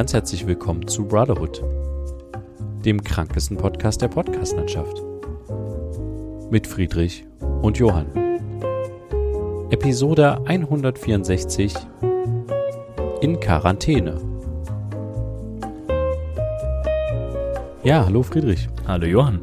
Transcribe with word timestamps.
ganz 0.00 0.14
herzlich 0.14 0.46
willkommen 0.46 0.88
zu 0.88 1.04
Brotherhood, 1.04 1.62
dem 2.86 3.04
krankesten 3.04 3.58
Podcast 3.58 4.00
der 4.00 4.08
Podcastlandschaft. 4.08 5.02
Mit 6.50 6.66
Friedrich 6.66 7.26
und 7.60 7.76
Johann. 7.76 8.06
Episode 9.68 10.40
164 10.46 11.74
in 13.20 13.40
Quarantäne. 13.40 14.16
Ja, 17.82 18.06
hallo 18.06 18.22
Friedrich. 18.22 18.70
Hallo 18.86 19.04
Johann. 19.04 19.42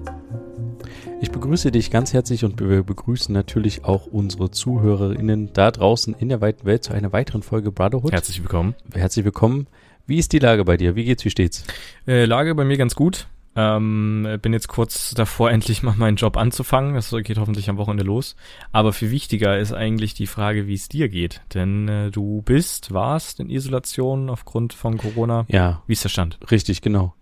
Ich 1.21 1.29
begrüße 1.29 1.69
dich 1.69 1.92
ganz 1.92 2.14
herzlich 2.14 2.43
und 2.46 2.60
wir 2.60 2.82
begrüßen 2.82 3.32
natürlich 3.32 3.86
auch 3.86 4.07
unsere 4.07 4.50
ZuhörerInnen 4.50 5.54
da 5.54 5.69
draußen 5.69 6.15
in 6.15 6.29
der 6.29 6.42
weiten 6.42 6.65
Welt 6.65 6.83
zu 6.83 6.93
einer 6.93 7.14
weiteren 7.14 7.43
Folge 7.43 7.71
Brotherhood. 7.71 8.11
Herzlich 8.11 8.42
willkommen. 8.42 8.74
Herzlich 8.92 9.24
willkommen. 9.24 9.68
Wie 10.07 10.18
ist 10.18 10.34
die 10.34 10.39
Lage 10.39 10.66
bei 10.66 10.78
dir? 10.78 10.96
Wie 10.96 11.06
geht's? 11.06 11.24
Wie 11.25 11.29
steht's? 11.29 11.64
Äh, 12.07 12.25
Lage 12.25 12.56
bei 12.56 12.64
mir 12.64 12.78
ganz 12.78 12.96
gut. 12.96 13.28
Ähm, 13.60 14.38
bin 14.42 14.54
jetzt 14.54 14.68
kurz 14.68 15.14
davor, 15.15 15.52
endlich 15.57 15.82
mal 15.84 15.96
meinen 15.98 16.15
Job 16.15 16.38
anzufangen. 16.38 16.93
Das 16.96 17.14
geht 17.24 17.38
hoffentlich 17.38 17.70
am 17.70 17.78
Wochenende 17.78 18.04
los. 18.04 18.36
Aber 18.71 18.93
viel 18.93 19.12
wichtiger 19.12 19.57
ist 19.57 19.74
eigentlich 19.74 20.14
die 20.14 20.28
Frage, 20.28 20.68
wie 20.68 20.75
es 20.75 20.89
dir 20.89 21.10
geht. 21.10 21.42
Denn 21.54 21.88
äh, 21.88 22.12
du 22.12 22.42
bist, 22.43 22.93
warst 22.93 23.39
in 23.39 23.50
Isolation 23.50 24.29
aufgrund 24.29 24.74
von 24.74 24.98
Corona. 24.98 25.46
Ja. 25.50 25.82
Wie 25.88 25.93
ist 25.93 26.04
der 26.04 26.10
Stand? 26.10 26.37
Richtig, 26.51 26.82
genau. 26.82 27.14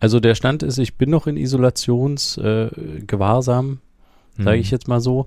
Also 0.00 0.20
der 0.20 0.34
Stand 0.34 0.62
ist, 0.62 0.78
ich 0.78 0.96
bin 0.96 1.10
noch 1.10 1.26
in 1.26 1.36
Isolationsgewahrsam, 1.36 3.78
äh, 4.38 4.42
sage 4.42 4.58
ich 4.58 4.68
Hm. 4.68 4.72
jetzt 4.72 4.88
mal 4.88 5.00
so. 5.00 5.26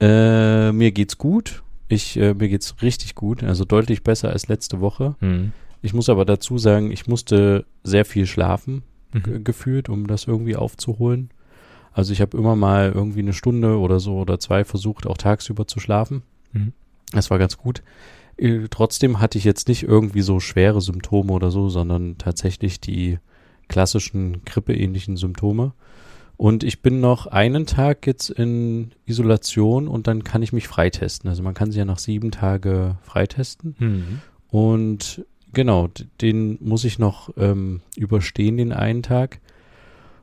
Äh, 0.00 0.72
mir 0.72 0.92
geht's 0.92 1.18
gut. 1.18 1.62
Ich, 1.88 2.16
äh, 2.16 2.34
mir 2.34 2.48
geht's 2.48 2.74
richtig 2.82 3.14
gut, 3.14 3.42
also 3.42 3.64
deutlich 3.64 4.02
besser 4.02 4.30
als 4.30 4.48
letzte 4.48 4.80
Woche. 4.80 5.16
Hm. 5.20 5.52
Ich 5.82 5.94
muss 5.94 6.08
aber 6.08 6.24
dazu 6.24 6.58
sagen, 6.58 6.90
ich 6.90 7.06
musste 7.06 7.64
sehr 7.82 8.04
viel 8.04 8.26
schlafen, 8.26 8.82
Mhm. 9.12 9.42
gefühlt, 9.44 9.88
um 9.88 10.06
das 10.06 10.26
irgendwie 10.26 10.56
aufzuholen. 10.56 11.30
Also 11.92 12.12
ich 12.12 12.20
habe 12.20 12.36
immer 12.36 12.54
mal 12.54 12.92
irgendwie 12.94 13.18
eine 13.20 13.32
Stunde 13.32 13.78
oder 13.78 13.98
so 13.98 14.18
oder 14.18 14.38
zwei 14.38 14.64
versucht, 14.64 15.06
auch 15.06 15.16
tagsüber 15.16 15.66
zu 15.66 15.80
schlafen. 15.80 16.22
Mhm. 16.52 16.72
Das 17.12 17.30
war 17.30 17.38
ganz 17.38 17.56
gut. 17.56 17.82
Äh, 18.36 18.68
Trotzdem 18.70 19.18
hatte 19.20 19.36
ich 19.38 19.44
jetzt 19.44 19.66
nicht 19.68 19.82
irgendwie 19.82 20.20
so 20.22 20.38
schwere 20.38 20.80
Symptome 20.80 21.32
oder 21.32 21.50
so, 21.50 21.68
sondern 21.68 22.18
tatsächlich 22.18 22.80
die 22.80 23.18
klassischen 23.68 24.44
grippeähnlichen 24.44 25.16
Symptome. 25.16 25.72
Und 26.36 26.62
ich 26.64 26.80
bin 26.80 27.00
noch 27.00 27.26
einen 27.26 27.66
Tag 27.66 28.06
jetzt 28.06 28.30
in 28.30 28.92
Isolation 29.06 29.88
und 29.88 30.06
dann 30.06 30.24
kann 30.24 30.42
ich 30.42 30.52
mich 30.52 30.68
freitesten. 30.68 31.28
Also 31.28 31.42
man 31.42 31.54
kann 31.54 31.70
sich 31.70 31.78
ja 31.78 31.84
nach 31.84 31.98
sieben 31.98 32.30
Tage 32.30 32.96
freitesten. 33.02 33.74
Hm. 33.78 34.20
Und 34.48 35.24
genau, 35.52 35.88
den 36.20 36.58
muss 36.60 36.84
ich 36.84 36.98
noch 36.98 37.30
ähm, 37.36 37.80
überstehen, 37.96 38.56
den 38.56 38.72
einen 38.72 39.02
Tag. 39.02 39.40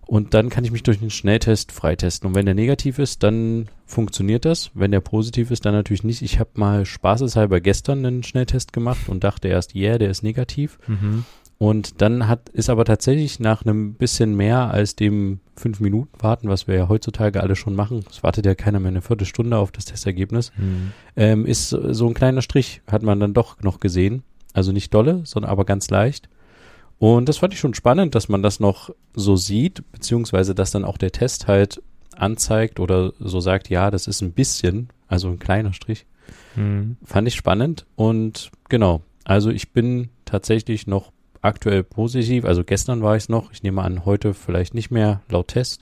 Und 0.05 0.33
dann 0.33 0.49
kann 0.49 0.63
ich 0.63 0.71
mich 0.71 0.83
durch 0.83 0.99
den 0.99 1.09
Schnelltest 1.09 1.73
freitesten. 1.73 2.27
Und 2.27 2.35
wenn 2.35 2.45
der 2.45 2.55
negativ 2.55 2.97
ist, 2.97 3.23
dann 3.23 3.67
funktioniert 3.85 4.45
das. 4.45 4.71
Wenn 4.73 4.91
der 4.91 5.01
positiv 5.01 5.51
ist, 5.51 5.65
dann 5.65 5.73
natürlich 5.73 6.05
nicht. 6.05 6.21
Ich 6.21 6.39
habe 6.39 6.51
mal 6.55 6.85
spaßeshalber 6.85 7.59
gestern 7.59 8.05
einen 8.05 8.23
Schnelltest 8.23 8.71
gemacht 8.71 9.09
und 9.09 9.25
dachte 9.25 9.49
erst, 9.49 9.75
yeah, 9.75 9.97
der 9.97 10.09
ist 10.09 10.23
negativ. 10.23 10.79
Mhm. 10.87 11.25
Und 11.57 12.01
dann 12.01 12.27
hat, 12.27 12.49
ist 12.49 12.69
aber 12.69 12.85
tatsächlich 12.85 13.39
nach 13.39 13.65
einem 13.65 13.95
bisschen 13.95 14.35
mehr 14.35 14.69
als 14.71 14.95
dem 14.95 15.39
fünf 15.55 15.79
Minuten 15.79 16.11
warten, 16.21 16.49
was 16.49 16.67
wir 16.67 16.75
ja 16.75 16.87
heutzutage 16.87 17.41
alle 17.41 17.55
schon 17.55 17.75
machen, 17.75 18.05
es 18.09 18.21
wartet 18.21 18.45
ja 18.45 18.53
keiner 18.53 18.79
mehr 18.79 18.89
eine 18.89 19.01
Viertelstunde 19.01 19.57
auf 19.57 19.71
das 19.71 19.85
Testergebnis, 19.85 20.51
Hm. 20.55 20.91
ähm, 21.15 21.45
ist 21.47 21.69
so 21.69 22.07
ein 22.07 22.13
kleiner 22.13 22.43
Strich, 22.43 22.81
hat 22.89 23.01
man 23.01 23.19
dann 23.19 23.33
doch 23.33 23.59
noch 23.61 23.79
gesehen. 23.79 24.21
Also 24.57 24.71
nicht 24.71 24.91
dolle, 24.91 25.21
sondern 25.23 25.51
aber 25.51 25.65
ganz 25.65 25.87
leicht. 25.91 26.29
Und 26.97 27.29
das 27.29 27.37
fand 27.37 27.53
ich 27.53 27.59
schon 27.59 27.75
spannend, 27.75 28.15
dass 28.15 28.27
man 28.27 28.41
das 28.41 28.59
noch 28.59 28.89
so 29.13 29.35
sieht, 29.35 29.83
beziehungsweise 29.91 30.55
dass 30.55 30.71
dann 30.71 30.83
auch 30.83 30.97
der 30.97 31.11
Test 31.11 31.45
halt 31.45 31.79
anzeigt 32.15 32.79
oder 32.79 33.13
so 33.19 33.39
sagt, 33.39 33.69
ja, 33.69 33.91
das 33.91 34.07
ist 34.07 34.21
ein 34.21 34.31
bisschen, 34.31 34.89
also 35.07 35.27
ein 35.27 35.37
kleiner 35.37 35.73
Strich. 35.73 36.07
Hm. 36.55 36.97
Fand 37.05 37.27
ich 37.27 37.35
spannend 37.35 37.85
und 37.95 38.49
genau, 38.67 39.01
also 39.25 39.51
ich 39.51 39.73
bin 39.73 40.09
tatsächlich 40.25 40.87
noch 40.87 41.11
aktuell 41.43 41.83
positiv, 41.83 42.43
also 42.43 42.63
gestern 42.63 43.03
war 43.03 43.15
ich 43.15 43.23
es 43.23 43.29
noch, 43.29 43.51
ich 43.51 43.61
nehme 43.61 43.83
an, 43.83 44.05
heute 44.05 44.33
vielleicht 44.33 44.73
nicht 44.73 44.89
mehr 44.89 45.21
laut 45.29 45.49
Test. 45.49 45.81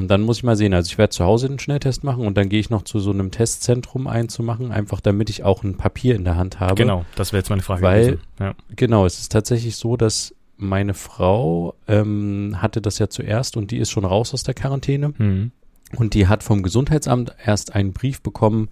Und 0.00 0.08
dann 0.08 0.22
muss 0.22 0.38
ich 0.38 0.44
mal 0.44 0.56
sehen, 0.56 0.72
also 0.72 0.88
ich 0.88 0.96
werde 0.96 1.10
zu 1.10 1.26
Hause 1.26 1.46
einen 1.46 1.58
Schnelltest 1.58 2.04
machen 2.04 2.26
und 2.26 2.34
dann 2.38 2.48
gehe 2.48 2.58
ich 2.58 2.70
noch 2.70 2.82
zu 2.82 3.00
so 3.00 3.10
einem 3.10 3.30
Testzentrum 3.30 4.06
einzumachen, 4.06 4.72
einfach 4.72 4.98
damit 4.98 5.28
ich 5.28 5.44
auch 5.44 5.62
ein 5.62 5.76
Papier 5.76 6.14
in 6.14 6.24
der 6.24 6.36
Hand 6.36 6.58
habe. 6.58 6.74
Genau, 6.74 7.04
das 7.16 7.32
wäre 7.32 7.40
jetzt 7.40 7.50
meine 7.50 7.60
Frage 7.60 7.82
Weil-. 7.82 8.18
Ja. 8.38 8.54
Genau, 8.74 9.04
es 9.04 9.20
ist 9.20 9.30
tatsächlich 9.30 9.76
so, 9.76 9.98
dass 9.98 10.34
meine 10.56 10.94
Frau 10.94 11.74
ähm, 11.86 12.56
hatte 12.62 12.80
das 12.80 12.98
ja 12.98 13.10
zuerst 13.10 13.58
und 13.58 13.70
die 13.70 13.76
ist 13.76 13.90
schon 13.90 14.06
raus 14.06 14.32
aus 14.32 14.42
der 14.42 14.54
Quarantäne. 14.54 15.12
Hm. 15.18 15.50
Und 15.96 16.14
die 16.14 16.28
hat 16.28 16.42
vom 16.42 16.62
Gesundheitsamt 16.62 17.34
erst 17.44 17.74
einen 17.74 17.92
Brief 17.92 18.22
bekommen 18.22 18.70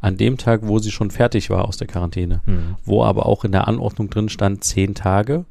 an 0.00 0.16
dem 0.16 0.38
Tag, 0.38 0.62
wo 0.64 0.78
sie 0.78 0.90
schon 0.90 1.10
fertig 1.10 1.50
war 1.50 1.66
aus 1.68 1.76
der 1.76 1.88
Quarantäne. 1.88 2.40
Hm. 2.46 2.76
Wo 2.86 3.04
aber 3.04 3.26
auch 3.26 3.44
in 3.44 3.52
der 3.52 3.68
Anordnung 3.68 4.08
drin 4.08 4.30
stand 4.30 4.64
zehn 4.64 4.94
Tage. 4.94 5.44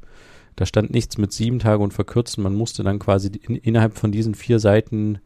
Da 0.56 0.66
stand 0.66 0.90
nichts 0.90 1.18
mit 1.18 1.32
sieben 1.32 1.58
Tage 1.58 1.82
und 1.82 1.94
verkürzen. 1.94 2.42
Man 2.42 2.54
musste 2.54 2.82
dann 2.82 2.98
quasi 2.98 3.28
in, 3.28 3.56
innerhalb 3.56 3.96
von 3.96 4.12
diesen 4.12 4.34
vier 4.34 4.58
Seiten 4.58 5.20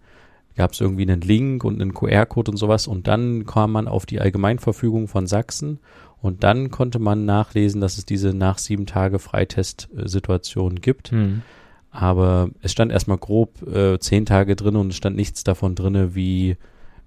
gab 0.56 0.72
es 0.72 0.80
irgendwie 0.80 1.02
einen 1.02 1.20
Link 1.20 1.64
und 1.64 1.80
einen 1.80 1.94
QR-Code 1.94 2.52
und 2.52 2.56
sowas. 2.56 2.86
Und 2.86 3.08
dann 3.08 3.44
kam 3.46 3.72
man 3.72 3.88
auf 3.88 4.06
die 4.06 4.20
Allgemeinverfügung 4.20 5.08
von 5.08 5.26
Sachsen. 5.26 5.80
Und 6.20 6.42
dann 6.42 6.70
konnte 6.70 6.98
man 6.98 7.24
nachlesen, 7.24 7.80
dass 7.80 7.98
es 7.98 8.06
diese 8.06 8.32
nach 8.32 8.58
sieben 8.58 8.86
Tage 8.86 9.18
Freitest-Situation 9.18 10.76
gibt. 10.76 11.10
Hm. 11.10 11.42
Aber 11.90 12.48
es 12.62 12.72
stand 12.72 12.90
erstmal 12.92 13.18
grob 13.18 13.62
äh, 13.68 13.98
zehn 13.98 14.26
Tage 14.26 14.56
drin 14.56 14.76
und 14.76 14.88
es 14.88 14.96
stand 14.96 15.16
nichts 15.16 15.44
davon 15.44 15.74
drinne, 15.74 16.14
wie, 16.14 16.56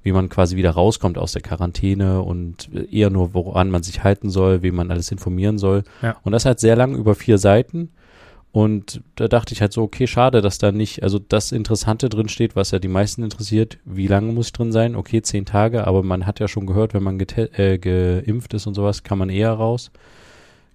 wie 0.04 0.12
man 0.12 0.30
quasi 0.30 0.56
wieder 0.56 0.72
rauskommt 0.72 1.18
aus 1.18 1.32
der 1.32 1.42
Quarantäne 1.42 2.22
und 2.22 2.70
äh, 2.74 2.86
eher 2.96 3.10
nur, 3.10 3.34
woran 3.34 3.70
man 3.70 3.84
sich 3.84 4.04
halten 4.04 4.30
soll, 4.30 4.62
wie 4.62 4.72
man 4.72 4.92
alles 4.92 5.12
informieren 5.12 5.58
soll. 5.58 5.84
Ja. 6.02 6.18
Und 6.24 6.32
das 6.32 6.46
halt 6.46 6.60
sehr 6.60 6.76
lang 6.76 6.96
über 6.96 7.16
vier 7.16 7.38
Seiten. 7.38 7.90
Und 8.58 9.02
da 9.14 9.28
dachte 9.28 9.54
ich 9.54 9.62
halt 9.62 9.72
so, 9.72 9.84
okay, 9.84 10.08
schade, 10.08 10.42
dass 10.42 10.58
da 10.58 10.72
nicht, 10.72 11.04
also 11.04 11.20
das 11.20 11.52
Interessante 11.52 12.10
drin 12.10 12.28
steht, 12.28 12.56
was 12.56 12.72
ja 12.72 12.80
die 12.80 12.88
meisten 12.88 13.22
interessiert, 13.22 13.78
wie 13.86 14.08
lange 14.08 14.34
muss 14.34 14.48
ich 14.48 14.54
drin 14.54 14.72
sein? 14.72 14.96
Okay, 14.96 15.22
zehn 15.22 15.46
Tage, 15.46 15.86
aber 15.86 16.02
man 16.02 16.26
hat 16.26 16.40
ja 16.40 16.48
schon 16.48 16.66
gehört, 16.66 16.96
wenn 16.96 17.04
man 17.04 17.20
äh, 17.20 17.78
geimpft 17.78 18.56
ist 18.56 18.66
und 18.66 18.74
sowas, 18.74 19.04
kann 19.04 19.20
man 19.20 19.30
eher 19.30 19.52
raus. 19.52 19.92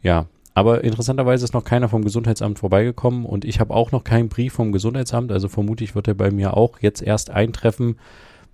Ja, 0.00 0.26
aber 0.54 0.84
interessanterweise 0.84 1.42
ist 1.44 1.54
noch 1.54 1.64
keiner 1.64 1.88
vom 1.88 2.04
Gesundheitsamt 2.04 2.60
vorbeigekommen 2.60 3.26
und 3.26 3.44
ich 3.44 3.58
habe 3.58 3.74
auch 3.74 3.90
noch 3.90 4.04
keinen 4.04 4.28
Brief 4.28 4.52
vom 4.52 4.70
Gesundheitsamt, 4.70 5.32
also 5.32 5.48
vermutlich 5.48 5.96
wird 5.96 6.06
er 6.06 6.14
bei 6.14 6.30
mir 6.30 6.56
auch 6.56 6.78
jetzt 6.82 7.02
erst 7.02 7.30
eintreffen, 7.30 7.96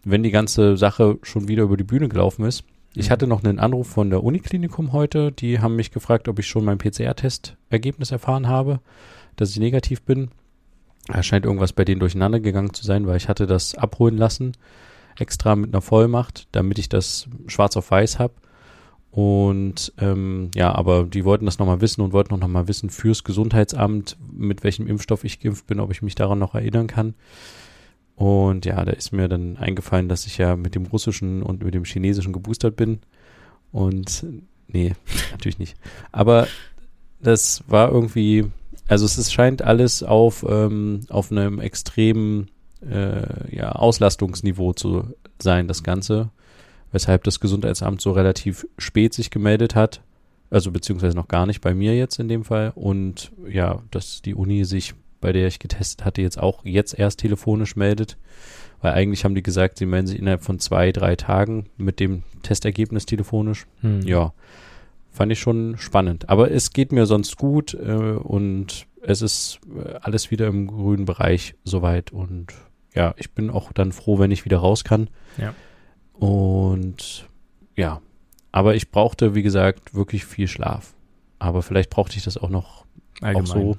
wenn 0.04 0.22
die 0.22 0.30
ganze 0.30 0.78
Sache 0.78 1.18
schon 1.22 1.48
wieder 1.48 1.64
über 1.64 1.76
die 1.76 1.84
Bühne 1.84 2.08
gelaufen 2.08 2.46
ist. 2.46 2.64
Ich 2.94 3.08
Mhm. 3.08 3.12
hatte 3.12 3.26
noch 3.26 3.44
einen 3.44 3.58
Anruf 3.58 3.88
von 3.88 4.08
der 4.08 4.24
Uniklinikum 4.24 4.94
heute, 4.94 5.32
die 5.32 5.60
haben 5.60 5.76
mich 5.76 5.90
gefragt, 5.90 6.28
ob 6.28 6.38
ich 6.38 6.46
schon 6.46 6.64
mein 6.64 6.78
PCR-Testergebnis 6.78 8.10
erfahren 8.10 8.48
habe, 8.48 8.80
dass 9.40 9.50
ich 9.50 9.58
negativ 9.58 10.02
bin. 10.02 10.28
Da 11.06 11.22
scheint 11.22 11.46
irgendwas 11.46 11.72
bei 11.72 11.84
denen 11.84 12.00
durcheinander 12.00 12.40
gegangen 12.40 12.74
zu 12.74 12.84
sein, 12.84 13.06
weil 13.06 13.16
ich 13.16 13.28
hatte 13.28 13.46
das 13.46 13.74
abholen 13.74 14.18
lassen, 14.18 14.52
extra 15.18 15.56
mit 15.56 15.72
einer 15.72 15.80
Vollmacht, 15.80 16.48
damit 16.52 16.78
ich 16.78 16.88
das 16.88 17.28
schwarz 17.46 17.76
auf 17.76 17.90
weiß 17.90 18.18
habe. 18.18 18.34
Und 19.10 19.92
ähm, 19.98 20.50
ja, 20.54 20.74
aber 20.74 21.04
die 21.04 21.24
wollten 21.24 21.46
das 21.46 21.58
nochmal 21.58 21.80
wissen 21.80 22.02
und 22.02 22.12
wollten 22.12 22.34
auch 22.34 22.38
nochmal 22.38 22.68
wissen 22.68 22.90
fürs 22.90 23.24
Gesundheitsamt, 23.24 24.18
mit 24.30 24.64
welchem 24.64 24.86
Impfstoff 24.86 25.24
ich 25.24 25.40
geimpft 25.40 25.66
bin, 25.66 25.80
ob 25.80 25.90
ich 25.90 26.02
mich 26.02 26.14
daran 26.14 26.38
noch 26.38 26.54
erinnern 26.54 26.88
kann. 26.88 27.14
Und 28.16 28.66
ja, 28.66 28.84
da 28.84 28.92
ist 28.92 29.12
mir 29.12 29.28
dann 29.28 29.56
eingefallen, 29.56 30.08
dass 30.08 30.26
ich 30.26 30.38
ja 30.38 30.56
mit 30.56 30.74
dem 30.74 30.86
russischen 30.86 31.42
und 31.42 31.62
mit 31.62 31.72
dem 31.72 31.84
chinesischen 31.84 32.32
geboostert 32.32 32.76
bin. 32.76 32.98
Und 33.72 34.26
nee, 34.66 34.94
natürlich 35.30 35.58
nicht. 35.58 35.76
Aber 36.12 36.48
das 37.20 37.64
war 37.68 37.90
irgendwie, 37.90 38.50
also 38.88 39.04
es 39.04 39.18
ist, 39.18 39.32
scheint 39.32 39.62
alles 39.62 40.02
auf, 40.02 40.44
ähm, 40.48 41.00
auf 41.10 41.30
einem 41.30 41.60
extremen 41.60 42.50
äh, 42.80 43.54
ja, 43.54 43.72
Auslastungsniveau 43.72 44.72
zu 44.72 45.14
sein, 45.40 45.68
das 45.68 45.82
Ganze. 45.82 46.30
Weshalb 46.90 47.22
das 47.24 47.38
Gesundheitsamt 47.38 48.00
so 48.00 48.12
relativ 48.12 48.66
spät 48.78 49.12
sich 49.12 49.30
gemeldet 49.30 49.74
hat. 49.74 50.00
Also 50.50 50.70
beziehungsweise 50.70 51.16
noch 51.16 51.28
gar 51.28 51.44
nicht 51.44 51.60
bei 51.60 51.74
mir 51.74 51.94
jetzt 51.94 52.18
in 52.18 52.28
dem 52.28 52.44
Fall. 52.44 52.72
Und 52.74 53.30
ja, 53.46 53.82
dass 53.90 54.22
die 54.22 54.34
Uni 54.34 54.64
sich, 54.64 54.94
bei 55.20 55.32
der 55.32 55.46
ich 55.48 55.58
getestet 55.58 56.06
hatte, 56.06 56.22
jetzt 56.22 56.38
auch 56.38 56.64
jetzt 56.64 56.98
erst 56.98 57.20
telefonisch 57.20 57.76
meldet. 57.76 58.16
Weil 58.80 58.92
eigentlich 58.94 59.24
haben 59.24 59.34
die 59.34 59.42
gesagt, 59.42 59.76
sie 59.76 59.86
melden 59.86 60.06
sich 60.06 60.18
innerhalb 60.18 60.42
von 60.42 60.60
zwei, 60.60 60.92
drei 60.92 61.14
Tagen 61.16 61.66
mit 61.76 62.00
dem 62.00 62.22
Testergebnis 62.42 63.04
telefonisch. 63.04 63.66
Hm. 63.82 64.00
Ja, 64.02 64.32
fand 65.10 65.32
ich 65.32 65.40
schon 65.40 65.76
spannend. 65.78 66.28
Aber 66.28 66.50
es 66.50 66.72
geht 66.72 66.92
mir 66.92 67.06
sonst 67.06 67.36
gut 67.36 67.74
äh, 67.74 67.92
und 67.92 68.86
es 69.02 69.22
ist 69.22 69.60
äh, 69.74 69.94
alles 70.00 70.30
wieder 70.30 70.46
im 70.46 70.66
grünen 70.66 71.04
Bereich 71.04 71.54
soweit. 71.64 72.12
Und 72.12 72.54
ja, 72.94 73.14
ich 73.16 73.32
bin 73.32 73.50
auch 73.50 73.72
dann 73.72 73.92
froh, 73.92 74.18
wenn 74.18 74.30
ich 74.30 74.44
wieder 74.44 74.58
raus 74.58 74.84
kann. 74.84 75.08
Ja. 75.36 75.54
Und 76.14 77.28
ja, 77.76 78.00
aber 78.52 78.74
ich 78.74 78.90
brauchte, 78.90 79.34
wie 79.34 79.42
gesagt, 79.42 79.94
wirklich 79.94 80.24
viel 80.24 80.48
Schlaf. 80.48 80.94
Aber 81.38 81.62
vielleicht 81.62 81.90
brauchte 81.90 82.16
ich 82.16 82.24
das 82.24 82.36
auch 82.36 82.48
noch 82.48 82.84
Allgemein. 83.20 83.50
Auch 83.50 83.54
so 83.54 83.76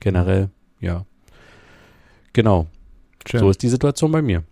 generell, 0.00 0.50
ja. 0.80 1.04
Genau. 2.32 2.66
Schön. 3.26 3.40
So 3.40 3.50
ist 3.50 3.62
die 3.62 3.68
Situation 3.68 4.12
bei 4.12 4.22
mir. 4.22 4.42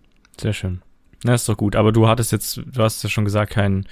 Sehr 0.40 0.52
schön. 0.52 0.82
Na, 1.24 1.34
ist 1.34 1.48
doch 1.48 1.56
gut. 1.56 1.76
Aber 1.76 1.92
du 1.92 2.08
hattest 2.08 2.32
jetzt, 2.32 2.56
du 2.64 2.82
hast 2.82 3.02
ja 3.02 3.10
schon 3.10 3.24
gesagt, 3.24 3.52
keinen 3.52 3.86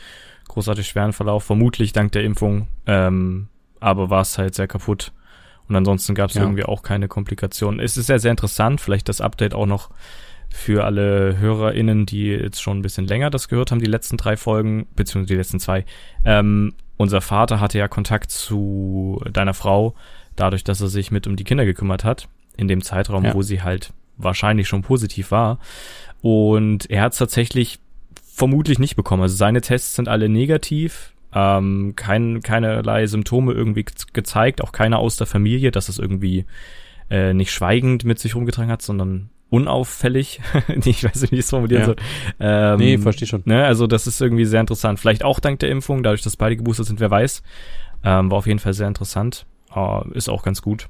großartig 0.50 0.86
schweren 0.86 1.12
Verlauf, 1.12 1.44
vermutlich 1.44 1.92
dank 1.92 2.12
der 2.12 2.24
Impfung, 2.24 2.68
ähm, 2.86 3.48
aber 3.80 4.10
war 4.10 4.22
es 4.22 4.36
halt 4.38 4.54
sehr 4.54 4.68
kaputt. 4.68 5.12
Und 5.68 5.76
ansonsten 5.76 6.14
gab 6.14 6.30
es 6.30 6.36
ja. 6.36 6.42
irgendwie 6.42 6.64
auch 6.64 6.82
keine 6.82 7.06
Komplikationen. 7.06 7.80
Es 7.80 7.96
ist 7.96 8.08
ja 8.08 8.18
sehr 8.18 8.32
interessant, 8.32 8.80
vielleicht 8.80 9.08
das 9.08 9.20
Update 9.20 9.54
auch 9.54 9.66
noch 9.66 9.90
für 10.48 10.84
alle 10.84 11.38
HörerInnen, 11.38 12.06
die 12.06 12.26
jetzt 12.26 12.60
schon 12.60 12.78
ein 12.78 12.82
bisschen 12.82 13.06
länger 13.06 13.30
das 13.30 13.48
gehört 13.48 13.70
haben, 13.70 13.78
die 13.78 13.86
letzten 13.86 14.16
drei 14.16 14.36
Folgen, 14.36 14.88
beziehungsweise 14.96 15.34
die 15.34 15.38
letzten 15.38 15.60
zwei. 15.60 15.84
Ähm, 16.24 16.74
unser 16.96 17.20
Vater 17.20 17.60
hatte 17.60 17.78
ja 17.78 17.86
Kontakt 17.86 18.32
zu 18.32 19.22
deiner 19.32 19.54
Frau, 19.54 19.94
dadurch, 20.34 20.64
dass 20.64 20.80
er 20.80 20.88
sich 20.88 21.12
mit 21.12 21.28
um 21.28 21.36
die 21.36 21.44
Kinder 21.44 21.64
gekümmert 21.64 22.04
hat, 22.04 22.28
in 22.56 22.66
dem 22.66 22.82
Zeitraum, 22.82 23.24
ja. 23.24 23.34
wo 23.34 23.42
sie 23.42 23.62
halt 23.62 23.92
wahrscheinlich 24.16 24.68
schon 24.68 24.82
positiv 24.82 25.30
war. 25.30 25.60
Und 26.20 26.90
er 26.90 27.02
hat 27.02 27.12
es 27.12 27.18
tatsächlich 27.18 27.78
vermutlich 28.40 28.78
nicht 28.78 28.96
bekommen. 28.96 29.22
Also 29.22 29.36
seine 29.36 29.60
Tests 29.60 29.94
sind 29.94 30.08
alle 30.08 30.30
negativ, 30.30 31.12
ähm, 31.34 31.92
kein, 31.94 32.40
keinerlei 32.40 33.06
Symptome 33.06 33.52
irgendwie 33.52 33.84
gezeigt, 34.14 34.62
auch 34.62 34.72
keiner 34.72 34.98
aus 34.98 35.16
der 35.16 35.26
Familie, 35.26 35.70
dass 35.70 35.90
es 35.90 35.98
irgendwie 35.98 36.46
äh, 37.10 37.34
nicht 37.34 37.52
schweigend 37.52 38.04
mit 38.04 38.18
sich 38.18 38.34
rumgetragen 38.34 38.72
hat, 38.72 38.80
sondern 38.80 39.28
unauffällig. 39.50 40.40
ich 40.84 41.04
weiß 41.04 41.20
nicht, 41.20 41.32
wie 41.32 41.36
ich 41.36 41.44
es 41.44 41.50
formulieren 41.50 41.82
ja. 41.82 41.86
soll. 41.86 41.96
Ähm, 42.40 42.78
nee, 42.78 42.96
verstehe 42.98 43.28
schon. 43.28 43.42
Ne, 43.44 43.62
also 43.62 43.86
das 43.86 44.06
ist 44.06 44.22
irgendwie 44.22 44.46
sehr 44.46 44.60
interessant. 44.60 44.98
Vielleicht 44.98 45.22
auch 45.22 45.38
dank 45.38 45.58
der 45.58 45.70
Impfung, 45.70 46.02
dadurch, 46.02 46.22
dass 46.22 46.38
beide 46.38 46.56
geboostert 46.56 46.86
sind, 46.86 46.98
wer 46.98 47.10
weiß. 47.10 47.42
Ähm, 48.04 48.30
war 48.30 48.38
auf 48.38 48.46
jeden 48.46 48.58
Fall 48.58 48.72
sehr 48.72 48.88
interessant. 48.88 49.44
Äh, 49.76 50.16
ist 50.16 50.30
auch 50.30 50.42
ganz 50.42 50.62
gut. 50.62 50.88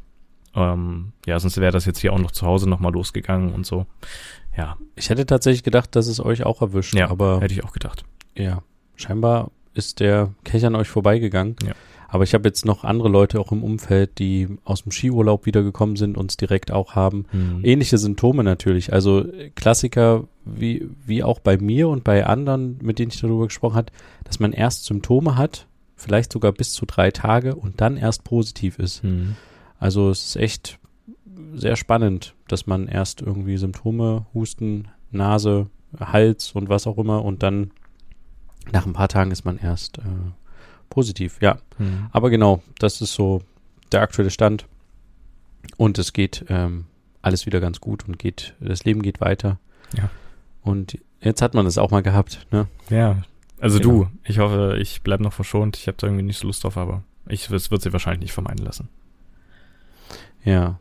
Ähm, 0.54 1.12
ja, 1.26 1.38
sonst 1.38 1.56
wäre 1.58 1.72
das 1.72 1.84
jetzt 1.84 2.00
hier 2.00 2.12
auch 2.12 2.18
noch 2.18 2.32
zu 2.32 2.46
Hause 2.46 2.68
nochmal 2.68 2.92
losgegangen 2.92 3.52
und 3.52 3.66
so. 3.66 3.86
Ja. 4.56 4.76
Ich 4.96 5.10
hätte 5.10 5.26
tatsächlich 5.26 5.62
gedacht, 5.62 5.94
dass 5.96 6.06
es 6.06 6.20
euch 6.24 6.44
auch 6.44 6.60
erwischt. 6.60 6.94
Ja, 6.94 7.10
aber 7.10 7.40
hätte 7.40 7.54
ich 7.54 7.64
auch 7.64 7.72
gedacht. 7.72 8.04
Ja, 8.34 8.62
scheinbar 8.96 9.50
ist 9.74 10.00
der 10.00 10.34
Kelch 10.44 10.66
an 10.66 10.74
euch 10.74 10.88
vorbeigegangen. 10.88 11.56
Ja. 11.64 11.72
Aber 12.08 12.24
ich 12.24 12.34
habe 12.34 12.48
jetzt 12.48 12.64
noch 12.64 12.82
andere 12.82 13.08
Leute 13.08 13.38
auch 13.38 13.52
im 13.52 13.62
Umfeld, 13.62 14.18
die 14.18 14.48
aus 14.64 14.82
dem 14.82 14.90
Skiurlaub 14.90 15.46
wiedergekommen 15.46 15.94
sind 15.94 16.18
und 16.18 16.32
es 16.32 16.36
direkt 16.36 16.72
auch 16.72 16.96
haben. 16.96 17.26
Mhm. 17.30 17.60
Ähnliche 17.62 17.98
Symptome 17.98 18.42
natürlich. 18.42 18.92
Also 18.92 19.26
Klassiker 19.54 20.24
wie, 20.44 20.88
wie 21.06 21.22
auch 21.22 21.38
bei 21.38 21.56
mir 21.56 21.88
und 21.88 22.02
bei 22.02 22.26
anderen, 22.26 22.78
mit 22.82 22.98
denen 22.98 23.12
ich 23.12 23.20
darüber 23.20 23.46
gesprochen 23.46 23.76
habe, 23.76 23.92
dass 24.24 24.40
man 24.40 24.52
erst 24.52 24.86
Symptome 24.86 25.36
hat, 25.36 25.68
vielleicht 25.94 26.32
sogar 26.32 26.50
bis 26.50 26.72
zu 26.72 26.84
drei 26.84 27.12
Tage 27.12 27.54
und 27.54 27.80
dann 27.80 27.96
erst 27.96 28.24
positiv 28.24 28.80
ist. 28.80 29.04
Mhm. 29.04 29.36
Also 29.80 30.10
es 30.10 30.24
ist 30.24 30.36
echt 30.36 30.78
sehr 31.54 31.74
spannend, 31.74 32.34
dass 32.46 32.66
man 32.66 32.86
erst 32.86 33.22
irgendwie 33.22 33.56
Symptome, 33.56 34.26
Husten, 34.34 34.88
Nase, 35.10 35.68
Hals 35.98 36.52
und 36.52 36.68
was 36.68 36.86
auch 36.86 36.98
immer 36.98 37.24
und 37.24 37.42
dann 37.42 37.72
nach 38.70 38.86
ein 38.86 38.92
paar 38.92 39.08
Tagen 39.08 39.30
ist 39.32 39.44
man 39.44 39.58
erst 39.58 39.98
äh, 39.98 40.02
positiv, 40.90 41.38
ja. 41.40 41.58
Mhm. 41.78 42.08
Aber 42.12 42.30
genau, 42.30 42.62
das 42.78 43.00
ist 43.00 43.14
so 43.14 43.42
der 43.90 44.02
aktuelle 44.02 44.30
Stand. 44.30 44.66
Und 45.76 45.98
es 45.98 46.12
geht 46.12 46.44
ähm, 46.48 46.84
alles 47.22 47.46
wieder 47.46 47.60
ganz 47.60 47.80
gut 47.80 48.06
und 48.06 48.18
geht, 48.18 48.54
das 48.60 48.84
Leben 48.84 49.02
geht 49.02 49.20
weiter. 49.20 49.58
Ja. 49.96 50.10
Und 50.62 50.98
jetzt 51.20 51.42
hat 51.42 51.54
man 51.54 51.66
es 51.66 51.78
auch 51.78 51.90
mal 51.90 52.02
gehabt, 52.02 52.46
ne? 52.50 52.66
Ja. 52.90 53.22
Also 53.60 53.78
genau. 53.78 53.90
du, 53.90 54.10
ich 54.24 54.38
hoffe, 54.38 54.78
ich 54.80 55.02
bleibe 55.02 55.22
noch 55.22 55.32
verschont. 55.32 55.76
Ich 55.76 55.86
habe 55.86 55.98
da 55.98 56.06
irgendwie 56.06 56.22
nicht 56.22 56.38
so 56.38 56.46
Lust 56.46 56.64
drauf, 56.64 56.76
aber 56.76 57.02
ich, 57.26 57.50
es 57.50 57.70
wird 57.70 57.82
sie 57.82 57.92
wahrscheinlich 57.92 58.20
nicht 58.20 58.32
vermeiden 58.32 58.64
lassen. 58.64 58.88
Ja. 60.44 60.78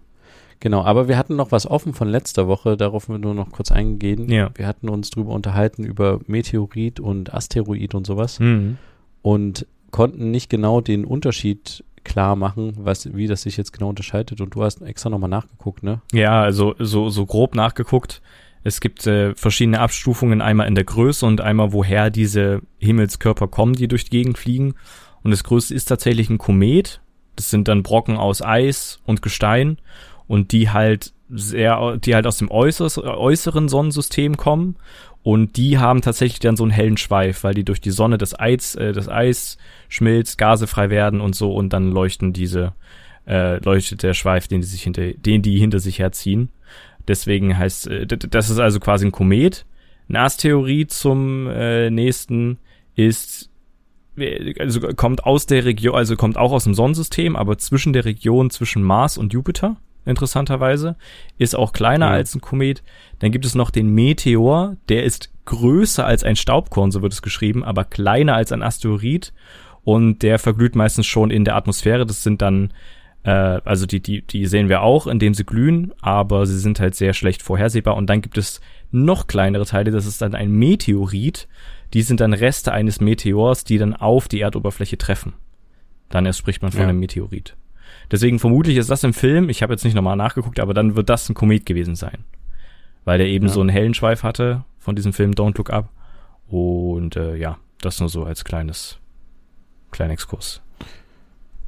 Genau, 0.59 0.83
aber 0.83 1.07
wir 1.07 1.17
hatten 1.17 1.37
noch 1.37 1.53
was 1.53 1.65
offen 1.65 1.93
von 1.93 2.09
letzter 2.09 2.47
Woche, 2.47 2.75
darauf 2.75 3.07
wir 3.07 3.17
nur 3.17 3.33
noch 3.33 3.51
kurz 3.51 3.71
eingehen. 3.71 4.29
Ja. 4.29 4.51
Wir 4.55 4.67
hatten 4.67 4.89
uns 4.89 5.09
drüber 5.09 5.31
unterhalten 5.31 5.85
über 5.85 6.19
Meteorit 6.27 6.99
und 6.99 7.33
Asteroid 7.33 7.95
und 7.95 8.05
sowas 8.05 8.39
mhm. 8.39 8.77
und 9.21 9.65
konnten 9.91 10.31
nicht 10.31 10.49
genau 10.49 10.81
den 10.81 11.05
Unterschied 11.05 11.83
klar 12.03 12.35
machen, 12.35 12.73
was, 12.77 13.13
wie 13.15 13.27
das 13.27 13.43
sich 13.43 13.55
jetzt 13.55 13.71
genau 13.71 13.89
unterscheidet. 13.89 14.41
Und 14.41 14.53
du 14.55 14.63
hast 14.63 14.81
extra 14.81 15.09
nochmal 15.09 15.29
nachgeguckt, 15.29 15.83
ne? 15.83 16.01
Ja, 16.11 16.41
also 16.41 16.75
so, 16.79 17.09
so 17.09 17.25
grob 17.25 17.55
nachgeguckt. 17.55 18.21
Es 18.63 18.81
gibt 18.81 19.07
äh, 19.07 19.33
verschiedene 19.35 19.79
Abstufungen, 19.79 20.41
einmal 20.41 20.67
in 20.67 20.75
der 20.75 20.83
Größe 20.83 21.25
und 21.25 21.39
einmal 21.39 21.71
woher 21.71 22.09
diese 22.09 22.61
Himmelskörper 22.79 23.47
kommen, 23.47 23.73
die 23.73 23.87
durch 23.87 24.05
die 24.05 24.11
Gegend 24.11 24.37
fliegen. 24.37 24.73
Und 25.23 25.31
das 25.31 25.43
größte 25.43 25.73
ist 25.73 25.85
tatsächlich 25.85 26.29
ein 26.29 26.37
Komet. 26.37 27.01
Das 27.39 27.49
sind 27.49 27.69
dann 27.69 27.83
Brocken 27.83 28.17
aus 28.17 28.41
Eis 28.41 28.99
und 29.05 29.21
Gestein 29.21 29.77
und 30.27 30.51
die 30.51 30.71
halt 30.71 31.13
sehr, 31.29 31.95
die 31.95 32.13
halt 32.13 32.27
aus 32.27 32.37
dem 32.37 32.51
äußeren 32.51 33.69
Sonnensystem 33.69 34.35
kommen 34.35 34.75
und 35.23 35.55
die 35.55 35.77
haben 35.77 36.01
tatsächlich 36.01 36.41
dann 36.41 36.57
so 36.57 36.63
einen 36.63 36.71
hellen 36.73 36.97
Schweif, 36.97 37.45
weil 37.45 37.53
die 37.53 37.63
durch 37.63 37.79
die 37.79 37.91
Sonne 37.91 38.17
das 38.17 38.37
Eis, 38.37 38.75
äh, 38.75 38.91
das 38.91 39.07
Eis 39.07 39.57
schmilzt, 39.87 40.37
Gase 40.37 40.67
frei 40.67 40.89
werden 40.89 41.21
und 41.21 41.33
so 41.33 41.53
und 41.53 41.71
dann 41.71 41.93
leuchten 41.93 42.33
diese, 42.33 42.73
äh, 43.25 43.63
leuchtet 43.63 44.03
der 44.03 44.13
Schweif, 44.13 44.49
den 44.49 44.59
die 44.59 44.67
sich 44.67 44.83
hinter, 44.83 45.13
den 45.13 45.41
die 45.41 45.57
hinter 45.57 45.79
sich 45.79 45.99
herziehen. 45.99 46.49
Deswegen 47.07 47.57
heißt, 47.57 47.87
äh, 47.87 48.05
das 48.05 48.49
ist 48.49 48.59
also 48.59 48.81
quasi 48.81 49.05
ein 49.05 49.13
Komet. 49.13 49.65
Nas-Theorie 50.09 50.87
zum 50.87 51.47
äh, 51.47 51.89
nächsten 51.89 52.57
ist 52.95 53.48
also 54.59 54.79
kommt 54.79 55.23
aus 55.23 55.45
der 55.45 55.65
Region, 55.65 55.95
also 55.95 56.15
kommt 56.15 56.37
auch 56.37 56.51
aus 56.51 56.63
dem 56.63 56.73
Sonnensystem, 56.73 57.35
aber 57.35 57.57
zwischen 57.57 57.93
der 57.93 58.05
Region 58.05 58.49
zwischen 58.49 58.83
Mars 58.83 59.17
und 59.17 59.33
Jupiter 59.33 59.77
interessanterweise, 60.05 60.95
ist 61.37 61.55
auch 61.55 61.71
kleiner 61.71 62.07
mhm. 62.07 62.13
als 62.13 62.35
ein 62.35 62.41
Komet. 62.41 62.83
Dann 63.19 63.31
gibt 63.31 63.45
es 63.45 63.55
noch 63.55 63.69
den 63.69 63.93
Meteor, 63.93 64.75
der 64.89 65.03
ist 65.03 65.31
größer 65.45 66.05
als 66.05 66.23
ein 66.23 66.35
Staubkorn, 66.35 66.91
so 66.91 67.01
wird 67.01 67.13
es 67.13 67.21
geschrieben, 67.21 67.63
aber 67.63 67.83
kleiner 67.85 68.35
als 68.35 68.51
ein 68.51 68.63
Asteroid 68.63 69.33
und 69.83 70.21
der 70.21 70.39
verglüht 70.39 70.75
meistens 70.75 71.07
schon 71.07 71.31
in 71.31 71.45
der 71.45 71.55
Atmosphäre. 71.55 72.05
Das 72.05 72.23
sind 72.23 72.41
dann, 72.41 72.73
äh, 73.23 73.31
also 73.31 73.85
die, 73.85 74.01
die, 74.01 74.21
die 74.21 74.45
sehen 74.45 74.69
wir 74.69 74.81
auch, 74.81 75.07
indem 75.07 75.33
sie 75.33 75.45
glühen, 75.45 75.93
aber 76.01 76.45
sie 76.45 76.59
sind 76.59 76.79
halt 76.79 76.95
sehr 76.95 77.13
schlecht 77.13 77.41
vorhersehbar. 77.41 77.95
Und 77.95 78.07
dann 78.07 78.21
gibt 78.21 78.37
es 78.37 78.61
noch 78.91 79.27
kleinere 79.27 79.65
Teile, 79.65 79.91
das 79.91 80.05
ist 80.05 80.21
dann 80.21 80.35
ein 80.35 80.51
Meteorit. 80.51 81.47
Die 81.93 82.01
sind 82.01 82.19
dann 82.19 82.33
Reste 82.33 82.71
eines 82.71 83.01
Meteors, 83.01 83.63
die 83.63 83.77
dann 83.77 83.95
auf 83.95 84.27
die 84.27 84.41
Erdoberfläche 84.41 84.97
treffen. 84.97 85.33
Dann 86.09 86.25
erst 86.25 86.39
spricht 86.39 86.61
man 86.61 86.71
von 86.71 86.81
ja. 86.81 86.87
einem 86.87 86.99
Meteorit. 86.99 87.55
Deswegen 88.11 88.39
vermutlich 88.39 88.77
ist 88.77 88.89
das 88.89 89.03
im 89.03 89.13
Film, 89.13 89.49
ich 89.49 89.61
habe 89.61 89.73
jetzt 89.73 89.83
nicht 89.83 89.93
nochmal 89.93 90.15
nachgeguckt, 90.15 90.59
aber 90.59 90.73
dann 90.73 90.95
wird 90.95 91.09
das 91.09 91.29
ein 91.29 91.35
Komet 91.35 91.65
gewesen 91.65 91.95
sein. 91.95 92.23
Weil 93.05 93.19
der 93.19 93.27
eben 93.27 93.47
ja. 93.47 93.53
so 93.53 93.61
einen 93.61 93.69
hellen 93.69 93.93
Schweif 93.93 94.23
hatte 94.23 94.63
von 94.77 94.95
diesem 94.95 95.13
Film 95.13 95.31
Don't 95.31 95.57
Look 95.57 95.69
Up. 95.71 95.89
Und 96.47 97.15
äh, 97.15 97.35
ja, 97.35 97.57
das 97.81 97.99
nur 97.99 98.09
so 98.09 98.23
als 98.23 98.43
kleines, 98.43 98.97
kleiner 99.91 100.13
Exkurs. 100.13 100.61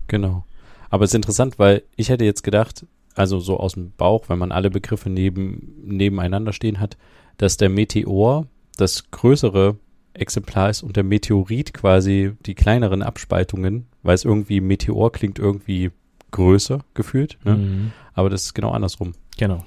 Genau. 0.08 0.46
Aber 0.90 1.06
es 1.06 1.12
ist 1.12 1.16
interessant, 1.16 1.58
weil 1.58 1.84
ich 1.96 2.10
hätte 2.10 2.26
jetzt 2.26 2.44
gedacht, 2.44 2.86
also 3.16 3.40
so 3.40 3.60
aus 3.60 3.74
dem 3.74 3.92
Bauch, 3.92 4.30
wenn 4.30 4.40
man 4.40 4.52
alle 4.52 4.70
Begriffe 4.70 5.10
neben, 5.10 5.74
nebeneinander 5.86 6.54
stehen 6.54 6.80
hat, 6.80 6.98
dass 7.38 7.58
der 7.58 7.70
Meteor 7.70 8.48
das 8.78 9.10
größere 9.12 9.78
Exemplar 10.14 10.70
ist 10.70 10.84
und 10.84 10.96
der 10.96 11.04
Meteorit 11.04 11.74
quasi 11.74 12.34
die 12.46 12.56
kleineren 12.56 13.02
Abspaltungen, 13.02 13.88
weil 14.04 14.16
es 14.16 14.26
irgendwie 14.26 14.62
Meteor 14.62 15.12
klingt 15.12 15.40
irgendwie 15.40 15.92
größer 16.32 16.80
gefühlt. 16.94 17.38
Ne? 17.44 17.56
Mhm. 17.56 17.92
Aber 18.14 18.30
das 18.30 18.44
ist 18.44 18.54
genau 18.54 18.72
andersrum. 18.72 19.14
Genau. 19.38 19.66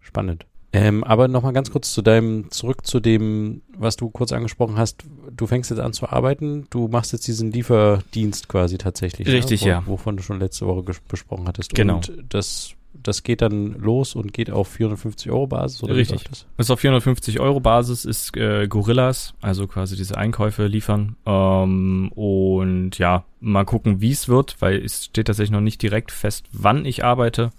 Spannend. 0.00 0.46
Ähm, 0.72 1.02
aber 1.02 1.28
nochmal 1.28 1.54
ganz 1.54 1.70
kurz 1.70 1.92
zu 1.94 2.02
deinem, 2.02 2.50
zurück 2.50 2.86
zu 2.86 3.00
dem, 3.00 3.62
was 3.76 3.96
du 3.96 4.10
kurz 4.10 4.32
angesprochen 4.32 4.76
hast. 4.76 5.04
Du 5.34 5.46
fängst 5.46 5.70
jetzt 5.70 5.80
an 5.80 5.94
zu 5.94 6.08
arbeiten, 6.08 6.66
du 6.68 6.88
machst 6.88 7.12
jetzt 7.12 7.26
diesen 7.26 7.50
Lieferdienst 7.52 8.48
quasi 8.48 8.76
tatsächlich. 8.76 9.26
Ne? 9.26 9.34
Richtig, 9.34 9.62
ne? 9.62 9.68
ja. 9.68 9.82
Wovon 9.86 10.18
du 10.18 10.22
schon 10.22 10.40
letzte 10.40 10.66
Woche 10.66 10.82
besprochen 11.08 11.48
hattest. 11.48 11.74
Genau. 11.74 11.96
Und 11.96 12.12
das 12.28 12.74
das 12.92 13.22
geht 13.22 13.42
dann 13.42 13.74
los 13.74 14.14
und 14.14 14.32
geht 14.32 14.50
auf 14.50 14.68
450 14.68 15.30
Euro 15.30 15.46
Basis 15.46 15.82
oder 15.82 15.94
Richtig. 15.94 16.24
Das? 16.24 16.46
ist 16.56 16.70
auf 16.70 16.80
450 16.80 17.40
Euro 17.40 17.60
Basis 17.60 18.04
ist 18.04 18.36
äh, 18.36 18.66
Gorillas, 18.68 19.34
also 19.40 19.66
quasi 19.66 19.96
diese 19.96 20.16
Einkäufe 20.16 20.66
liefern. 20.66 21.16
Ähm, 21.26 22.10
und 22.14 22.98
ja, 22.98 23.24
mal 23.40 23.64
gucken, 23.64 24.00
wie 24.00 24.10
es 24.10 24.28
wird, 24.28 24.56
weil 24.60 24.82
es 24.84 25.06
steht 25.06 25.26
tatsächlich 25.26 25.52
noch 25.52 25.60
nicht 25.60 25.82
direkt 25.82 26.10
fest, 26.12 26.46
wann 26.52 26.84
ich 26.84 27.04
arbeite. 27.04 27.50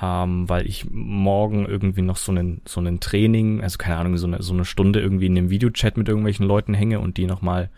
Ähm, 0.00 0.48
weil 0.48 0.66
ich 0.66 0.88
morgen 0.88 1.66
irgendwie 1.66 2.02
noch 2.02 2.16
so 2.16 2.32
einen 2.32 2.62
so 2.64 2.80
einen 2.80 3.00
Training, 3.00 3.60
also 3.60 3.76
keine 3.76 3.96
Ahnung, 3.96 4.16
so 4.16 4.26
eine 4.26 4.40
so 4.40 4.54
eine 4.54 4.64
Stunde 4.64 5.00
irgendwie 5.00 5.26
in 5.26 5.36
einem 5.36 5.50
Videochat 5.50 5.96
mit 5.96 6.08
irgendwelchen 6.08 6.46
Leuten 6.46 6.74
hänge 6.74 7.00
und 7.00 7.16
die 7.16 7.26
nochmal 7.26 7.70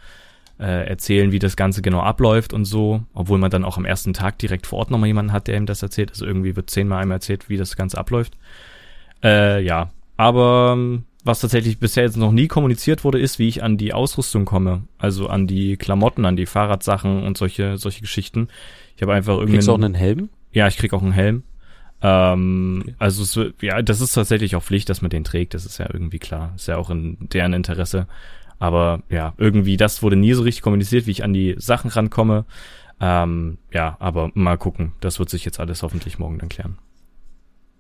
äh, 0.62 0.86
erzählen, 0.86 1.32
wie 1.32 1.38
das 1.38 1.56
Ganze 1.56 1.82
genau 1.82 2.00
abläuft 2.00 2.52
und 2.52 2.64
so, 2.64 3.02
obwohl 3.12 3.38
man 3.38 3.50
dann 3.50 3.64
auch 3.64 3.76
am 3.76 3.84
ersten 3.84 4.14
Tag 4.14 4.38
direkt 4.38 4.66
vor 4.66 4.78
Ort 4.78 4.90
nochmal 4.90 5.08
jemanden 5.08 5.32
hat, 5.32 5.48
der 5.48 5.56
ihm 5.56 5.66
das 5.66 5.82
erzählt. 5.82 6.10
Also 6.10 6.24
irgendwie 6.24 6.56
wird 6.56 6.70
zehnmal 6.70 7.02
einmal 7.02 7.16
erzählt, 7.16 7.48
wie 7.48 7.56
das 7.56 7.76
Ganze 7.76 7.98
abläuft. 7.98 8.34
Äh, 9.22 9.62
ja, 9.62 9.90
aber 10.16 10.74
ähm, 10.76 11.04
was 11.24 11.40
tatsächlich 11.40 11.78
bisher 11.78 12.04
jetzt 12.04 12.16
noch 12.16 12.32
nie 12.32 12.48
kommuniziert 12.48 13.04
wurde, 13.04 13.20
ist, 13.20 13.38
wie 13.38 13.48
ich 13.48 13.62
an 13.62 13.76
die 13.76 13.92
Ausrüstung 13.92 14.44
komme. 14.44 14.84
Also 14.98 15.28
an 15.28 15.46
die 15.46 15.76
Klamotten, 15.76 16.24
an 16.24 16.36
die 16.36 16.46
Fahrradsachen 16.46 17.22
und 17.22 17.36
solche, 17.36 17.76
solche 17.78 18.00
Geschichten. 18.00 18.48
Ich 18.96 19.02
habe 19.02 19.14
einfach 19.14 19.34
irgendwie. 19.34 19.54
Kriegst 19.54 19.68
du 19.68 19.72
auch 19.72 19.76
einen 19.76 19.94
Helm? 19.94 20.30
Ja, 20.52 20.68
ich 20.68 20.76
krieg 20.76 20.92
auch 20.92 21.02
einen 21.02 21.12
Helm. 21.12 21.44
Ähm, 22.02 22.80
okay. 22.82 22.94
Also 22.98 23.22
es, 23.22 23.54
ja, 23.60 23.80
das 23.80 24.00
ist 24.00 24.12
tatsächlich 24.12 24.56
auch 24.56 24.62
Pflicht, 24.62 24.88
dass 24.88 25.02
man 25.02 25.10
den 25.10 25.24
trägt. 25.24 25.54
Das 25.54 25.64
ist 25.64 25.78
ja 25.78 25.88
irgendwie 25.92 26.18
klar. 26.18 26.52
Ist 26.56 26.66
ja 26.66 26.76
auch 26.76 26.90
in 26.90 27.16
deren 27.20 27.52
Interesse. 27.52 28.08
Aber 28.62 29.02
ja, 29.08 29.34
irgendwie 29.38 29.76
das 29.76 30.04
wurde 30.04 30.14
nie 30.14 30.34
so 30.34 30.44
richtig 30.44 30.62
kommuniziert, 30.62 31.08
wie 31.08 31.10
ich 31.10 31.24
an 31.24 31.32
die 31.32 31.56
Sachen 31.58 31.90
rankomme. 31.90 32.44
Ähm, 33.00 33.58
ja, 33.72 33.96
aber 33.98 34.30
mal 34.34 34.56
gucken. 34.56 34.92
Das 35.00 35.18
wird 35.18 35.30
sich 35.30 35.44
jetzt 35.44 35.58
alles 35.58 35.82
hoffentlich 35.82 36.20
morgen 36.20 36.38
dann 36.38 36.48
klären. 36.48 36.78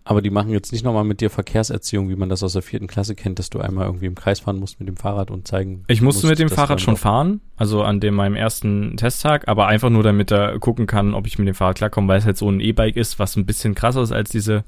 Aber 0.02 0.20
die 0.20 0.30
machen 0.30 0.50
jetzt 0.50 0.72
nicht 0.72 0.84
nochmal 0.84 1.04
mit 1.04 1.20
dir 1.20 1.30
Verkehrserziehung, 1.30 2.08
wie 2.08 2.16
man 2.16 2.28
das 2.28 2.42
aus 2.42 2.54
der 2.54 2.62
vierten 2.62 2.88
Klasse 2.88 3.14
kennt, 3.14 3.38
dass 3.38 3.48
du 3.48 3.60
einmal 3.60 3.86
irgendwie 3.86 4.06
im 4.06 4.16
Kreis 4.16 4.40
fahren 4.40 4.58
musst 4.58 4.80
mit 4.80 4.88
dem 4.88 4.96
Fahrrad 4.96 5.30
und 5.30 5.46
zeigen. 5.46 5.84
Ich 5.86 6.02
musste 6.02 6.26
musst, 6.26 6.40
mit 6.40 6.40
dem 6.40 6.52
Fahrrad 6.52 6.80
schon 6.80 6.96
fahren, 6.96 7.40
also 7.54 7.84
an 7.84 8.00
dem 8.00 8.16
meinem 8.16 8.34
ersten 8.34 8.96
Testtag, 8.96 9.46
aber 9.46 9.68
einfach 9.68 9.90
nur 9.90 10.02
damit 10.02 10.32
er 10.32 10.58
gucken 10.58 10.88
kann, 10.88 11.14
ob 11.14 11.28
ich 11.28 11.38
mit 11.38 11.46
dem 11.46 11.54
Fahrrad 11.54 11.76
klarkomme, 11.76 12.08
weil 12.08 12.18
es 12.18 12.26
halt 12.26 12.36
so 12.36 12.50
ein 12.50 12.58
E-Bike 12.58 12.96
ist, 12.96 13.20
was 13.20 13.36
ein 13.36 13.46
bisschen 13.46 13.76
krasser 13.76 14.02
ist 14.02 14.10
als 14.10 14.30
diese 14.30 14.64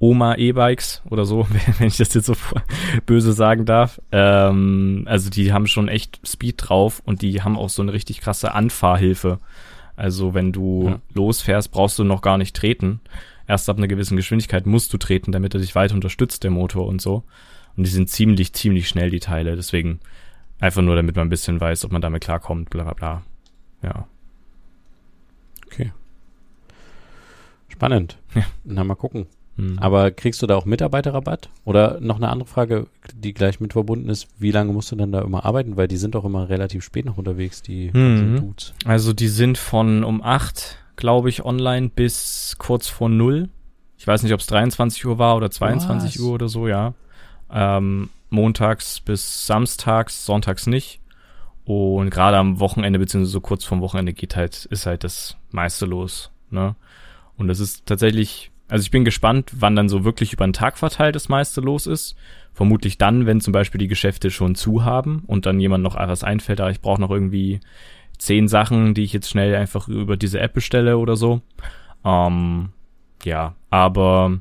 Oma-E-Bikes 0.00 1.02
oder 1.08 1.24
so, 1.24 1.46
wenn 1.78 1.86
ich 1.86 1.98
das 1.98 2.12
jetzt 2.14 2.26
so 2.26 2.34
böse 3.06 3.32
sagen 3.32 3.64
darf. 3.64 4.00
Ähm, 4.10 5.04
also 5.06 5.30
die 5.30 5.52
haben 5.52 5.68
schon 5.68 5.86
echt 5.86 6.20
Speed 6.26 6.56
drauf 6.58 7.00
und 7.04 7.22
die 7.22 7.42
haben 7.42 7.56
auch 7.56 7.68
so 7.68 7.82
eine 7.82 7.92
richtig 7.92 8.20
krasse 8.20 8.52
Anfahrhilfe. 8.52 9.38
Also 9.94 10.34
wenn 10.34 10.50
du 10.50 10.88
ja. 10.88 11.00
losfährst, 11.14 11.70
brauchst 11.70 11.98
du 11.98 12.04
noch 12.04 12.22
gar 12.22 12.38
nicht 12.38 12.56
treten 12.56 13.00
erst 13.50 13.68
ab 13.68 13.78
einer 13.78 13.88
gewissen 13.88 14.16
Geschwindigkeit 14.16 14.64
musst 14.64 14.92
du 14.92 14.96
treten, 14.96 15.32
damit 15.32 15.54
er 15.54 15.60
dich 15.60 15.74
weiter 15.74 15.94
unterstützt, 15.94 16.44
der 16.44 16.52
Motor 16.52 16.86
und 16.86 17.02
so. 17.02 17.24
Und 17.76 17.84
die 17.84 17.90
sind 17.90 18.08
ziemlich, 18.08 18.52
ziemlich 18.52 18.88
schnell, 18.88 19.10
die 19.10 19.18
Teile. 19.18 19.56
Deswegen 19.56 19.98
einfach 20.60 20.82
nur, 20.82 20.94
damit 20.94 21.16
man 21.16 21.26
ein 21.26 21.30
bisschen 21.30 21.60
weiß, 21.60 21.84
ob 21.84 21.90
man 21.90 22.00
damit 22.00 22.22
klarkommt, 22.22 22.70
bla 22.70 22.84
bla 22.84 22.92
bla. 22.92 23.22
Ja. 23.82 24.06
Okay. 25.66 25.92
Spannend. 27.68 28.18
Ja. 28.34 28.44
Na, 28.62 28.84
mal 28.84 28.94
gucken. 28.94 29.26
Hm. 29.60 29.78
Aber 29.78 30.10
kriegst 30.10 30.42
du 30.42 30.46
da 30.46 30.56
auch 30.56 30.64
Mitarbeiterrabatt? 30.64 31.50
Oder 31.64 32.00
noch 32.00 32.16
eine 32.16 32.28
andere 32.28 32.48
Frage, 32.48 32.86
die 33.14 33.34
gleich 33.34 33.60
mit 33.60 33.72
verbunden 33.72 34.08
ist, 34.08 34.28
wie 34.38 34.50
lange 34.50 34.72
musst 34.72 34.90
du 34.90 34.96
denn 34.96 35.12
da 35.12 35.22
immer 35.22 35.44
arbeiten? 35.44 35.76
Weil 35.76 35.88
die 35.88 35.96
sind 35.96 36.14
doch 36.14 36.24
immer 36.24 36.48
relativ 36.48 36.84
spät 36.84 37.04
noch 37.04 37.18
unterwegs, 37.18 37.62
die 37.62 37.90
mhm. 37.92 38.36
Dudes. 38.36 38.74
Also 38.84 39.12
die 39.12 39.28
sind 39.28 39.58
von 39.58 40.04
um 40.04 40.22
acht 40.22 40.78
glaube 41.00 41.30
ich, 41.30 41.44
online 41.44 41.88
bis 41.88 42.54
kurz 42.58 42.86
vor 42.86 43.08
null. 43.08 43.48
Ich 43.98 44.06
weiß 44.06 44.22
nicht, 44.22 44.32
ob 44.32 44.40
es 44.40 44.46
23 44.46 45.04
Uhr 45.06 45.18
war 45.18 45.36
oder 45.36 45.50
22 45.50 46.14
Was? 46.14 46.20
Uhr 46.20 46.32
oder 46.34 46.48
so, 46.48 46.68
ja. 46.68 46.94
Ähm, 47.50 48.10
montags 48.28 49.00
bis 49.00 49.46
samstags, 49.46 50.24
sonntags 50.24 50.68
nicht. 50.68 51.00
Und 51.64 52.10
gerade 52.10 52.36
am 52.36 52.60
Wochenende, 52.60 52.98
beziehungsweise 52.98 53.32
so 53.32 53.40
kurz 53.40 53.64
vorm 53.64 53.80
Wochenende 53.80 54.12
geht 54.12 54.36
halt, 54.36 54.66
ist 54.66 54.86
halt 54.86 55.02
das 55.02 55.36
meiste 55.50 55.86
los, 55.86 56.30
ne? 56.50 56.76
Und 57.36 57.48
das 57.48 57.58
ist 57.58 57.86
tatsächlich, 57.86 58.50
also 58.70 58.82
ich 58.82 58.90
bin 58.90 59.04
gespannt, 59.04 59.52
wann 59.56 59.74
dann 59.74 59.88
so 59.88 60.04
wirklich 60.04 60.32
über 60.32 60.46
den 60.46 60.52
Tag 60.52 60.78
verteilt 60.78 61.16
das 61.16 61.28
meiste 61.28 61.60
los 61.60 61.86
ist. 61.86 62.14
Vermutlich 62.52 62.98
dann, 62.98 63.26
wenn 63.26 63.40
zum 63.40 63.52
Beispiel 63.52 63.78
die 63.78 63.88
Geschäfte 63.88 64.30
schon 64.30 64.54
zu 64.54 64.84
haben 64.84 65.24
und 65.26 65.44
dann 65.46 65.60
jemand 65.60 65.82
noch 65.82 65.96
was 65.96 66.24
einfällt, 66.24 66.60
aber 66.60 66.70
ich 66.70 66.80
brauche 66.80 67.00
noch 67.00 67.10
irgendwie 67.10 67.60
zehn 68.18 68.48
Sachen, 68.48 68.94
die 68.94 69.02
ich 69.02 69.12
jetzt 69.12 69.28
schnell 69.28 69.54
einfach 69.56 69.88
über 69.88 70.16
diese 70.16 70.40
App 70.40 70.52
bestelle 70.52 70.98
oder 70.98 71.16
so. 71.16 71.42
Ähm, 72.04 72.70
ja, 73.24 73.54
aber 73.70 74.40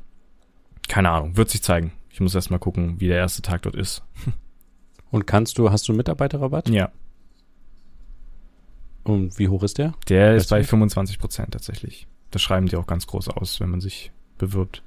keine 0.88 1.10
Ahnung, 1.10 1.38
wird 1.38 1.50
sich 1.50 1.64
zeigen. 1.64 1.92
Ich 2.10 2.20
muss 2.20 2.36
erst 2.36 2.52
mal 2.52 2.60
gucken, 2.60 3.00
wie 3.00 3.08
der 3.08 3.18
erste 3.18 3.42
Tag 3.42 3.64
dort 3.64 3.76
ist. 3.76 4.04
Und 5.12 5.26
kannst 5.26 5.58
du, 5.58 5.72
hast 5.72 5.88
du 5.88 5.94
Mitarbeiterrabatt? 5.94 6.70
Ja. 6.70 6.92
Und 9.04 9.40
wie 9.40 9.48
hoch 9.48 9.64
ist 9.64 9.80
der? 9.80 9.94
Der 10.08 10.34
weißt 10.34 10.46
ist 10.46 10.50
bei 10.50 10.64
25 10.64 11.18
Prozent 11.18 11.52
tatsächlich. 11.52 12.08
Das 12.30 12.44
schreiben 12.44 12.68
die 12.68 12.76
auch 12.76 12.86
ganz 12.86 13.08
groß 13.08 13.30
aus, 13.30 13.60
wenn 13.60 13.70
man 13.70 13.82
sich 13.82 14.12
bewirbt. 14.40 14.82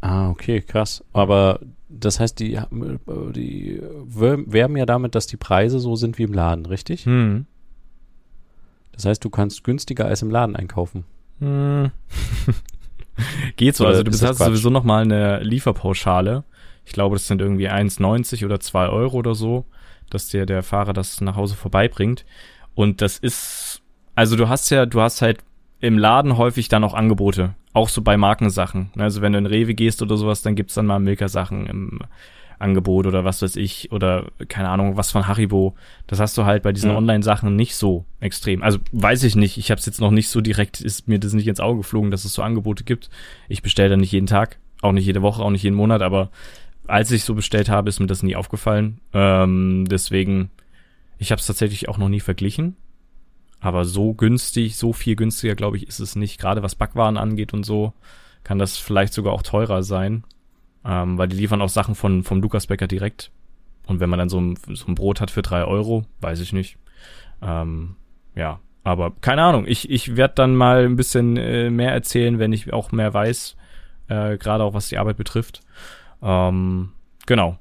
Ah, 0.00 0.30
okay, 0.30 0.60
krass. 0.60 1.04
Aber 1.12 1.60
das 1.88 2.20
heißt, 2.20 2.38
die, 2.40 2.58
die 3.34 3.80
werben 4.06 4.76
ja 4.76 4.86
damit, 4.86 5.14
dass 5.14 5.26
die 5.26 5.36
Preise 5.36 5.78
so 5.78 5.96
sind 5.96 6.18
wie 6.18 6.24
im 6.24 6.32
Laden, 6.32 6.66
richtig? 6.66 7.04
Hm. 7.04 7.46
Das 8.92 9.04
heißt, 9.04 9.24
du 9.24 9.30
kannst 9.30 9.64
günstiger 9.64 10.06
als 10.06 10.22
im 10.22 10.30
Laden 10.30 10.56
einkaufen. 10.56 11.04
Hm. 11.40 11.90
Geht 13.56 13.76
so. 13.76 13.84
Oder 13.84 13.92
also 13.92 14.02
du 14.02 14.10
bezahlst 14.10 14.40
sowieso 14.40 14.70
nochmal 14.70 15.02
eine 15.02 15.40
Lieferpauschale. 15.40 16.44
Ich 16.84 16.92
glaube, 16.92 17.16
das 17.16 17.26
sind 17.26 17.40
irgendwie 17.40 17.70
1,90 17.70 18.44
oder 18.44 18.60
2 18.60 18.88
Euro 18.88 19.16
oder 19.16 19.34
so, 19.34 19.64
dass 20.10 20.28
dir 20.28 20.46
der 20.46 20.62
Fahrer 20.62 20.92
das 20.92 21.20
nach 21.20 21.36
Hause 21.36 21.54
vorbeibringt. 21.54 22.24
Und 22.74 23.00
das 23.00 23.18
ist, 23.18 23.82
also 24.14 24.36
du 24.36 24.48
hast 24.48 24.70
ja, 24.70 24.84
du 24.86 25.00
hast 25.00 25.22
halt 25.22 25.38
im 25.84 25.98
Laden 25.98 26.38
häufig 26.38 26.68
dann 26.68 26.82
auch 26.82 26.94
Angebote. 26.94 27.54
Auch 27.74 27.90
so 27.90 28.00
bei 28.00 28.16
Markensachen. 28.16 28.90
Also 28.96 29.20
wenn 29.20 29.32
du 29.32 29.38
in 29.38 29.46
Rewe 29.46 29.74
gehst 29.74 30.00
oder 30.00 30.16
sowas, 30.16 30.40
dann 30.40 30.54
gibt's 30.54 30.72
dann 30.72 30.86
mal 30.86 30.98
Milka-Sachen 30.98 31.66
im 31.66 31.98
Angebot 32.58 33.06
oder 33.06 33.24
was 33.24 33.42
weiß 33.42 33.56
ich 33.56 33.92
oder 33.92 34.30
keine 34.48 34.70
Ahnung, 34.70 34.96
was 34.96 35.10
von 35.10 35.28
Haribo. 35.28 35.74
Das 36.06 36.20
hast 36.20 36.38
du 36.38 36.46
halt 36.46 36.62
bei 36.62 36.72
diesen 36.72 36.92
ja. 36.92 36.96
Online-Sachen 36.96 37.54
nicht 37.54 37.76
so 37.76 38.06
extrem. 38.20 38.62
Also 38.62 38.78
weiß 38.92 39.24
ich 39.24 39.36
nicht. 39.36 39.58
Ich 39.58 39.70
habe 39.70 39.78
es 39.78 39.84
jetzt 39.84 40.00
noch 40.00 40.10
nicht 40.10 40.28
so 40.28 40.40
direkt, 40.40 40.80
ist 40.80 41.06
mir 41.06 41.18
das 41.18 41.34
nicht 41.34 41.48
ins 41.48 41.60
Auge 41.60 41.78
geflogen, 41.78 42.10
dass 42.10 42.24
es 42.24 42.32
so 42.32 42.40
Angebote 42.40 42.84
gibt. 42.84 43.10
Ich 43.50 43.60
bestelle 43.60 43.90
da 43.90 43.96
nicht 43.98 44.12
jeden 44.12 44.26
Tag, 44.26 44.56
auch 44.80 44.92
nicht 44.92 45.04
jede 45.04 45.20
Woche, 45.20 45.42
auch 45.42 45.50
nicht 45.50 45.64
jeden 45.64 45.76
Monat, 45.76 46.00
aber 46.00 46.30
als 46.86 47.10
ich 47.10 47.24
so 47.24 47.34
bestellt 47.34 47.68
habe, 47.68 47.90
ist 47.90 48.00
mir 48.00 48.06
das 48.06 48.22
nie 48.22 48.36
aufgefallen. 48.36 49.00
Ähm, 49.12 49.84
deswegen, 49.90 50.50
ich 51.18 51.30
habe 51.30 51.40
es 51.40 51.46
tatsächlich 51.46 51.90
auch 51.90 51.98
noch 51.98 52.08
nie 52.08 52.20
verglichen. 52.20 52.76
Aber 53.64 53.86
so 53.86 54.12
günstig, 54.12 54.76
so 54.76 54.92
viel 54.92 55.16
günstiger, 55.16 55.54
glaube 55.54 55.78
ich, 55.78 55.88
ist 55.88 55.98
es 55.98 56.16
nicht. 56.16 56.38
Gerade 56.38 56.62
was 56.62 56.74
Backwaren 56.74 57.16
angeht 57.16 57.54
und 57.54 57.64
so, 57.64 57.94
kann 58.42 58.58
das 58.58 58.76
vielleicht 58.76 59.14
sogar 59.14 59.32
auch 59.32 59.42
teurer 59.42 59.82
sein. 59.82 60.22
Ähm, 60.84 61.16
weil 61.16 61.28
die 61.28 61.36
liefern 61.36 61.62
auch 61.62 61.70
Sachen 61.70 61.94
von, 61.94 62.24
vom 62.24 62.42
Lukas 62.42 62.66
Bäcker 62.66 62.86
direkt. 62.86 63.30
Und 63.86 64.00
wenn 64.00 64.10
man 64.10 64.18
dann 64.18 64.28
so 64.28 64.38
ein, 64.38 64.58
so 64.74 64.86
ein 64.86 64.94
Brot 64.94 65.22
hat 65.22 65.30
für 65.30 65.40
drei 65.40 65.64
Euro, 65.64 66.04
weiß 66.20 66.40
ich 66.40 66.52
nicht. 66.52 66.76
Ähm, 67.40 67.96
ja, 68.34 68.60
aber 68.82 69.12
keine 69.22 69.42
Ahnung. 69.42 69.64
Ich, 69.66 69.88
ich 69.88 70.14
werde 70.14 70.34
dann 70.34 70.54
mal 70.56 70.84
ein 70.84 70.96
bisschen 70.96 71.38
äh, 71.38 71.70
mehr 71.70 71.92
erzählen, 71.92 72.38
wenn 72.38 72.52
ich 72.52 72.70
auch 72.70 72.92
mehr 72.92 73.14
weiß. 73.14 73.56
Äh, 74.08 74.36
Gerade 74.36 74.62
auch 74.62 74.74
was 74.74 74.90
die 74.90 74.98
Arbeit 74.98 75.16
betrifft. 75.16 75.62
Ähm, 76.20 76.92
genau. 77.24 77.56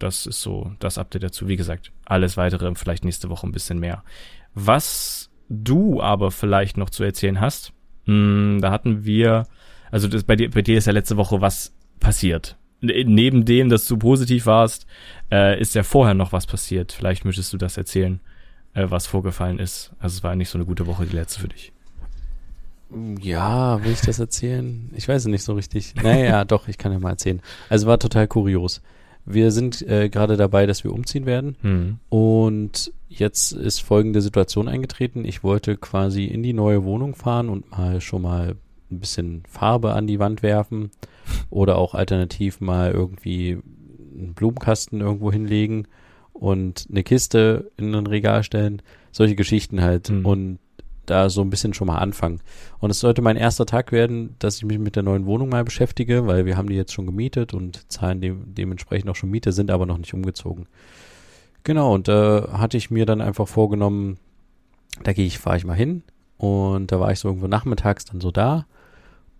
Das 0.00 0.26
ist 0.26 0.42
so 0.42 0.72
das 0.80 0.98
Update 0.98 1.22
dazu. 1.22 1.46
Wie 1.46 1.56
gesagt, 1.56 1.92
alles 2.06 2.36
weitere 2.36 2.74
vielleicht 2.74 3.04
nächste 3.04 3.30
Woche 3.30 3.46
ein 3.46 3.52
bisschen 3.52 3.78
mehr. 3.78 4.02
Was 4.54 5.27
du 5.48 6.00
aber 6.02 6.30
vielleicht 6.30 6.76
noch 6.76 6.90
zu 6.90 7.04
erzählen 7.04 7.40
hast. 7.40 7.72
Hm, 8.04 8.58
da 8.60 8.70
hatten 8.70 9.04
wir, 9.04 9.46
also 9.90 10.08
das, 10.08 10.24
bei, 10.24 10.36
dir, 10.36 10.50
bei 10.50 10.62
dir 10.62 10.78
ist 10.78 10.86
ja 10.86 10.92
letzte 10.92 11.16
Woche 11.16 11.40
was 11.40 11.74
passiert. 12.00 12.56
Neben 12.80 13.44
dem, 13.44 13.70
dass 13.70 13.88
du 13.88 13.96
positiv 13.96 14.46
warst, 14.46 14.86
äh, 15.32 15.60
ist 15.60 15.74
ja 15.74 15.82
vorher 15.82 16.14
noch 16.14 16.32
was 16.32 16.46
passiert. 16.46 16.92
Vielleicht 16.92 17.24
möchtest 17.24 17.52
du 17.52 17.56
das 17.56 17.76
erzählen, 17.76 18.20
äh, 18.74 18.86
was 18.88 19.06
vorgefallen 19.06 19.58
ist. 19.58 19.92
Also 19.98 20.18
es 20.18 20.22
war 20.22 20.36
nicht 20.36 20.48
so 20.48 20.58
eine 20.58 20.66
gute 20.66 20.86
Woche, 20.86 21.06
die 21.06 21.16
letzte 21.16 21.40
für 21.40 21.48
dich. 21.48 21.72
Ja, 23.20 23.84
will 23.84 23.92
ich 23.92 24.00
das 24.00 24.18
erzählen? 24.18 24.90
Ich 24.94 25.08
weiß 25.08 25.22
es 25.22 25.26
nicht 25.28 25.42
so 25.42 25.54
richtig. 25.54 25.94
Naja, 25.96 26.44
doch, 26.46 26.68
ich 26.68 26.78
kann 26.78 26.92
ja 26.92 26.98
mal 26.98 27.10
erzählen. 27.10 27.42
Also 27.68 27.86
war 27.86 27.98
total 27.98 28.28
kurios. 28.28 28.80
Wir 29.30 29.50
sind 29.50 29.82
äh, 29.82 30.08
gerade 30.08 30.36
dabei, 30.36 30.66
dass 30.66 30.84
wir 30.84 30.92
umziehen 30.92 31.26
werden. 31.26 31.56
Mhm. 31.62 31.98
Und 32.08 32.92
jetzt 33.08 33.52
ist 33.52 33.80
folgende 33.80 34.22
Situation 34.22 34.68
eingetreten. 34.68 35.24
Ich 35.24 35.42
wollte 35.42 35.76
quasi 35.76 36.24
in 36.24 36.42
die 36.42 36.52
neue 36.52 36.84
Wohnung 36.84 37.14
fahren 37.14 37.48
und 37.48 37.70
mal 37.70 38.00
schon 38.00 38.22
mal 38.22 38.56
ein 38.90 39.00
bisschen 39.00 39.42
Farbe 39.48 39.92
an 39.92 40.06
die 40.06 40.18
Wand 40.18 40.42
werfen 40.42 40.90
oder 41.50 41.76
auch 41.76 41.94
alternativ 41.94 42.60
mal 42.60 42.90
irgendwie 42.90 43.58
einen 44.18 44.34
Blumenkasten 44.34 45.00
irgendwo 45.00 45.30
hinlegen 45.30 45.86
und 46.32 46.86
eine 46.90 47.02
Kiste 47.02 47.70
in 47.76 47.94
ein 47.94 48.06
Regal 48.06 48.42
stellen. 48.42 48.82
Solche 49.12 49.36
Geschichten 49.36 49.82
halt. 49.82 50.10
Mhm. 50.10 50.26
Und 50.26 50.58
da 51.10 51.28
so 51.30 51.40
ein 51.40 51.50
bisschen 51.50 51.74
schon 51.74 51.86
mal 51.86 51.98
anfangen. 51.98 52.40
Und 52.78 52.90
es 52.90 53.00
sollte 53.00 53.22
mein 53.22 53.36
erster 53.36 53.66
Tag 53.66 53.92
werden, 53.92 54.36
dass 54.38 54.56
ich 54.56 54.64
mich 54.64 54.78
mit 54.78 54.96
der 54.96 55.02
neuen 55.02 55.26
Wohnung 55.26 55.48
mal 55.48 55.64
beschäftige, 55.64 56.26
weil 56.26 56.46
wir 56.46 56.56
haben 56.56 56.68
die 56.68 56.76
jetzt 56.76 56.92
schon 56.92 57.06
gemietet 57.06 57.54
und 57.54 57.90
zahlen 57.90 58.20
de 58.20 58.34
dementsprechend 58.44 59.10
auch 59.10 59.16
schon 59.16 59.30
Miete, 59.30 59.52
sind 59.52 59.70
aber 59.70 59.86
noch 59.86 59.98
nicht 59.98 60.14
umgezogen. 60.14 60.66
Genau, 61.64 61.94
und 61.94 62.08
da 62.08 62.38
äh, 62.38 62.48
hatte 62.52 62.76
ich 62.76 62.90
mir 62.90 63.06
dann 63.06 63.20
einfach 63.20 63.48
vorgenommen, 63.48 64.18
da 65.02 65.12
gehe 65.12 65.26
ich, 65.26 65.38
fahre 65.38 65.56
ich 65.56 65.64
mal 65.64 65.74
hin. 65.74 66.02
Und 66.36 66.92
da 66.92 67.00
war 67.00 67.10
ich 67.10 67.18
so 67.18 67.28
irgendwo 67.28 67.48
nachmittags 67.48 68.04
dann 68.04 68.20
so 68.20 68.30
da 68.30 68.66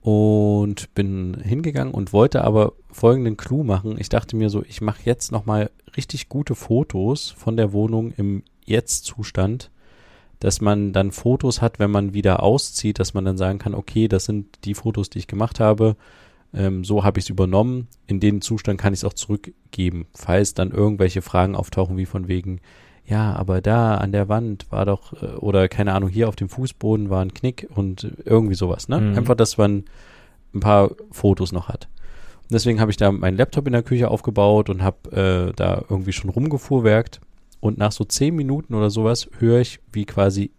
und 0.00 0.94
bin 0.94 1.36
hingegangen 1.42 1.94
und 1.94 2.12
wollte 2.12 2.44
aber 2.44 2.72
folgenden 2.90 3.36
Clou 3.36 3.62
machen. 3.62 3.96
Ich 3.98 4.08
dachte 4.08 4.36
mir 4.36 4.50
so, 4.50 4.62
ich 4.66 4.80
mache 4.80 5.02
jetzt 5.04 5.32
nochmal 5.32 5.70
richtig 5.96 6.28
gute 6.28 6.54
Fotos 6.54 7.30
von 7.30 7.56
der 7.56 7.72
Wohnung 7.72 8.12
im 8.12 8.42
Jetzt-Zustand 8.64 9.70
dass 10.40 10.60
man 10.60 10.92
dann 10.92 11.10
Fotos 11.10 11.60
hat, 11.60 11.78
wenn 11.78 11.90
man 11.90 12.14
wieder 12.14 12.42
auszieht, 12.42 12.98
dass 12.98 13.14
man 13.14 13.24
dann 13.24 13.36
sagen 13.36 13.58
kann, 13.58 13.74
okay, 13.74 14.08
das 14.08 14.24
sind 14.24 14.46
die 14.64 14.74
Fotos, 14.74 15.10
die 15.10 15.18
ich 15.18 15.26
gemacht 15.26 15.60
habe, 15.60 15.96
ähm, 16.54 16.84
so 16.84 17.04
habe 17.04 17.18
ich 17.18 17.26
es 17.26 17.30
übernommen, 17.30 17.88
in 18.06 18.20
den 18.20 18.40
Zustand 18.40 18.80
kann 18.80 18.92
ich 18.92 19.00
es 19.00 19.04
auch 19.04 19.12
zurückgeben, 19.12 20.06
falls 20.14 20.54
dann 20.54 20.70
irgendwelche 20.70 21.22
Fragen 21.22 21.54
auftauchen, 21.54 21.96
wie 21.96 22.06
von 22.06 22.28
wegen, 22.28 22.60
ja, 23.04 23.34
aber 23.34 23.60
da 23.60 23.96
an 23.96 24.12
der 24.12 24.28
Wand 24.28 24.66
war 24.70 24.86
doch, 24.86 25.12
äh, 25.22 25.26
oder 25.36 25.68
keine 25.68 25.94
Ahnung, 25.94 26.08
hier 26.08 26.28
auf 26.28 26.36
dem 26.36 26.48
Fußboden 26.48 27.10
war 27.10 27.22
ein 27.22 27.34
Knick 27.34 27.68
und 27.74 28.12
irgendwie 28.24 28.54
sowas, 28.54 28.88
ne? 28.88 29.00
Mhm. 29.00 29.18
Einfach, 29.18 29.34
dass 29.34 29.58
man 29.58 29.84
ein 30.54 30.60
paar 30.60 30.90
Fotos 31.10 31.52
noch 31.52 31.68
hat. 31.68 31.88
Und 32.42 32.52
deswegen 32.54 32.80
habe 32.80 32.90
ich 32.90 32.96
da 32.96 33.12
meinen 33.12 33.36
Laptop 33.36 33.66
in 33.66 33.74
der 33.74 33.82
Küche 33.82 34.10
aufgebaut 34.10 34.70
und 34.70 34.82
habe 34.82 35.50
äh, 35.50 35.52
da 35.54 35.84
irgendwie 35.88 36.12
schon 36.12 36.30
rumgefuhrwerkt. 36.30 37.20
Und 37.60 37.78
nach 37.78 37.92
so 37.92 38.04
zehn 38.04 38.34
Minuten 38.34 38.74
oder 38.74 38.90
sowas 38.90 39.28
höre 39.38 39.60
ich, 39.60 39.80
wie 39.92 40.04
quasi 40.04 40.50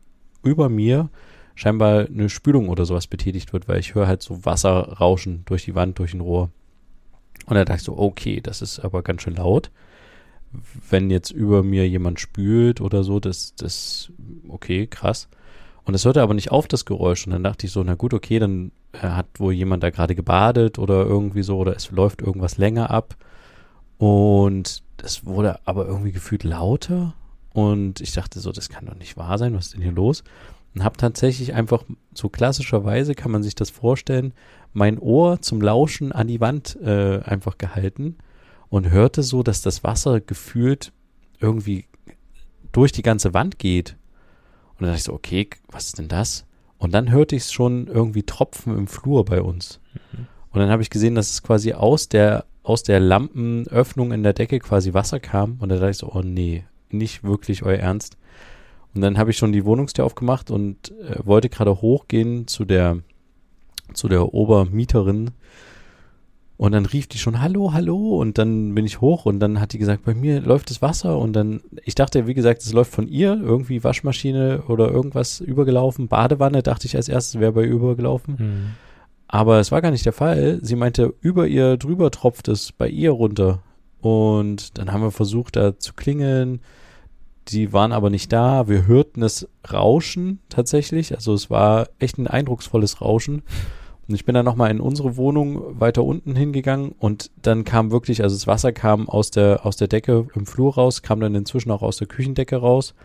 über 0.44 0.70
mir 0.70 1.10
scheinbar 1.56 2.08
eine 2.08 2.30
Spülung 2.30 2.70
oder 2.70 2.86
sowas 2.86 3.08
betätigt 3.08 3.52
wird, 3.54 3.68
weil 3.68 3.80
ich 3.80 3.96
höre 3.96 4.08
halt 4.08 4.24
so 4.24 4.46
Wasser 4.46 4.94
rauschen 5.00 5.44
durch 5.46 5.66
die 5.66 5.76
Wand, 5.76 6.00
durch 6.00 6.14
ein 6.14 6.22
Rohr. 6.22 6.52
Und 7.46 7.56
da 7.56 7.66
dachte 7.66 7.80
ich 7.80 7.84
so, 7.84 7.98
okay, 7.98 8.42
das 8.42 8.62
ist 8.62 8.80
aber 8.80 9.02
ganz 9.02 9.24
schön 9.24 9.36
laut. 9.36 9.72
Wenn 10.90 11.10
jetzt 11.10 11.32
über 11.32 11.64
mir 11.64 11.88
jemand 11.88 12.20
spült 12.20 12.82
oder 12.82 13.04
so, 13.04 13.20
das, 13.20 13.56
das, 13.56 14.12
okay, 14.48 14.88
krass. 14.88 15.28
Und 15.84 15.96
es 15.96 16.06
hörte 16.06 16.22
aber 16.22 16.34
nicht 16.34 16.52
auf, 16.52 16.68
das 16.68 16.86
Geräusch. 16.86 17.26
Und 17.26 17.34
dann 17.34 17.44
dachte 17.44 17.66
ich 17.66 17.72
so, 17.72 17.84
na 17.84 17.96
gut, 17.96 18.14
okay, 18.14 18.40
dann 18.40 18.72
äh, 18.94 19.00
hat 19.00 19.28
wohl 19.40 19.54
jemand 19.54 19.84
da 19.84 19.90
gerade 19.90 20.16
gebadet 20.16 20.80
oder 20.80 21.06
irgendwie 21.06 21.44
so, 21.44 21.58
oder 21.58 21.76
es 21.76 21.92
läuft 21.92 22.22
irgendwas 22.22 22.58
länger 22.58 22.90
ab. 22.90 23.16
Und 24.00 24.82
das 24.98 25.26
wurde 25.26 25.60
aber 25.66 25.86
irgendwie 25.86 26.14
gefühlt 26.14 26.44
lauter. 26.44 27.14
Und 27.54 28.02
ich 28.02 28.14
dachte 28.14 28.40
so, 28.40 28.52
das 28.52 28.70
kann 28.70 28.86
doch 28.86 28.96
nicht 28.96 29.18
wahr 29.18 29.38
sein, 29.38 29.54
was 29.54 29.68
ist 29.68 29.74
denn 29.76 29.82
hier 29.82 29.92
los? 29.92 30.24
Und 30.74 30.84
habe 30.84 30.98
tatsächlich 30.98 31.54
einfach, 31.54 31.84
so 32.14 32.30
klassischerweise 32.30 33.14
kann 33.14 33.32
man 33.32 33.44
sich 33.44 33.56
das 33.56 33.70
vorstellen, 33.70 34.34
mein 34.72 34.98
Ohr 34.98 35.42
zum 35.42 35.62
Lauschen 35.62 36.12
an 36.12 36.28
die 36.28 36.40
Wand 36.40 36.78
äh, 36.82 37.20
einfach 37.24 37.58
gehalten 37.58 38.18
und 38.70 38.90
hörte 38.90 39.22
so, 39.22 39.44
dass 39.44 39.62
das 39.62 39.84
Wasser 39.84 40.22
gefühlt 40.22 40.94
irgendwie 41.40 41.86
durch 42.72 42.92
die 42.92 43.02
ganze 43.02 43.34
Wand 43.34 43.60
geht. 43.60 43.98
Und 44.78 44.82
dann 44.82 44.90
dachte 44.90 45.00
ich 45.00 45.04
so, 45.04 45.14
okay, 45.14 45.50
was 45.70 45.88
ist 45.88 46.00
denn 46.00 46.08
das? 46.08 46.46
Und 46.78 46.94
dann 46.94 47.12
hörte 47.12 47.36
ich 47.36 47.44
es 47.44 47.52
schon 47.52 47.88
irgendwie 47.88 48.24
tropfen 48.24 48.78
im 48.78 48.88
Flur 48.88 49.26
bei 49.26 49.42
uns. 49.42 49.82
Und 50.52 50.62
dann 50.62 50.70
habe 50.70 50.82
ich 50.82 50.90
gesehen, 50.90 51.16
dass 51.16 51.32
es 51.32 51.44
quasi 51.44 51.74
aus 51.74 52.08
der, 52.08 52.46
aus 52.70 52.84
der 52.84 53.00
Lampenöffnung 53.00 54.12
in 54.12 54.22
der 54.22 54.34
Decke 54.34 54.60
quasi 54.60 54.94
Wasser 54.94 55.20
kam. 55.20 55.58
Und 55.60 55.70
da 55.70 55.76
dachte 55.76 55.90
ich 55.90 55.98
so, 55.98 56.12
oh 56.14 56.22
nee, 56.22 56.66
nicht 56.92 57.24
wirklich 57.24 57.64
euer 57.64 57.80
Ernst. 57.80 58.16
Und 58.94 59.02
dann 59.02 59.18
habe 59.18 59.32
ich 59.32 59.38
schon 59.38 59.52
die 59.52 59.66
Wohnungstür 59.66 60.06
aufgemacht 60.06 60.52
und 60.52 60.92
äh, 61.02 61.18
wollte 61.26 61.50
gerade 61.50 61.82
hochgehen 61.82 62.48
zu 62.48 62.66
der, 62.66 63.00
zu 63.94 64.08
der 64.08 64.34
Obermieterin. 64.34 65.32
Und 66.58 66.74
dann 66.74 66.86
rief 66.86 67.08
die 67.08 67.18
schon, 67.18 67.42
hallo, 67.42 67.74
hallo. 67.74 68.20
Und 68.20 68.38
dann 68.38 68.76
bin 68.76 68.86
ich 68.86 69.02
hoch 69.02 69.26
und 69.26 69.40
dann 69.40 69.60
hat 69.60 69.74
die 69.74 69.80
gesagt, 69.80 70.06
bei 70.06 70.14
mir 70.14 70.40
läuft 70.40 70.70
das 70.70 70.82
Wasser. 70.82 71.18
Und 71.18 71.34
dann, 71.34 71.62
ich 71.86 71.96
dachte, 71.96 72.28
wie 72.28 72.34
gesagt, 72.36 72.62
es 72.62 72.74
läuft 72.74 72.94
von 72.94 73.08
ihr, 73.08 73.40
irgendwie 73.42 73.84
Waschmaschine 73.84 74.64
oder 74.68 74.92
irgendwas 74.92 75.40
übergelaufen. 75.40 76.08
Badewanne, 76.08 76.62
dachte 76.62 76.86
ich 76.86 76.96
als 76.96 77.10
erstes, 77.10 77.40
wäre 77.40 77.54
bei 77.54 77.64
ihr 77.64 77.72
übergelaufen. 77.72 78.36
Mhm. 78.38 78.89
Aber 79.32 79.60
es 79.60 79.72
war 79.72 79.82
gar 79.82 79.92
nicht 79.92 80.08
der 80.08 80.14
Fall. 80.14 80.58
Sie 80.64 80.76
meinte, 80.76 81.14
über 81.22 81.48
ihr 81.48 81.78
drüber 81.78 82.10
tropft 82.10 82.48
es 82.48 82.72
bei 82.72 82.90
ihr 82.90 83.12
runter. 83.12 83.62
Und 84.02 84.80
dann 84.80 84.92
haben 84.92 85.04
wir 85.04 85.12
versucht, 85.12 85.56
da 85.56 85.78
zu 85.78 85.94
klingeln. 85.94 86.62
Die 87.48 87.72
waren 87.72 87.92
aber 87.92 88.10
nicht 88.10 88.34
da. 88.34 88.68
Wir 88.68 88.88
hörten 88.88 89.22
es 89.22 89.48
rauschen 89.72 90.40
tatsächlich. 90.50 91.14
Also 91.14 91.36
es 91.36 91.52
war 91.52 91.90
echt 92.00 92.18
ein 92.18 92.26
eindrucksvolles 92.26 93.02
Rauschen. 93.02 93.44
Und 94.08 94.16
ich 94.16 94.26
bin 94.26 94.34
dann 94.34 94.46
nochmal 94.46 94.72
in 94.72 94.82
unsere 94.82 95.16
Wohnung 95.16 95.80
weiter 95.80 96.04
unten 96.04 96.36
hingegangen 96.36 96.96
und 96.98 97.30
dann 97.44 97.64
kam 97.64 97.92
wirklich, 97.92 98.24
also 98.24 98.36
das 98.36 98.48
Wasser 98.48 98.72
kam 98.72 99.08
aus 99.08 99.30
der, 99.30 99.64
aus 99.68 99.78
der 99.78 99.88
Decke 99.88 100.26
im 100.34 100.48
Flur 100.48 100.74
raus, 100.74 101.04
kam 101.04 101.20
dann 101.20 101.36
inzwischen 101.36 101.70
auch 101.70 101.84
aus 101.84 101.98
der 101.98 102.08
Küchendecke 102.08 102.56
raus. 102.56 102.96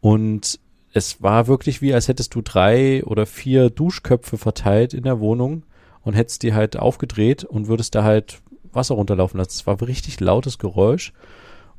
Und 0.00 0.60
es 0.98 1.22
war 1.22 1.46
wirklich 1.46 1.80
wie, 1.80 1.94
als 1.94 2.08
hättest 2.08 2.34
du 2.34 2.42
drei 2.42 3.02
oder 3.04 3.24
vier 3.24 3.70
Duschköpfe 3.70 4.36
verteilt 4.36 4.92
in 4.92 5.04
der 5.04 5.20
Wohnung 5.20 5.62
und 6.02 6.14
hättest 6.14 6.42
die 6.42 6.52
halt 6.52 6.76
aufgedreht 6.76 7.44
und 7.44 7.68
würdest 7.68 7.94
da 7.94 8.04
halt 8.04 8.40
Wasser 8.72 8.94
runterlaufen 8.94 9.38
lassen. 9.38 9.52
Es 9.52 9.66
war 9.66 9.76
ein 9.76 9.84
richtig 9.84 10.20
lautes 10.20 10.58
Geräusch. 10.58 11.12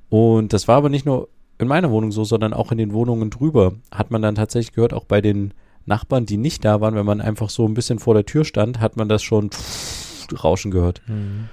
Und 0.10 0.54
das 0.54 0.67
war 0.67 0.78
aber 0.78 0.89
nicht 0.89 1.06
nur 1.06 1.30
in 1.60 1.67
meiner 1.67 1.91
Wohnung 1.91 2.12
so, 2.12 2.24
sondern 2.24 2.54
auch 2.54 2.72
in 2.72 2.78
den 2.78 2.93
Wohnungen 2.93 3.30
drüber. 3.30 3.74
Hat 3.91 4.12
man 4.12 4.22
dann 4.22 4.36
tatsächlich 4.36 4.74
gehört, 4.74 4.93
auch 4.93 5.06
bei 5.06 5.22
den 5.22 5.54
Nachbarn, 5.86 6.26
die 6.26 6.38
nicht 6.38 6.65
da 6.65 6.82
waren, 6.82 6.96
wenn 6.96 7.06
man 7.06 7.22
einfach 7.22 7.50
so 7.50 7.67
ein 7.67 7.74
bisschen 7.74 8.00
vor 8.00 8.13
der 8.13 8.26
Tür 8.26 8.46
stand, 8.46 8.80
hat 8.80 8.98
man 8.98 9.10
das 9.10 9.22
schon 9.22 9.50
rauschen 10.43 10.72
gehört. 10.72 11.02
Mhm. 11.08 11.50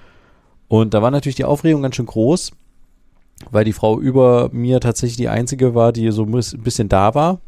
Und 0.68 0.94
da 0.94 1.02
war 1.02 1.10
natürlich 1.10 1.36
die 1.36 1.44
Aufregung 1.44 1.82
ganz 1.82 1.96
schön 1.96 2.06
groß, 2.06 2.52
weil 3.50 3.64
die 3.64 3.72
Frau 3.72 4.00
über 4.00 4.50
mir 4.52 4.80
tatsächlich 4.80 5.16
die 5.16 5.28
einzige 5.28 5.74
war, 5.74 5.92
die 5.92 6.10
so 6.10 6.24
ein 6.24 6.62
bisschen 6.62 6.88
da 6.88 7.14
war. 7.14 7.40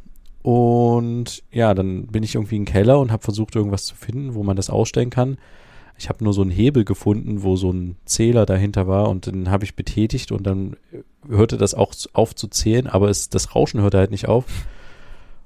Und 0.49 1.43
ja, 1.53 1.75
dann 1.75 2.07
bin 2.07 2.23
ich 2.23 2.37
irgendwie 2.37 2.57
im 2.57 2.65
Keller 2.65 3.01
und 3.01 3.13
habe 3.13 3.23
versucht, 3.23 3.55
irgendwas 3.55 3.85
zu 3.85 3.95
finden, 3.95 4.33
wo 4.33 4.43
man 4.43 4.57
das 4.57 4.71
ausstellen 4.71 5.11
kann. 5.11 5.37
Ich 5.99 6.09
habe 6.09 6.25
nur 6.25 6.33
so 6.33 6.41
einen 6.41 6.51
Hebel 6.51 6.87
gefunden, 6.87 7.43
wo 7.43 7.57
so 7.57 7.71
ein 7.71 7.97
Zähler 8.07 8.47
dahinter 8.47 8.89
war 8.89 9.11
und 9.11 9.27
den 9.27 9.51
habe 9.51 9.67
ich 9.67 9.77
betätigt 9.77 10.33
und 10.33 10.47
dann 10.47 10.77
hörte 11.29 11.59
das 11.59 11.75
auch 11.75 11.93
auf 12.15 12.35
zu 12.35 12.49
zählen, 12.49 12.87
aber 12.87 13.11
es, 13.11 13.29
das 13.29 13.55
Rauschen 13.55 13.83
hörte 13.83 13.99
halt 13.99 14.11
nicht 14.11 14.27
auf. 14.27 14.47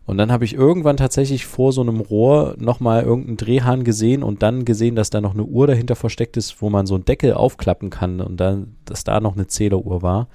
Und 0.07 0.19
dann 0.19 0.31
habe 0.31 0.45
ich 0.45 0.55
irgendwann 0.55 0.99
tatsächlich 0.99 1.47
vor 1.47 1.73
so 1.73 1.81
einem 1.81 1.99
Rohr 1.99 2.55
nochmal 2.61 3.03
irgendeinen 3.03 3.39
Drehhahn 3.39 3.83
gesehen 3.83 4.23
und 4.23 4.45
dann 4.45 4.65
gesehen, 4.65 4.95
dass 4.95 5.11
da 5.11 5.21
noch 5.21 5.35
eine 5.35 5.43
Uhr 5.43 5.67
dahinter 5.67 5.97
versteckt 5.97 6.37
ist, 6.37 6.63
wo 6.63 6.71
man 6.71 6.87
so 6.87 6.95
einen 6.95 7.07
Deckel 7.07 7.35
aufklappen 7.35 7.91
kann 7.91 8.21
und 8.21 8.37
dann, 8.37 8.77
dass 8.85 9.03
da 9.03 9.19
noch 9.19 9.35
eine 9.35 9.49
Zähleruhr 9.49 10.01
war. 10.01 10.29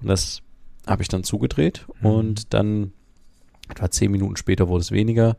Und 0.00 0.06
das 0.06 0.42
habe 0.86 1.02
ich 1.02 1.08
dann 1.08 1.24
zugedreht 1.24 1.88
Mhm. 2.00 2.06
und 2.08 2.54
dann 2.54 2.92
etwa 3.70 3.90
zehn 3.90 4.10
Minuten 4.10 4.36
später 4.36 4.68
wurde 4.68 4.82
es 4.82 4.92
weniger. 4.92 5.36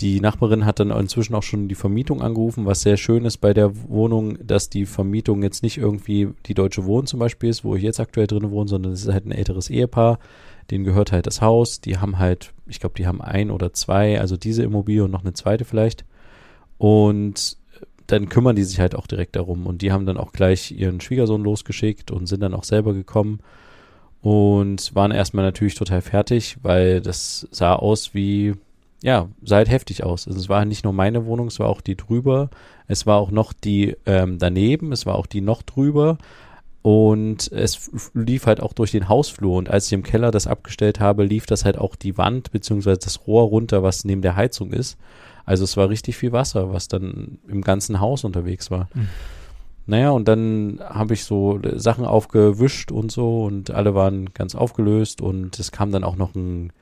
Die 0.00 0.20
Nachbarin 0.20 0.64
hat 0.64 0.80
dann 0.80 0.90
inzwischen 0.90 1.34
auch 1.34 1.42
schon 1.42 1.68
die 1.68 1.74
Vermietung 1.74 2.22
angerufen, 2.22 2.66
was 2.66 2.80
sehr 2.80 2.96
schön 2.96 3.24
ist 3.24 3.38
bei 3.38 3.52
der 3.52 3.88
Wohnung, 3.88 4.38
dass 4.44 4.68
die 4.70 4.86
Vermietung 4.86 5.42
jetzt 5.42 5.62
nicht 5.62 5.78
irgendwie 5.78 6.30
die 6.46 6.54
Deutsche 6.54 6.86
Wohnen 6.86 7.06
zum 7.06 7.20
Beispiel 7.20 7.50
ist, 7.50 7.62
wo 7.62 7.76
ich 7.76 7.82
jetzt 7.82 8.00
aktuell 8.00 8.26
drin 8.26 8.50
wohne, 8.50 8.68
sondern 8.68 8.92
es 8.92 9.02
ist 9.02 9.12
halt 9.12 9.26
ein 9.26 9.32
älteres 9.32 9.70
Ehepaar, 9.70 10.18
denen 10.70 10.84
gehört 10.84 11.12
halt 11.12 11.26
das 11.26 11.40
Haus, 11.40 11.80
die 11.80 11.98
haben 11.98 12.18
halt, 12.18 12.52
ich 12.66 12.80
glaube, 12.80 12.94
die 12.96 13.06
haben 13.06 13.20
ein 13.20 13.50
oder 13.50 13.72
zwei, 13.74 14.18
also 14.20 14.36
diese 14.36 14.62
Immobilie 14.62 15.04
und 15.04 15.10
noch 15.10 15.22
eine 15.22 15.34
zweite 15.34 15.64
vielleicht. 15.64 16.04
Und 16.78 17.58
dann 18.08 18.28
kümmern 18.28 18.56
die 18.56 18.64
sich 18.64 18.80
halt 18.80 18.94
auch 18.94 19.06
direkt 19.06 19.36
darum. 19.36 19.66
Und 19.66 19.82
die 19.82 19.92
haben 19.92 20.06
dann 20.06 20.16
auch 20.16 20.32
gleich 20.32 20.72
ihren 20.72 21.00
Schwiegersohn 21.00 21.42
losgeschickt 21.42 22.10
und 22.10 22.26
sind 22.26 22.40
dann 22.40 22.54
auch 22.54 22.64
selber 22.64 22.92
gekommen 22.92 23.40
und 24.22 24.94
waren 24.94 25.10
erstmal 25.10 25.44
natürlich 25.44 25.74
total 25.74 26.00
fertig, 26.00 26.56
weil 26.62 27.00
das 27.00 27.48
sah 27.50 27.74
aus 27.74 28.14
wie, 28.14 28.54
ja, 29.02 29.28
sah 29.42 29.56
halt 29.56 29.68
heftig 29.68 30.04
aus. 30.04 30.28
Also 30.28 30.38
es 30.38 30.48
war 30.48 30.64
nicht 30.64 30.84
nur 30.84 30.92
meine 30.92 31.26
Wohnung, 31.26 31.48
es 31.48 31.58
war 31.58 31.68
auch 31.68 31.80
die 31.80 31.96
drüber, 31.96 32.48
es 32.86 33.04
war 33.04 33.18
auch 33.18 33.32
noch 33.32 33.52
die 33.52 33.96
ähm, 34.06 34.38
daneben, 34.38 34.92
es 34.92 35.06
war 35.06 35.16
auch 35.16 35.26
die 35.26 35.40
noch 35.40 35.62
drüber 35.62 36.18
und 36.82 37.50
es 37.50 37.90
lief 38.14 38.46
halt 38.46 38.62
auch 38.62 38.72
durch 38.72 38.92
den 38.92 39.08
Hausflur 39.08 39.56
und 39.56 39.68
als 39.68 39.86
ich 39.86 39.92
im 39.92 40.04
Keller 40.04 40.30
das 40.30 40.46
abgestellt 40.46 41.00
habe, 41.00 41.24
lief 41.24 41.46
das 41.46 41.64
halt 41.64 41.76
auch 41.76 41.96
die 41.96 42.16
Wand 42.16 42.52
beziehungsweise 42.52 43.00
das 43.00 43.26
Rohr 43.26 43.44
runter, 43.48 43.82
was 43.82 44.04
neben 44.04 44.22
der 44.22 44.36
Heizung 44.36 44.72
ist. 44.72 44.98
Also 45.44 45.64
es 45.64 45.76
war 45.76 45.88
richtig 45.88 46.16
viel 46.16 46.30
Wasser, 46.30 46.72
was 46.72 46.86
dann 46.86 47.38
im 47.48 47.62
ganzen 47.62 47.98
Haus 47.98 48.22
unterwegs 48.22 48.70
war. 48.70 48.88
Mhm. 48.94 49.08
Naja, 49.86 50.10
und 50.10 50.28
dann 50.28 50.78
habe 50.80 51.14
ich 51.14 51.24
so 51.24 51.60
Sachen 51.74 52.04
aufgewischt 52.04 52.92
und 52.92 53.10
so 53.10 53.44
und 53.44 53.70
alle 53.70 53.94
waren 53.94 54.32
ganz 54.32 54.54
aufgelöst 54.54 55.20
und 55.20 55.58
es 55.58 55.72
kam 55.72 55.90
dann 55.90 56.04
auch 56.04 56.16
noch 56.16 56.34
ein, 56.36 56.72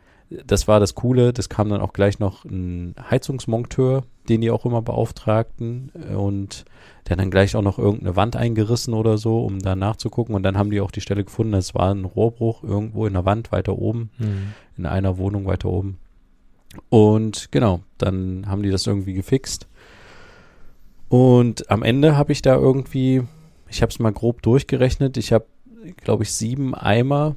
das 0.47 0.69
war 0.69 0.81
das 0.81 0.95
Coole, 0.95 1.33
das 1.33 1.49
kam 1.49 1.71
dann 1.71 1.81
auch 1.81 1.93
gleich 1.95 2.19
noch 2.19 2.45
ein 2.45 2.95
Heizungsmonteur, 3.11 4.05
den 4.29 4.43
die 4.43 4.51
auch 4.51 4.67
immer 4.67 4.83
beauftragten 4.83 5.91
äh, 6.11 6.15
und 6.15 6.67
der 7.09 7.17
dann 7.17 7.31
gleich 7.31 7.57
auch 7.57 7.63
noch 7.63 7.79
irgendeine 7.79 8.17
Wand 8.17 8.37
eingerissen 8.37 8.93
oder 8.95 9.17
so, 9.19 9.45
um 9.45 9.59
da 9.61 9.75
nachzugucken 9.75 10.35
und 10.35 10.43
dann 10.43 10.59
haben 10.59 10.71
die 10.71 10.81
auch 10.83 10.91
die 10.93 11.01
Stelle 11.01 11.25
gefunden, 11.25 11.55
es 11.55 11.75
war 11.75 11.93
ein 11.95 12.05
Rohrbruch 12.05 12.63
irgendwo 12.63 13.07
in 13.07 13.15
der 13.15 13.25
Wand 13.25 13.51
weiter 13.51 13.79
oben, 13.79 14.11
Mhm. 14.19 14.53
in 14.77 14.87
einer 14.87 15.17
Wohnung 15.17 15.47
weiter 15.47 15.71
oben. 15.71 15.99
Und 16.89 17.51
genau, 17.51 17.81
dann 17.99 18.45
haben 18.47 18.63
die 18.63 18.71
das 18.71 18.87
irgendwie 18.87 19.15
gefixt. 19.15 19.67
Und 21.11 21.69
am 21.73 21.83
Ende 21.83 22.17
habe 22.17 22.31
ich 22.31 22.41
da 22.41 22.55
irgendwie, 22.55 23.25
ich 23.69 23.83
habe 23.83 23.91
es 23.91 23.99
mal 23.99 24.13
grob 24.13 24.43
durchgerechnet, 24.43 25.17
ich 25.17 25.33
habe, 25.33 25.45
glaube 25.97 26.23
ich, 26.23 26.33
sieben 26.33 26.73
Eimer 26.73 27.35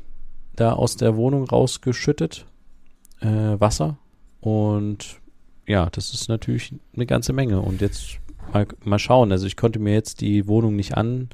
da 0.56 0.74
aus 0.74 0.96
der 0.96 1.16
Wohnung 1.16 1.44
rausgeschüttet, 1.46 2.46
äh, 3.20 3.26
Wasser. 3.28 3.98
Und 4.42 5.20
ja, 5.66 5.90
das 5.90 6.14
ist 6.14 6.30
natürlich 6.30 6.76
eine 6.96 7.08
ganze 7.08 7.34
Menge. 7.34 7.62
Und 7.62 7.82
jetzt 7.82 8.20
mal, 8.54 8.68
mal 8.84 9.00
schauen. 9.00 9.32
Also 9.32 9.48
ich 9.48 9.58
konnte 9.58 9.80
mir 9.80 9.94
jetzt 9.94 10.22
die 10.22 10.48
Wohnung 10.48 10.76
nicht 10.76 10.96
an, 10.96 11.30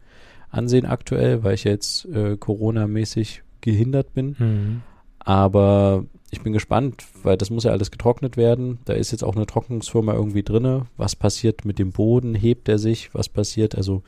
ansehen 0.49 0.85
aktuell, 0.85 1.43
weil 1.43 1.55
ich 1.55 1.65
jetzt 1.65 2.05
äh, 2.05 2.37
Corona-mäßig 2.37 3.43
gehindert 3.59 4.13
bin. 4.13 4.35
Mhm. 4.39 4.81
Aber 5.19 6.05
ich 6.31 6.41
bin 6.41 6.53
gespannt, 6.53 7.03
weil 7.23 7.37
das 7.37 7.49
muss 7.49 7.63
ja 7.63 7.71
alles 7.71 7.91
getrocknet 7.91 8.37
werden. 8.37 8.79
Da 8.85 8.93
ist 8.93 9.11
jetzt 9.11 9.23
auch 9.23 9.35
eine 9.35 9.45
Trocknungsfirma 9.45 10.13
irgendwie 10.13 10.43
drinne. 10.43 10.85
Was 10.97 11.15
passiert 11.15 11.65
mit 11.65 11.79
dem 11.79 11.91
Boden? 11.91 12.35
Hebt 12.35 12.69
er 12.69 12.77
sich? 12.77 13.13
Was 13.13 13.29
passiert? 13.29 13.75
Also 13.75 14.03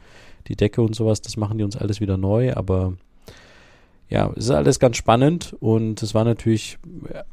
die 0.48 0.56
Decke 0.56 0.82
und 0.82 0.96
sowas, 0.96 1.22
das 1.22 1.38
machen 1.38 1.58
die 1.58 1.64
uns 1.64 1.78
alles 1.78 2.00
wieder 2.00 2.18
neu. 2.18 2.54
Aber 2.56 2.94
ja, 4.10 4.32
es 4.36 4.46
ist 4.46 4.52
alles 4.52 4.80
ganz 4.80 4.98
spannend 4.98 5.56
und 5.60 6.04
es 6.04 6.14
war 6.14 6.24
natürlich 6.26 6.78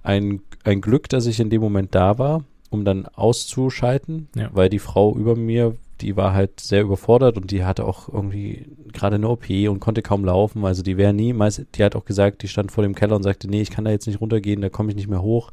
ein, 0.02 0.40
ein 0.64 0.80
Glück, 0.80 1.08
dass 1.08 1.26
ich 1.26 1.40
in 1.40 1.50
dem 1.50 1.60
Moment 1.60 1.94
da 1.94 2.18
war, 2.18 2.44
um 2.70 2.84
dann 2.84 3.06
auszuschalten, 3.06 4.28
Ja. 4.36 4.50
weil 4.52 4.68
die 4.68 4.78
Frau 4.78 5.14
über 5.14 5.34
mir, 5.36 5.76
die 6.00 6.16
war 6.16 6.34
halt 6.34 6.60
sehr 6.60 6.82
überfordert 6.82 7.36
und 7.36 7.50
die 7.50 7.64
hatte 7.64 7.84
auch 7.84 8.08
irgendwie 8.08 8.66
gerade 8.92 9.16
eine 9.16 9.28
OP 9.28 9.50
und 9.50 9.80
konnte 9.80 10.02
kaum 10.02 10.24
laufen. 10.24 10.64
Also 10.64 10.82
die 10.82 10.96
wäre 10.96 11.12
niemals, 11.12 11.62
die 11.74 11.84
hat 11.84 11.96
auch 11.96 12.04
gesagt, 12.04 12.42
die 12.42 12.48
stand 12.48 12.72
vor 12.72 12.82
dem 12.82 12.94
Keller 12.94 13.16
und 13.16 13.22
sagte, 13.22 13.48
nee, 13.48 13.60
ich 13.60 13.70
kann 13.70 13.84
da 13.84 13.90
jetzt 13.90 14.06
nicht 14.06 14.20
runtergehen, 14.20 14.60
da 14.60 14.68
komme 14.68 14.90
ich 14.90 14.96
nicht 14.96 15.08
mehr 15.08 15.22
hoch. 15.22 15.52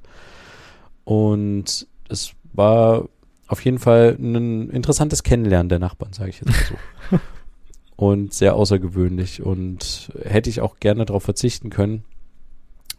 Und 1.03 1.87
es 2.09 2.33
war 2.53 3.07
auf 3.47 3.63
jeden 3.63 3.79
Fall 3.79 4.17
ein 4.19 4.69
interessantes 4.69 5.23
Kennenlernen 5.23 5.69
der 5.69 5.79
Nachbarn, 5.79 6.13
sage 6.13 6.29
ich 6.31 6.41
jetzt 6.41 6.49
mal 6.49 6.77
so. 7.11 7.19
und 7.95 8.33
sehr 8.33 8.55
außergewöhnlich 8.55 9.41
und 9.41 10.11
hätte 10.23 10.49
ich 10.49 10.61
auch 10.61 10.79
gerne 10.79 11.05
darauf 11.05 11.23
verzichten 11.23 11.69
können, 11.69 12.03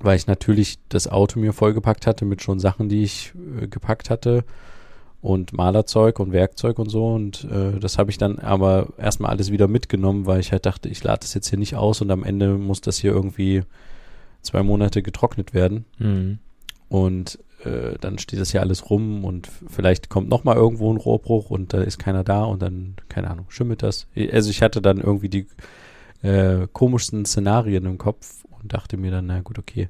weil 0.00 0.16
ich 0.16 0.26
natürlich 0.26 0.78
das 0.88 1.08
Auto 1.08 1.38
mir 1.38 1.52
vollgepackt 1.52 2.06
hatte 2.06 2.24
mit 2.24 2.42
schon 2.42 2.60
Sachen, 2.60 2.88
die 2.88 3.02
ich 3.02 3.32
äh, 3.60 3.66
gepackt 3.66 4.08
hatte 4.10 4.44
und 5.26 5.52
Malerzeug 5.52 6.20
und 6.20 6.32
Werkzeug 6.32 6.78
und 6.78 6.88
so 6.88 7.14
und 7.14 7.44
äh, 7.50 7.78
das 7.80 7.98
habe 7.98 8.10
ich 8.10 8.18
dann 8.18 8.38
aber 8.38 8.88
erstmal 8.98 9.30
alles 9.30 9.50
wieder 9.50 9.66
mitgenommen, 9.68 10.26
weil 10.26 10.40
ich 10.40 10.52
halt 10.52 10.66
dachte, 10.66 10.88
ich 10.88 11.02
lade 11.02 11.20
das 11.20 11.34
jetzt 11.34 11.48
hier 11.50 11.58
nicht 11.58 11.74
aus 11.74 12.00
und 12.00 12.10
am 12.10 12.22
Ende 12.24 12.56
muss 12.58 12.80
das 12.80 12.98
hier 12.98 13.12
irgendwie 13.12 13.62
zwei 14.42 14.62
Monate 14.62 15.02
getrocknet 15.02 15.52
werden 15.54 15.84
Mhm. 15.98 16.38
und 16.88 17.38
äh, 17.64 17.96
dann 18.00 18.18
steht 18.18 18.38
das 18.38 18.52
ja 18.52 18.60
alles 18.60 18.90
rum 18.90 19.24
und 19.24 19.48
vielleicht 19.68 20.08
kommt 20.10 20.28
noch 20.28 20.44
mal 20.44 20.54
irgendwo 20.56 20.92
ein 20.92 20.98
Rohrbruch 20.98 21.50
und 21.50 21.72
da 21.72 21.80
ist 21.82 21.98
keiner 21.98 22.22
da 22.22 22.44
und 22.44 22.60
dann, 22.62 22.94
keine 23.08 23.30
Ahnung, 23.30 23.46
schimmelt 23.48 23.82
das. 23.82 24.06
Also 24.32 24.50
ich 24.50 24.60
hatte 24.62 24.80
dann 24.82 24.98
irgendwie 25.00 25.30
die 25.30 25.46
äh, 26.22 26.68
komischsten 26.72 27.24
Szenarien 27.24 27.86
im 27.86 27.98
Kopf 27.98 28.44
und 28.60 28.72
dachte 28.74 28.96
mir 28.98 29.10
dann, 29.10 29.26
na 29.26 29.40
gut, 29.40 29.58
okay, 29.58 29.88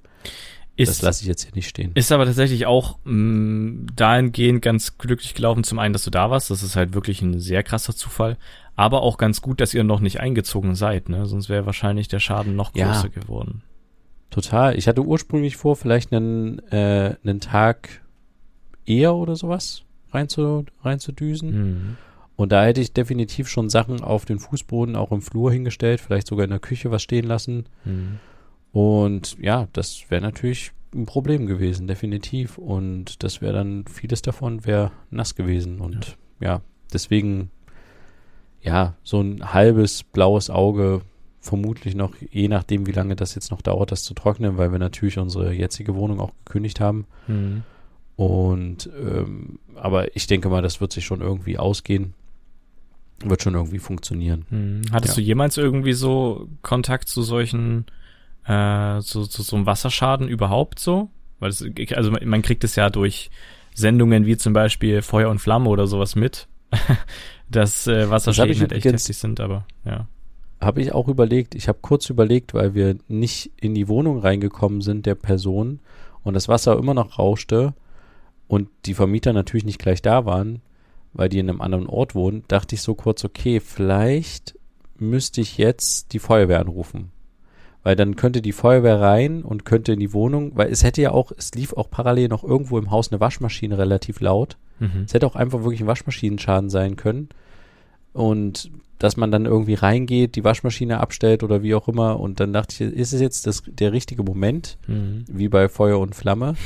das 0.79 0.89
Ist, 0.91 1.03
lasse 1.03 1.23
ich 1.23 1.29
jetzt 1.29 1.45
hier 1.45 1.55
nicht 1.55 1.69
stehen. 1.69 1.93
ist 1.95 2.13
aber 2.13 2.27
tatsächlich 2.27 2.67
auch 2.67 2.99
mh, 3.05 3.87
dahingehend 3.97 4.61
ganz 4.63 4.99
glücklich 4.99 5.35
gelaufen. 5.35 5.65
Zum 5.65 5.79
einen, 5.79 5.93
dass 5.93 6.05
du 6.05 6.11
da 6.11 6.31
warst. 6.31 6.51
Das 6.51 6.63
ist 6.63 6.77
halt 6.77 6.95
wirklich 6.95 7.23
ein 7.23 7.41
sehr 7.41 7.63
krasser 7.63 7.95
Zufall. 7.97 8.37
Aber 8.77 9.01
auch 9.03 9.17
ganz 9.17 9.41
gut, 9.41 9.61
dass 9.61 9.73
ihr 9.73 9.85
noch 9.85 10.01
nicht 10.01 10.21
eingezogen 10.21 10.75
seid. 10.75 11.09
Ne? 11.09 11.25
Sonst 11.27 11.49
wäre 11.49 11.65
wahrscheinlich 11.65 12.09
der 12.09 12.21
Schaden 12.21 12.57
noch 12.57 12.75
Ja. 12.77 12.93
größer 12.93 13.09
geworden. 13.09 13.63
Total. 14.31 14.77
Ich 14.77 14.87
hatte 14.87 15.03
ursprünglich 15.03 15.57
vor, 15.57 15.77
vielleicht 15.77 16.13
einen, 16.13 16.59
äh, 16.71 17.15
einen 17.25 17.41
Tag 17.41 18.03
eher 18.85 19.15
oder 19.15 19.35
sowas 19.35 19.83
reinzu, 20.13 20.67
reinzudüsen. 20.83 21.51
Mhm. 21.71 21.97
Und 22.37 22.53
da 22.53 22.65
hätte 22.67 22.83
ich 22.83 22.93
definitiv 22.93 23.49
schon 23.49 23.71
Sachen 23.71 24.03
auf 24.03 24.27
den 24.27 24.39
Fußboden, 24.39 24.95
auch 24.95 25.11
im 25.11 25.23
Flur 25.23 25.51
hingestellt, 25.51 26.03
vielleicht 26.03 26.27
sogar 26.27 26.45
in 26.45 26.51
der 26.51 26.59
Küche 26.59 26.91
was 26.91 27.03
stehen 27.03 27.25
lassen. 27.27 27.65
Mhm. 27.87 28.19
Und 28.77 29.39
ja, 29.41 29.69
das 29.73 30.05
wäre 30.11 30.21
natürlich 30.21 30.71
ein 30.95 31.07
Problem 31.07 31.47
gewesen, 31.47 31.87
definitiv. 31.87 32.59
Und 32.59 33.23
das 33.23 33.41
wäre 33.41 33.55
dann, 33.55 33.87
vieles 33.87 34.21
davon 34.21 34.67
wäre 34.67 34.91
nass 35.11 35.35
gewesen. 35.35 35.81
Und 35.81 36.19
ja. 36.41 36.61
deswegen, 36.93 37.51
ja, 38.61 38.93
so 39.03 39.23
ein 39.23 39.55
halbes 39.55 40.03
blaues 40.03 40.51
Auge 40.51 41.01
vermutlich 41.41 41.95
noch, 41.95 42.17
je 42.31 42.49
nachdem, 42.49 42.87
wie 42.87 42.93
lange 42.93 43.17
das 43.17 43.35
jetzt 43.35 43.51
noch 43.51 43.63
dauert, 43.63 43.93
das 43.93 44.03
zu 44.03 44.13
trocknen, 44.13 44.59
weil 44.59 44.73
wir 44.73 44.79
natürlich 44.79 45.17
unsere 45.17 45.55
jetzige 45.55 45.95
Wohnung 45.95 46.21
auch 46.21 46.33
gekündigt 46.45 46.79
haben. 46.79 47.07
Mhm. 47.29 47.63
Und 48.17 48.91
ähm, 48.95 49.59
aber 49.75 50.15
ich 50.15 50.27
denke 50.27 50.51
mal, 50.51 50.61
das 50.61 50.83
wird 50.83 50.93
sich 50.93 51.07
schon 51.07 51.23
irgendwie 51.23 51.57
ausgehen. 51.57 52.13
Wird 53.25 53.43
schon 53.43 53.55
irgendwie 53.55 53.79
funktionieren. 53.79 54.45
Mhm. 54.51 54.83
Hattest 54.93 55.17
Ja. 55.17 55.23
du 55.23 55.27
jemals 55.27 55.57
irgendwie 55.57 55.95
so 55.95 56.47
Kontakt 56.61 57.09
zu 57.09 57.23
solchen, 57.23 57.87
äh, 58.47 59.01
zu, 59.01 59.27
zu 59.27 59.43
so 59.43 59.57
einem 59.57 59.67
Wasserschaden 59.67 60.29
überhaupt 60.29 60.79
so? 60.79 61.11
Weil 61.39 61.51
es, 61.51 61.65
also 61.95 62.11
man 62.11 62.43
kriegt 62.43 62.65
es 62.65 62.77
ja 62.77 62.91
durch 62.91 63.31
Sendungen 63.75 64.25
wie 64.25 64.37
zum 64.37 64.53
Beispiel 64.53 65.03
Feuer 65.03 65.29
und 65.29 65.39
Flamme 65.39 65.69
oder 65.69 65.87
sowas 65.87 66.17
mit, 66.17 66.49
dass 67.51 67.87
äh, 67.87 68.09
Wasserschäden 68.09 68.61
halt 68.61 68.73
echt 68.73 68.87
heftig 68.87 69.17
sind, 69.19 69.41
aber 69.41 69.67
ja. 69.85 70.09
Habe 70.59 70.81
ich 70.81 70.93
auch 70.93 71.09
überlegt, 71.09 71.55
ich 71.55 71.69
habe 71.69 71.79
kurz 71.83 72.09
überlegt, 72.09 72.55
weil 72.55 72.75
wir 72.75 72.97
nicht 73.09 73.53
in 73.61 73.75
die 73.75 73.89
Wohnung 73.89 74.21
reingekommen 74.21 74.81
sind 74.81 75.05
der 75.05 75.15
Person 75.15 75.81
und 76.23 76.33
das 76.33 76.49
Wasser 76.49 76.79
immer 76.79 76.95
noch 76.95 77.19
rauschte 77.19 77.75
und 78.49 78.69
die 78.87 78.95
Vermieter 78.95 79.35
natürlich 79.35 79.67
nicht 79.67 79.79
gleich 79.79 80.01
da 80.01 80.25
waren, 80.25 80.63
weil 81.13 81.29
die 81.29 81.39
in 81.39 81.51
einem 81.51 81.61
anderen 81.61 81.87
Ort 81.87 82.15
wohnen, 82.15 82.45
dachte 82.49 82.75
ich 82.75 82.81
so 82.81 82.95
kurz, 82.95 83.25
okay, 83.25 83.61
vielleicht 83.61 84.59
müsste 84.99 85.43
ich 85.43 85.59
jetzt 85.59 86.15
die 86.15 86.19
Feuerwehr 86.19 86.61
anrufen. 86.61 87.13
Weil 87.87 87.95
dann 87.95 88.17
könnte 88.17 88.43
die 88.43 88.51
Feuerwehr 88.51 89.01
rein 89.01 89.45
und 89.45 89.65
könnte 89.65 89.93
in 89.93 90.01
die 90.01 90.13
Wohnung, 90.13 90.51
weil 90.57 90.73
es 90.73 90.83
hätte 90.83 91.01
ja 91.03 91.13
auch, 91.13 91.31
es 91.39 91.55
lief 91.55 91.73
auch 91.73 91.89
parallel 91.89 92.27
noch 92.27 92.43
irgendwo 92.43 92.79
im 92.79 92.91
Haus 92.91 93.13
eine 93.13 93.21
Waschmaschine 93.21 93.79
relativ 93.79 94.19
laut. 94.19 94.57
Mhm. 94.81 95.05
Es 95.07 95.15
hätte 95.15 95.25
auch 95.25 95.37
einfach 95.37 95.63
wirklich 95.63 95.83
ein 95.83 95.87
Waschmaschinenschaden 95.87 96.69
sein 96.69 96.97
können. 96.97 97.29
Und 98.13 98.73
dass 98.99 99.17
man 99.17 99.31
dann 99.31 99.47
irgendwie 99.47 99.75
reingeht, 99.75 100.35
die 100.35 100.43
Waschmaschine 100.43 100.99
abstellt 100.99 101.45
oder 101.45 101.63
wie 101.63 101.77
auch 101.77 101.87
immer. 101.87 102.19
Und 102.19 102.41
dann 102.41 102.53
dachte 102.53 102.73
ich, 102.83 102.93
ist 102.93 103.13
es 103.13 103.21
jetzt 103.21 103.47
das, 103.47 103.63
der 103.65 103.93
richtige 103.93 104.25
Moment, 104.25 104.79
Mhm. 104.89 105.25
wie 105.29 105.49
bei 105.49 105.69
Feuer 105.69 106.01
und 106.01 106.17
Flamme, 106.17 106.57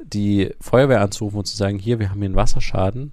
die 0.00 0.50
Feuerwehr 0.60 1.02
anzurufen 1.02 1.38
und 1.38 1.44
zu 1.46 1.56
sagen, 1.56 1.78
hier, 1.78 2.00
wir 2.00 2.10
haben 2.10 2.18
hier 2.18 2.26
einen 2.26 2.34
Wasserschaden. 2.34 3.12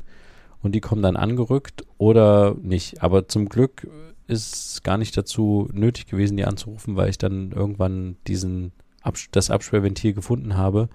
Und 0.64 0.74
die 0.74 0.82
kommen 0.82 1.04
dann 1.04 1.16
angerückt 1.16 1.86
oder 2.00 2.56
nicht. 2.60 3.04
Aber 3.04 3.28
zum 3.28 3.50
Glück 3.50 3.88
ist 4.32 4.84
gar 4.84 4.98
nicht 4.98 5.16
dazu 5.16 5.70
nötig 5.74 6.08
gewesen, 6.08 6.38
die 6.38 6.46
anzurufen, 6.46 6.96
weil 6.96 7.10
ich 7.10 7.18
dann 7.18 7.52
irgendwann 7.52 8.16
diesen 8.28 8.72
Abs 9.02 9.28
das 9.32 9.52
Absperrventil 9.52 10.14
gefunden 10.14 10.58
habe. 10.58 10.90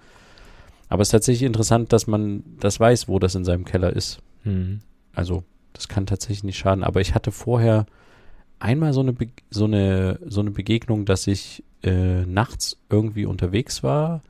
Aber 0.88 1.02
es 1.02 1.08
ist 1.08 1.12
tatsächlich 1.12 1.46
interessant, 1.46 1.92
dass 1.92 2.06
man 2.06 2.42
das 2.60 2.80
weiß, 2.80 3.08
wo 3.08 3.18
das 3.18 3.34
in 3.34 3.44
seinem 3.44 3.64
Keller 3.64 3.92
ist. 3.94 4.20
Mhm. 4.44 4.80
Also, 5.12 5.44
das 5.72 5.88
kann 5.88 6.06
tatsächlich 6.06 6.44
nicht 6.44 6.58
schaden. 6.58 6.84
Aber 6.84 7.00
ich 7.00 7.14
hatte 7.14 7.32
vorher 7.32 7.86
einmal 8.58 8.92
so 8.92 9.00
eine, 9.00 9.12
Be 9.12 9.28
so 9.50 9.64
eine, 9.64 10.18
so 10.24 10.40
eine 10.40 10.50
Begegnung, 10.50 11.04
dass 11.04 11.26
ich 11.26 11.64
äh, 11.82 12.24
nachts 12.24 12.78
irgendwie 12.88 13.26
unterwegs 13.26 13.82
war. 13.82 14.22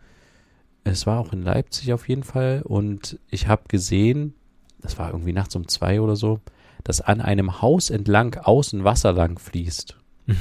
Es 0.85 1.07
war 1.07 1.21
auch 1.21 1.33
in 1.33 1.43
Leipzig 1.43 1.93
auf 1.93 2.09
jeden 2.09 2.23
Fall. 2.23 2.63
Und 2.65 3.19
ich 3.31 3.47
habe 3.49 3.63
gesehen, 3.69 4.35
das 4.81 4.99
war 4.99 5.11
irgendwie 5.11 5.33
nachts 5.33 5.55
um 5.55 5.69
zwei 5.69 6.01
oder 6.01 6.17
so, 6.17 6.41
dass 6.87 7.01
an 7.01 7.21
einem 7.21 7.61
Haus 7.63 7.91
entlang 7.91 8.37
außen 8.37 8.85
Wasser 8.85 9.13
lang 9.13 9.41
fließt. 9.41 9.97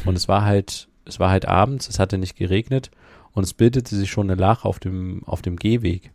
Und 0.05 0.15
es 0.15 0.27
war 0.27 0.45
halt, 0.45 0.87
es 1.05 1.19
war 1.19 1.31
halt 1.31 1.47
abends, 1.47 1.89
es 1.89 1.97
hatte 1.97 2.19
nicht 2.19 2.35
geregnet 2.35 2.91
und 3.33 3.43
es 3.43 3.55
bildete 3.55 3.95
sich 3.95 4.11
schon 4.11 4.29
eine 4.29 4.39
Lache 4.39 4.67
auf 4.67 4.77
dem, 4.77 5.23
auf 5.25 5.41
dem 5.41 5.55
Gehweg. 5.55 6.11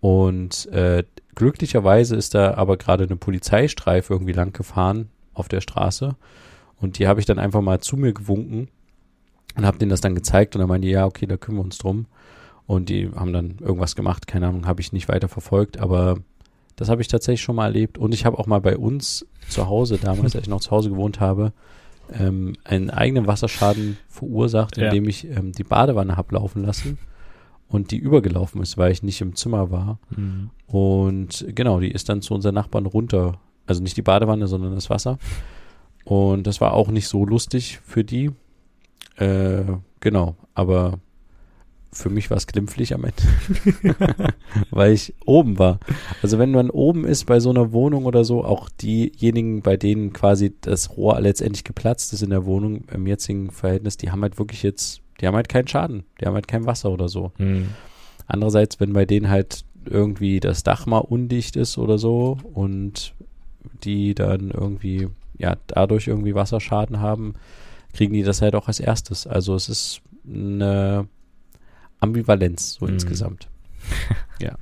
Und 0.00 0.66
äh, 0.72 1.04
glücklicherweise 1.34 2.16
ist 2.16 2.34
da 2.34 2.54
aber 2.54 2.78
gerade 2.78 3.04
eine 3.04 3.16
Polizeistreife 3.16 4.14
irgendwie 4.14 4.32
lang 4.32 4.54
gefahren 4.54 5.10
auf 5.34 5.48
der 5.48 5.60
Straße. 5.60 6.16
Und 6.80 6.98
die 6.98 7.06
habe 7.06 7.20
ich 7.20 7.26
dann 7.26 7.38
einfach 7.38 7.60
mal 7.60 7.80
zu 7.80 7.98
mir 7.98 8.14
gewunken 8.14 8.68
und 9.54 9.66
habe 9.66 9.76
denen 9.76 9.90
das 9.90 10.00
dann 10.00 10.14
gezeigt. 10.14 10.56
Und 10.56 10.60
dann 10.60 10.68
meinte 10.68 10.86
die, 10.86 10.94
ja, 10.94 11.04
okay, 11.04 11.26
da 11.26 11.36
kümmern 11.36 11.60
wir 11.60 11.64
uns 11.64 11.78
drum. 11.78 12.06
Und 12.66 12.88
die 12.88 13.10
haben 13.14 13.34
dann 13.34 13.58
irgendwas 13.60 13.96
gemacht, 13.96 14.26
keine 14.26 14.48
Ahnung, 14.48 14.66
habe 14.66 14.80
ich 14.80 14.92
nicht 14.92 15.08
weiter 15.08 15.28
verfolgt, 15.28 15.78
aber 15.78 16.20
das 16.76 16.88
habe 16.88 17.02
ich 17.02 17.08
tatsächlich 17.08 17.42
schon 17.42 17.56
mal 17.56 17.66
erlebt. 17.66 17.98
Und 17.98 18.12
ich 18.14 18.24
habe 18.24 18.38
auch 18.38 18.46
mal 18.46 18.60
bei 18.60 18.76
uns 18.76 19.26
zu 19.48 19.68
Hause, 19.68 19.98
damals, 19.98 20.34
als 20.34 20.44
ich 20.44 20.48
noch 20.50 20.60
zu 20.60 20.70
Hause 20.70 20.90
gewohnt 20.90 21.20
habe, 21.20 21.52
ähm, 22.12 22.54
einen 22.64 22.90
eigenen 22.90 23.26
Wasserschaden 23.26 23.96
verursacht, 24.08 24.76
Ja. 24.76 24.86
indem 24.86 25.08
ich 25.08 25.26
ähm, 25.28 25.52
die 25.52 25.64
Badewanne 25.64 26.16
habe 26.16 26.34
laufen 26.34 26.62
lassen 26.64 26.98
und 27.68 27.90
die 27.90 27.98
übergelaufen 27.98 28.60
ist, 28.62 28.76
weil 28.76 28.92
ich 28.92 29.02
nicht 29.02 29.20
im 29.20 29.34
Zimmer 29.36 29.70
war. 29.70 29.98
Mhm. 30.10 30.50
Und 30.66 31.46
genau, 31.54 31.80
die 31.80 31.90
ist 31.90 32.08
dann 32.08 32.22
zu 32.22 32.34
unseren 32.34 32.54
Nachbarn 32.54 32.86
runter. 32.86 33.38
Also 33.66 33.82
nicht 33.82 33.96
die 33.96 34.02
Badewanne, 34.02 34.46
sondern 34.46 34.74
das 34.74 34.90
Wasser. 34.90 35.18
Und 36.04 36.46
das 36.46 36.60
war 36.60 36.74
auch 36.74 36.88
nicht 36.88 37.06
so 37.08 37.24
lustig 37.24 37.80
für 37.84 38.02
die. 38.04 38.30
Äh, 39.16 39.62
genau, 40.00 40.36
aber 40.54 40.98
für 41.92 42.08
mich 42.08 42.30
war 42.30 42.38
es 42.38 42.46
glimpflich 42.46 42.94
am 42.94 43.04
Ende, 43.04 43.94
weil 44.70 44.92
ich 44.92 45.14
oben 45.26 45.58
war. 45.58 45.78
Also 46.22 46.38
wenn 46.38 46.50
man 46.50 46.70
oben 46.70 47.04
ist 47.04 47.26
bei 47.26 47.38
so 47.38 47.50
einer 47.50 47.72
Wohnung 47.72 48.06
oder 48.06 48.24
so, 48.24 48.44
auch 48.44 48.70
diejenigen, 48.70 49.60
bei 49.60 49.76
denen 49.76 50.12
quasi 50.14 50.54
das 50.62 50.96
Rohr 50.96 51.20
letztendlich 51.20 51.64
geplatzt 51.64 52.14
ist 52.14 52.22
in 52.22 52.30
der 52.30 52.46
Wohnung 52.46 52.84
im 52.90 53.06
jetzigen 53.06 53.50
Verhältnis, 53.50 53.98
die 53.98 54.10
haben 54.10 54.22
halt 54.22 54.38
wirklich 54.38 54.62
jetzt, 54.62 55.02
die 55.20 55.26
haben 55.26 55.36
halt 55.36 55.50
keinen 55.50 55.68
Schaden, 55.68 56.04
die 56.20 56.26
haben 56.26 56.34
halt 56.34 56.48
kein 56.48 56.64
Wasser 56.64 56.90
oder 56.90 57.08
so. 57.08 57.32
Mhm. 57.36 57.68
Andererseits, 58.26 58.80
wenn 58.80 58.94
bei 58.94 59.04
denen 59.04 59.28
halt 59.28 59.64
irgendwie 59.84 60.40
das 60.40 60.62
Dach 60.62 60.86
mal 60.86 60.98
undicht 60.98 61.56
ist 61.56 61.76
oder 61.76 61.98
so 61.98 62.38
und 62.54 63.12
die 63.84 64.14
dann 64.14 64.50
irgendwie, 64.50 65.08
ja, 65.36 65.56
dadurch 65.66 66.08
irgendwie 66.08 66.34
Wasserschaden 66.34 67.00
haben, 67.00 67.34
kriegen 67.92 68.14
die 68.14 68.22
das 68.22 68.40
halt 68.40 68.54
auch 68.54 68.68
als 68.68 68.80
erstes. 68.80 69.26
Also 69.26 69.54
es 69.54 69.68
ist 69.68 70.00
eine 70.26 71.06
Ambivalenz 72.02 72.74
so 72.74 72.86
Mhm. 72.86 72.92
insgesamt. 72.94 73.48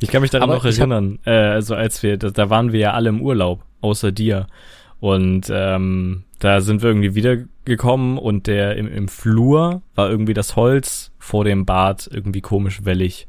Ich 0.00 0.10
kann 0.10 0.20
mich 0.20 0.30
daran 0.30 0.50
Aber 0.50 0.58
noch 0.58 0.64
hab- 0.64 0.76
erinnern, 0.78 1.18
äh, 1.24 1.30
also 1.30 1.74
als 1.74 2.02
wir, 2.02 2.16
da, 2.18 2.30
da 2.30 2.50
waren 2.50 2.72
wir 2.72 2.80
ja 2.80 2.92
alle 2.92 3.08
im 3.08 3.22
Urlaub, 3.22 3.64
außer 3.80 4.12
dir. 4.12 4.46
Und 4.98 5.46
ähm, 5.50 6.24
Da 6.38 6.60
sind 6.60 6.82
wir 6.82 6.90
irgendwie 6.90 7.14
wiedergekommen 7.14 8.18
und 8.18 8.46
der 8.46 8.76
im, 8.76 8.86
im 8.88 9.08
Flur 9.08 9.82
war 9.94 10.10
irgendwie 10.10 10.34
das 10.34 10.56
Holz 10.56 11.12
vor 11.18 11.44
dem 11.44 11.64
Bad 11.66 12.08
irgendwie 12.12 12.40
komisch 12.42 12.84
wellig. 12.84 13.28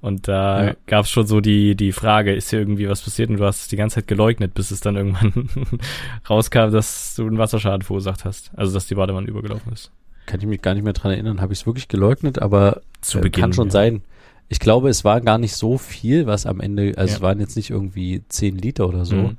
Und 0.00 0.28
da 0.28 0.64
ja. 0.68 0.74
gab 0.86 1.04
es 1.06 1.10
schon 1.10 1.26
so 1.26 1.40
die, 1.40 1.74
die 1.74 1.92
Frage, 1.92 2.34
ist 2.34 2.50
hier 2.50 2.58
irgendwie 2.58 2.88
was 2.88 3.02
passiert? 3.02 3.30
Und 3.30 3.38
du 3.38 3.44
hast 3.44 3.62
es 3.62 3.68
die 3.68 3.76
ganze 3.76 3.96
Zeit 3.96 4.06
geleugnet, 4.08 4.54
bis 4.54 4.70
es 4.70 4.80
dann 4.80 4.96
irgendwann 4.96 5.48
rauskam, 6.30 6.70
dass 6.70 7.14
du 7.16 7.26
einen 7.26 7.38
Wasserschaden 7.38 7.82
verursacht 7.82 8.24
hast. 8.24 8.50
Also, 8.56 8.74
dass 8.74 8.86
die 8.86 8.94
Badewanne 8.94 9.26
übergelaufen 9.28 9.72
ist. 9.72 9.90
Kann 10.28 10.40
ich 10.40 10.46
mich 10.46 10.60
gar 10.60 10.74
nicht 10.74 10.84
mehr 10.84 10.92
dran 10.92 11.10
erinnern, 11.10 11.40
habe 11.40 11.54
ich 11.54 11.60
es 11.60 11.66
wirklich 11.66 11.88
geleugnet, 11.88 12.38
aber 12.38 12.82
Zu 13.00 13.18
äh, 13.18 13.22
Beginn, 13.22 13.40
kann 13.40 13.52
schon 13.54 13.68
ja. 13.68 13.72
sein. 13.72 14.02
Ich 14.50 14.60
glaube, 14.60 14.90
es 14.90 15.02
war 15.02 15.22
gar 15.22 15.38
nicht 15.38 15.54
so 15.54 15.78
viel, 15.78 16.26
was 16.26 16.44
am 16.44 16.60
Ende, 16.60 16.92
also 16.98 17.10
ja. 17.10 17.16
es 17.16 17.20
waren 17.22 17.40
jetzt 17.40 17.56
nicht 17.56 17.70
irgendwie 17.70 18.22
10 18.28 18.58
Liter 18.58 18.86
oder 18.86 19.06
so. 19.06 19.16
Mhm. 19.16 19.38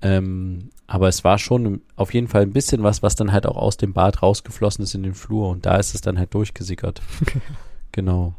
Ähm, 0.00 0.70
aber 0.86 1.08
es 1.08 1.22
war 1.22 1.38
schon 1.38 1.82
auf 1.96 2.14
jeden 2.14 2.28
Fall 2.28 2.40
ein 2.40 2.54
bisschen 2.54 2.82
was, 2.82 3.02
was 3.02 3.14
dann 3.14 3.30
halt 3.30 3.44
auch 3.44 3.58
aus 3.58 3.76
dem 3.76 3.92
Bad 3.92 4.22
rausgeflossen 4.22 4.84
ist 4.84 4.94
in 4.94 5.02
den 5.02 5.12
Flur 5.12 5.50
und 5.50 5.66
da 5.66 5.76
ist 5.76 5.94
es 5.94 6.00
dann 6.00 6.18
halt 6.18 6.32
durchgesickert. 6.32 7.02
genau. 7.92 8.34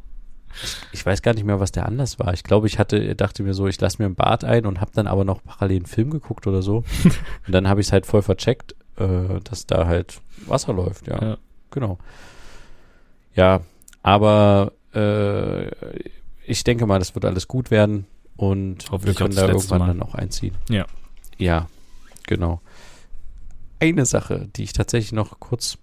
Ich, 0.63 0.77
ich, 0.93 1.05
weiß 1.05 1.21
gar 1.21 1.35
nicht 1.35 1.45
mehr, 1.45 1.59
was 1.59 1.71
der 1.71 1.85
anders 1.85 2.17
war. 2.17 2.33
Ich 2.33 2.43
glaube, 2.43 2.65
ich 2.65 2.79
hatte, 2.79 3.15
dachte 3.15 3.43
mir 3.43 3.53
so, 3.53 3.67
ich 3.67 3.79
lasse 3.79 4.01
mir 4.01 4.07
ein 4.07 4.15
Bad 4.15 4.43
ein 4.43 4.65
und 4.65 4.81
habe 4.81 4.91
dann 4.95 5.05
aber 5.05 5.25
noch 5.25 5.43
parallel 5.43 5.77
einen 5.77 5.85
Film 5.85 6.09
geguckt 6.09 6.47
oder 6.47 6.63
so. 6.63 6.77
und 7.45 7.53
dann 7.53 7.67
habe 7.67 7.81
ich 7.81 7.87
es 7.87 7.93
halt 7.93 8.07
voll 8.07 8.23
vercheckt, 8.23 8.75
äh, 8.97 9.39
dass 9.43 9.67
da 9.67 9.85
halt 9.85 10.21
Wasser 10.47 10.73
läuft, 10.73 11.07
ja. 11.07 11.21
ja. 11.21 11.37
Genau. 11.71 11.97
Ja, 13.33 13.61
aber 14.03 14.73
äh, 14.93 15.69
ich 16.45 16.63
denke 16.63 16.85
mal, 16.85 16.99
das 16.99 17.15
wird 17.15 17.25
alles 17.25 17.47
gut 17.47 17.71
werden 17.71 18.05
und 18.35 18.91
wir 19.03 19.13
können 19.13 19.35
da 19.35 19.47
irgendwann 19.47 19.79
mal. 19.79 19.87
dann 19.87 20.01
auch 20.01 20.15
einziehen. 20.15 20.55
Ja. 20.69 20.85
Ja, 21.37 21.67
genau. 22.27 22.61
Eine 23.79 24.05
Sache, 24.05 24.49
die 24.55 24.63
ich 24.63 24.73
tatsächlich 24.73 25.11
noch 25.11 25.39
kurz 25.39 25.77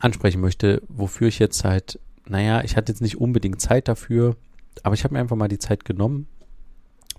ansprechen 0.00 0.40
möchte, 0.40 0.82
wofür 0.88 1.28
ich 1.28 1.38
jetzt 1.38 1.64
halt, 1.64 2.00
naja, 2.26 2.62
ich 2.64 2.76
hatte 2.76 2.90
jetzt 2.92 3.00
nicht 3.00 3.18
unbedingt 3.18 3.60
Zeit 3.60 3.88
dafür, 3.88 4.36
aber 4.82 4.94
ich 4.94 5.04
habe 5.04 5.14
mir 5.14 5.20
einfach 5.20 5.36
mal 5.36 5.48
die 5.48 5.58
Zeit 5.58 5.84
genommen. 5.84 6.26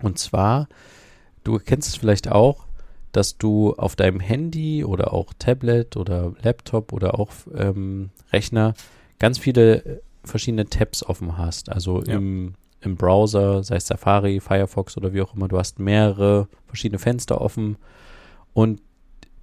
Und 0.02 0.20
zwar, 0.20 0.68
du 1.44 1.58
kennst 1.60 1.88
es 1.90 1.96
vielleicht 1.96 2.30
auch, 2.30 2.66
dass 3.16 3.38
du 3.38 3.74
auf 3.74 3.96
deinem 3.96 4.20
Handy 4.20 4.84
oder 4.84 5.14
auch 5.14 5.34
Tablet 5.38 5.98
oder 5.98 6.34
Laptop 6.42 6.94
oder 6.94 7.20
auch 7.20 7.32
ähm, 7.56 8.10
Rechner 8.32 8.74
ganz 9.20 9.38
viele 9.38 10.02
verschiedene 10.24 10.66
Tabs 10.66 11.04
offen 11.04 11.38
hast. 11.38 11.72
Also 11.72 12.04
ja. 12.04 12.16
im 12.16 12.56
im 12.86 12.96
Browser, 12.96 13.64
sei 13.64 13.78
es 13.78 13.88
Safari, 13.88 14.40
Firefox 14.40 14.96
oder 14.98 15.14
wie 15.14 15.22
auch 15.22 15.36
immer, 15.36 15.48
du 15.48 15.58
hast 15.58 15.80
mehrere 15.80 16.48
verschiedene 16.68 17.00
Fenster 17.00 17.42
offen. 17.42 17.78
Und 18.54 18.82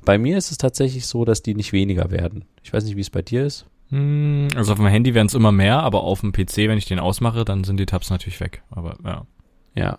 bei 0.04 0.18
mir 0.18 0.38
ist 0.38 0.50
es 0.50 0.58
tatsächlich 0.58 1.06
so, 1.06 1.24
dass 1.24 1.42
die 1.42 1.54
nicht 1.54 1.72
weniger 1.72 2.11
werden. 2.11 2.44
Ich 2.62 2.72
weiß 2.72 2.85
nicht, 2.85 2.96
wie 2.96 3.00
es 3.00 3.11
bei 3.11 3.22
dir 3.22 3.44
ist. 3.44 3.66
Hm, 3.88 4.48
also 4.56 4.72
auf 4.72 4.78
dem 4.78 4.87
Handy 4.87 5.14
werden 5.14 5.26
es 5.26 5.35
immer 5.35 5.52
mehr, 5.52 5.80
aber 5.82 6.02
auf 6.02 6.20
dem 6.20 6.32
PC, 6.32 6.68
wenn 6.68 6.78
ich 6.78 6.87
den 6.87 6.98
ausmache, 6.98 7.44
dann 7.44 7.64
sind 7.64 7.78
die 7.78 7.87
Tabs 7.87 8.11
natürlich 8.11 8.40
weg. 8.40 8.62
Aber 8.70 8.96
ja. 9.04 9.26
Ja. 9.74 9.98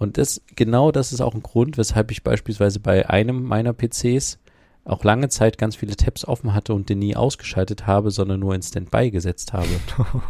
Und 0.00 0.16
das, 0.16 0.40
genau 0.56 0.92
das 0.92 1.12
ist 1.12 1.20
auch 1.20 1.34
ein 1.34 1.42
Grund, 1.42 1.76
weshalb 1.76 2.10
ich 2.10 2.24
beispielsweise 2.24 2.80
bei 2.80 3.10
einem 3.10 3.42
meiner 3.42 3.74
PCs 3.74 4.38
auch 4.86 5.04
lange 5.04 5.28
Zeit 5.28 5.58
ganz 5.58 5.76
viele 5.76 5.94
Tabs 5.94 6.24
offen 6.24 6.54
hatte 6.54 6.72
und 6.72 6.88
den 6.88 7.00
nie 7.00 7.14
ausgeschaltet 7.14 7.86
habe, 7.86 8.10
sondern 8.10 8.40
nur 8.40 8.54
in 8.54 8.62
Standby 8.62 9.10
gesetzt 9.10 9.52
habe. 9.52 9.68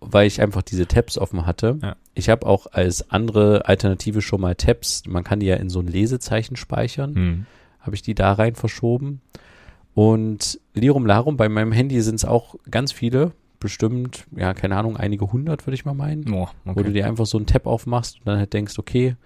weil 0.00 0.28
ich 0.28 0.40
einfach 0.40 0.62
diese 0.62 0.86
Tabs 0.86 1.18
offen 1.18 1.44
hatte. 1.44 1.80
Ja. 1.82 1.96
Ich 2.14 2.28
habe 2.28 2.46
auch 2.46 2.68
als 2.70 3.10
andere 3.10 3.66
Alternative 3.66 4.22
schon 4.22 4.40
mal 4.40 4.54
Tabs, 4.54 5.02
man 5.08 5.24
kann 5.24 5.40
die 5.40 5.46
ja 5.46 5.56
in 5.56 5.70
so 5.70 5.80
ein 5.80 5.88
Lesezeichen 5.88 6.54
speichern, 6.54 7.14
hm. 7.16 7.46
habe 7.80 7.96
ich 7.96 8.02
die 8.02 8.14
da 8.14 8.32
rein 8.32 8.54
verschoben. 8.54 9.22
Und 9.92 10.60
Lirum 10.74 11.04
Larum, 11.04 11.36
bei 11.36 11.48
meinem 11.48 11.72
Handy 11.72 12.00
sind 12.00 12.14
es 12.14 12.24
auch 12.24 12.54
ganz 12.70 12.92
viele, 12.92 13.32
bestimmt, 13.60 14.26
ja, 14.36 14.54
keine 14.54 14.76
Ahnung, 14.76 14.96
einige 14.96 15.32
hundert, 15.32 15.66
würde 15.66 15.74
ich 15.74 15.84
mal 15.84 15.94
meinen. 15.94 16.32
Oh, 16.32 16.42
okay. 16.42 16.52
Wo 16.64 16.82
du 16.82 16.92
dir 16.92 17.06
einfach 17.06 17.26
so 17.26 17.38
einen 17.38 17.46
Tab 17.46 17.66
aufmachst 17.66 18.18
und 18.18 18.26
dann 18.26 18.38
halt 18.38 18.52
denkst, 18.52 18.78
okay. 18.78 19.16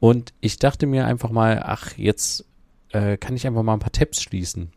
Und 0.00 0.32
ich 0.40 0.58
dachte 0.58 0.86
mir 0.86 1.06
einfach 1.06 1.30
mal, 1.30 1.62
ach, 1.64 1.96
jetzt 1.96 2.44
äh, 2.92 3.16
kann 3.16 3.36
ich 3.36 3.46
einfach 3.46 3.62
mal 3.62 3.74
ein 3.74 3.80
paar 3.80 3.92
Tabs 3.92 4.22
schließen. 4.22 4.70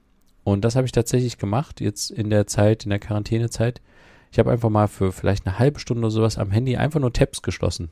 Und 0.43 0.65
das 0.65 0.75
habe 0.75 0.85
ich 0.85 0.91
tatsächlich 0.91 1.37
gemacht, 1.37 1.81
jetzt 1.81 2.09
in 2.09 2.29
der 2.29 2.47
Zeit, 2.47 2.83
in 2.83 2.89
der 2.89 2.99
Quarantänezeit. 2.99 3.81
Ich 4.31 4.39
habe 4.39 4.51
einfach 4.51 4.69
mal 4.69 4.87
für 4.87 5.11
vielleicht 5.11 5.45
eine 5.45 5.59
halbe 5.59 5.79
Stunde 5.79 6.01
oder 6.01 6.11
sowas 6.11 6.37
am 6.37 6.51
Handy 6.51 6.77
einfach 6.77 6.99
nur 6.99 7.13
Tabs 7.13 7.41
geschlossen. 7.41 7.91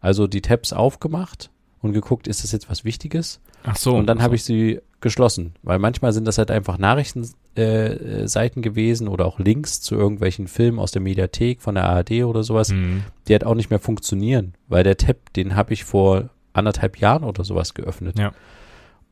Also 0.00 0.26
die 0.26 0.42
Tabs 0.42 0.72
aufgemacht 0.72 1.50
und 1.84 1.92
geguckt, 1.92 2.26
ist 2.26 2.42
das 2.42 2.52
jetzt 2.52 2.70
was 2.70 2.84
Wichtiges? 2.84 3.40
Ach 3.62 3.76
so. 3.76 3.94
Und 3.94 4.06
dann 4.06 4.18
so. 4.18 4.24
habe 4.24 4.34
ich 4.34 4.44
sie 4.44 4.80
geschlossen, 5.00 5.54
weil 5.62 5.78
manchmal 5.78 6.12
sind 6.12 6.26
das 6.26 6.38
halt 6.38 6.50
einfach 6.50 6.78
Nachrichtenseiten 6.78 8.62
äh, 8.62 8.62
gewesen 8.62 9.06
oder 9.06 9.26
auch 9.26 9.38
Links 9.38 9.82
zu 9.82 9.94
irgendwelchen 9.94 10.48
Filmen 10.48 10.78
aus 10.78 10.92
der 10.92 11.02
Mediathek 11.02 11.60
von 11.60 11.74
der 11.74 11.84
ARD 11.84 12.24
oder 12.24 12.42
sowas, 12.42 12.70
mhm. 12.70 13.04
die 13.28 13.34
halt 13.34 13.44
auch 13.44 13.54
nicht 13.54 13.68
mehr 13.68 13.78
funktionieren, 13.78 14.54
weil 14.66 14.82
der 14.82 14.96
Tab, 14.96 15.32
den 15.34 15.56
habe 15.56 15.74
ich 15.74 15.84
vor 15.84 16.30
anderthalb 16.54 16.98
Jahren 16.98 17.24
oder 17.24 17.44
sowas 17.44 17.74
geöffnet. 17.74 18.18
Ja. 18.18 18.32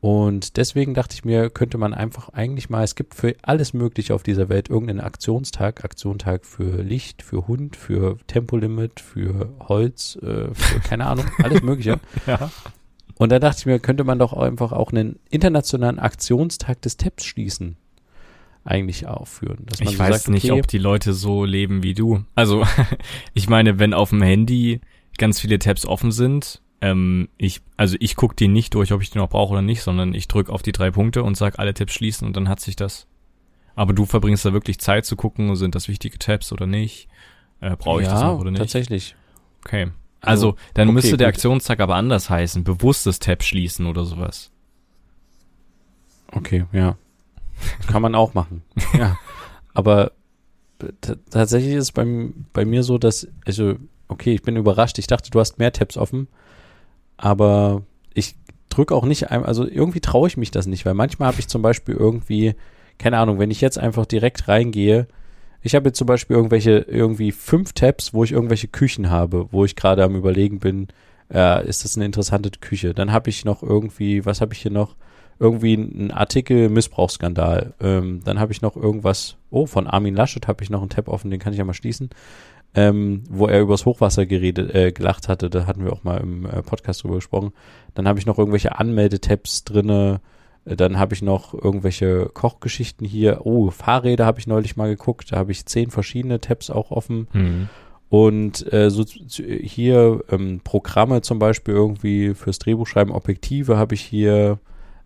Und 0.02 0.56
deswegen 0.56 0.94
dachte 0.94 1.14
ich 1.14 1.24
mir, 1.24 1.48
könnte 1.48 1.78
man 1.78 1.94
einfach 1.94 2.28
eigentlich 2.30 2.68
mal, 2.68 2.82
es 2.82 2.96
gibt 2.96 3.14
für 3.14 3.36
alles 3.42 3.72
Mögliche 3.72 4.16
auf 4.16 4.24
dieser 4.24 4.48
Welt 4.48 4.68
irgendeinen 4.68 4.98
Aktionstag, 4.98 5.84
Aktionstag 5.84 6.44
für 6.44 6.82
Licht, 6.82 7.22
für 7.22 7.46
Hund, 7.46 7.76
für 7.76 8.18
Tempolimit, 8.26 8.98
für 8.98 9.50
Holz, 9.60 10.18
äh, 10.20 10.52
für 10.52 10.80
keine 10.80 11.06
Ahnung, 11.06 11.26
alles 11.44 11.62
Mögliche. 11.62 12.00
ja. 12.26 12.50
Und 13.16 13.30
da 13.30 13.38
dachte 13.38 13.60
ich 13.60 13.66
mir, 13.66 13.78
könnte 13.78 14.02
man 14.02 14.18
doch 14.18 14.32
einfach 14.32 14.72
auch 14.72 14.90
einen 14.90 15.20
internationalen 15.30 16.00
Aktionstag 16.00 16.82
des 16.82 16.96
Tabs 16.96 17.24
schließen 17.24 17.76
eigentlich 18.64 19.06
aufführen. 19.06 19.66
ich 19.78 19.90
so 19.90 19.98
weiß 20.00 20.24
sagt, 20.24 20.28
nicht, 20.30 20.50
okay, 20.50 20.60
ob 20.60 20.66
die 20.66 20.78
Leute 20.78 21.12
so 21.12 21.44
leben 21.44 21.84
wie 21.84 21.94
du. 21.94 22.24
Also, 22.34 22.66
ich 23.34 23.48
meine, 23.48 23.78
wenn 23.78 23.94
auf 23.94 24.10
dem 24.10 24.22
Handy 24.22 24.80
ganz 25.16 25.38
viele 25.38 25.60
Tabs 25.60 25.86
offen 25.86 26.10
sind, 26.10 26.61
ähm, 26.82 27.28
ich, 27.38 27.62
also 27.76 27.96
ich 28.00 28.16
gucke 28.16 28.34
die 28.34 28.48
nicht 28.48 28.74
durch, 28.74 28.92
ob 28.92 29.00
ich 29.02 29.10
die 29.10 29.18
noch 29.18 29.28
brauche 29.28 29.52
oder 29.52 29.62
nicht, 29.62 29.82
sondern 29.82 30.14
ich 30.14 30.26
drücke 30.26 30.52
auf 30.52 30.62
die 30.62 30.72
drei 30.72 30.90
Punkte 30.90 31.22
und 31.22 31.36
sag 31.36 31.60
alle 31.60 31.72
Tabs 31.72 31.94
schließen 31.94 32.26
und 32.26 32.36
dann 32.36 32.48
hat 32.48 32.58
sich 32.58 32.74
das. 32.74 33.06
Aber 33.76 33.92
du 33.92 34.04
verbringst 34.04 34.44
da 34.44 34.52
wirklich 34.52 34.80
Zeit 34.80 35.06
zu 35.06 35.14
gucken, 35.14 35.54
sind 35.54 35.76
das 35.76 35.86
wichtige 35.86 36.18
Tabs 36.18 36.52
oder 36.52 36.66
nicht? 36.66 37.08
Äh, 37.60 37.76
Brauche 37.76 38.00
ich 38.00 38.08
ja, 38.08 38.14
das 38.14 38.22
noch 38.22 38.40
oder 38.40 38.50
nicht? 38.50 38.58
tatsächlich. 38.58 39.14
Okay. 39.64 39.92
Also, 40.20 40.50
also 40.50 40.58
dann 40.74 40.88
okay, 40.88 40.94
müsste 40.94 41.16
der 41.16 41.28
gut. 41.28 41.34
Aktionstag 41.34 41.78
aber 41.78 41.94
anders 41.94 42.28
heißen. 42.28 42.64
Bewusstes 42.64 43.20
Tab 43.20 43.44
schließen 43.44 43.86
oder 43.86 44.04
sowas. 44.04 44.50
Okay, 46.32 46.64
ja. 46.72 46.96
Kann 47.86 48.02
man 48.02 48.16
auch 48.16 48.34
machen. 48.34 48.64
ja. 48.98 49.16
Aber 49.72 50.10
tatsächlich 51.30 51.74
ist 51.74 51.84
es 51.84 51.92
bei, 51.92 52.04
bei 52.52 52.64
mir 52.64 52.82
so, 52.82 52.98
dass, 52.98 53.28
also, 53.46 53.76
okay, 54.08 54.34
ich 54.34 54.42
bin 54.42 54.56
überrascht. 54.56 54.98
Ich 54.98 55.06
dachte, 55.06 55.30
du 55.30 55.38
hast 55.38 55.60
mehr 55.60 55.72
Tabs 55.72 55.96
offen 55.96 56.26
aber 57.22 57.82
ich 58.14 58.34
drücke 58.68 58.96
auch 58.96 59.04
nicht, 59.04 59.30
also 59.30 59.64
irgendwie 59.64 60.00
traue 60.00 60.26
ich 60.26 60.36
mich 60.36 60.50
das 60.50 60.66
nicht, 60.66 60.84
weil 60.84 60.94
manchmal 60.94 61.28
habe 61.28 61.38
ich 61.38 61.46
zum 61.46 61.62
Beispiel 61.62 61.94
irgendwie, 61.94 62.54
keine 62.98 63.18
Ahnung, 63.18 63.38
wenn 63.38 63.52
ich 63.52 63.60
jetzt 63.60 63.78
einfach 63.78 64.06
direkt 64.06 64.48
reingehe, 64.48 65.06
ich 65.62 65.76
habe 65.76 65.88
jetzt 65.88 65.98
zum 65.98 66.08
Beispiel 66.08 66.34
irgendwelche, 66.34 66.78
irgendwie 66.78 67.30
fünf 67.30 67.74
Tabs, 67.74 68.12
wo 68.12 68.24
ich 68.24 68.32
irgendwelche 68.32 68.66
Küchen 68.66 69.08
habe, 69.08 69.46
wo 69.52 69.64
ich 69.64 69.76
gerade 69.76 70.02
am 70.02 70.16
überlegen 70.16 70.58
bin, 70.58 70.88
äh, 71.32 71.64
ist 71.64 71.84
das 71.84 71.94
eine 71.94 72.06
interessante 72.06 72.50
Küche. 72.58 72.92
Dann 72.92 73.12
habe 73.12 73.30
ich 73.30 73.44
noch 73.44 73.62
irgendwie, 73.62 74.26
was 74.26 74.40
habe 74.40 74.52
ich 74.52 74.60
hier 74.60 74.72
noch? 74.72 74.96
Irgendwie 75.38 75.74
ein 75.74 76.10
Artikel 76.10 76.68
Missbrauchsskandal. 76.68 77.74
Ähm, 77.80 78.20
dann 78.24 78.40
habe 78.40 78.52
ich 78.52 78.62
noch 78.62 78.76
irgendwas, 78.76 79.36
oh, 79.50 79.66
von 79.66 79.86
Armin 79.86 80.16
Laschet 80.16 80.48
habe 80.48 80.64
ich 80.64 80.70
noch 80.70 80.80
einen 80.80 80.90
Tab 80.90 81.08
offen, 81.08 81.30
den 81.30 81.40
kann 81.40 81.52
ich 81.52 81.58
ja 81.60 81.64
mal 81.64 81.72
schließen 81.72 82.10
ähm, 82.74 83.24
wo 83.28 83.46
er 83.46 83.60
übers 83.60 83.84
Hochwasser 83.84 84.26
geredet, 84.26 84.74
äh, 84.74 84.92
gelacht 84.92 85.28
hatte. 85.28 85.50
Da 85.50 85.66
hatten 85.66 85.84
wir 85.84 85.92
auch 85.92 86.04
mal 86.04 86.18
im 86.20 86.46
äh, 86.46 86.62
Podcast 86.62 87.02
drüber 87.02 87.16
gesprochen. 87.16 87.52
Dann 87.94 88.08
habe 88.08 88.18
ich 88.18 88.26
noch 88.26 88.38
irgendwelche 88.38 88.78
Anmeldetabs 88.78 89.64
drinne. 89.64 90.20
Äh, 90.64 90.76
dann 90.76 90.98
habe 90.98 91.14
ich 91.14 91.22
noch 91.22 91.52
irgendwelche 91.52 92.30
Kochgeschichten 92.32 93.06
hier. 93.06 93.44
Oh, 93.44 93.70
Fahrräder 93.70 94.24
habe 94.24 94.40
ich 94.40 94.46
neulich 94.46 94.76
mal 94.76 94.88
geguckt. 94.88 95.32
Da 95.32 95.36
habe 95.36 95.52
ich 95.52 95.66
zehn 95.66 95.90
verschiedene 95.90 96.40
Tabs 96.40 96.70
auch 96.70 96.90
offen. 96.90 97.28
Mhm. 97.32 97.68
Und 98.08 98.70
äh, 98.72 98.90
so 98.90 99.04
hier 99.04 100.22
ähm, 100.30 100.60
Programme 100.62 101.22
zum 101.22 101.38
Beispiel 101.38 101.72
irgendwie 101.72 102.34
fürs 102.34 102.58
Drehbuchschreiben, 102.58 103.12
Objektive 103.12 103.78
habe 103.78 103.94
ich 103.94 104.02
hier 104.02 104.58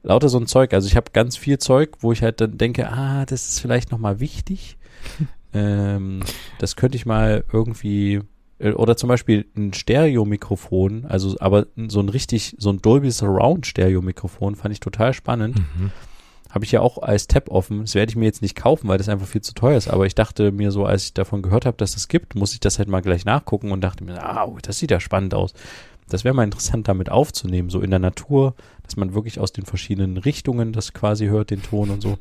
lauter 0.02 0.28
so 0.28 0.38
ein 0.38 0.46
Zeug. 0.46 0.72
Also 0.72 0.88
ich 0.88 0.96
habe 0.96 1.12
ganz 1.12 1.36
viel 1.36 1.58
Zeug, 1.58 1.98
wo 2.00 2.12
ich 2.12 2.22
halt 2.22 2.40
dann 2.40 2.58
denke, 2.58 2.90
ah, 2.90 3.24
das 3.26 3.48
ist 3.48 3.60
vielleicht 3.60 3.92
nochmal 3.92 4.20
wichtig. 4.20 4.76
Ähm, 5.56 6.20
das 6.58 6.76
könnte 6.76 6.96
ich 6.96 7.06
mal 7.06 7.44
irgendwie 7.52 8.20
äh, 8.58 8.72
oder 8.72 8.96
zum 8.96 9.08
Beispiel 9.08 9.46
ein 9.56 9.72
Stereo-Mikrofon, 9.72 11.06
also 11.06 11.36
aber 11.40 11.66
so 11.88 12.00
ein 12.00 12.08
richtig, 12.08 12.56
so 12.58 12.70
ein 12.70 12.82
Dolby 12.82 13.10
Surround 13.10 13.66
Stereo-Mikrofon 13.66 14.56
fand 14.56 14.72
ich 14.72 14.80
total 14.80 15.12
spannend. 15.12 15.58
Mhm. 15.58 15.90
habe 16.50 16.64
ich 16.64 16.72
ja 16.72 16.80
auch 16.80 16.98
als 16.98 17.26
Tab 17.26 17.50
offen. 17.50 17.80
Das 17.80 17.94
werde 17.94 18.08
ich 18.08 18.16
mir 18.16 18.24
jetzt 18.24 18.40
nicht 18.40 18.56
kaufen, 18.56 18.88
weil 18.88 18.96
das 18.96 19.10
einfach 19.10 19.26
viel 19.26 19.42
zu 19.42 19.52
teuer 19.52 19.76
ist. 19.76 19.88
Aber 19.88 20.06
ich 20.06 20.14
dachte 20.14 20.52
mir 20.52 20.70
so, 20.70 20.86
als 20.86 21.04
ich 21.04 21.14
davon 21.14 21.42
gehört 21.42 21.66
habe, 21.66 21.76
dass 21.76 21.90
es 21.90 21.96
das 21.96 22.08
gibt, 22.08 22.34
muss 22.34 22.54
ich 22.54 22.60
das 22.60 22.78
halt 22.78 22.88
mal 22.88 23.02
gleich 23.02 23.26
nachgucken 23.26 23.72
und 23.72 23.82
dachte 23.82 24.04
mir, 24.04 24.22
ah, 24.22 24.50
das 24.62 24.78
sieht 24.78 24.90
ja 24.90 25.00
spannend 25.00 25.34
aus. 25.34 25.52
Das 26.08 26.24
wäre 26.24 26.34
mal 26.34 26.44
interessant, 26.44 26.88
damit 26.88 27.10
aufzunehmen, 27.10 27.68
so 27.68 27.80
in 27.80 27.90
der 27.90 27.98
Natur, 27.98 28.54
dass 28.84 28.96
man 28.96 29.12
wirklich 29.12 29.40
aus 29.40 29.52
den 29.52 29.66
verschiedenen 29.66 30.16
Richtungen 30.16 30.72
das 30.72 30.94
quasi 30.94 31.26
hört, 31.26 31.50
den 31.50 31.62
Ton 31.62 31.90
und 31.90 32.00
so. 32.00 32.16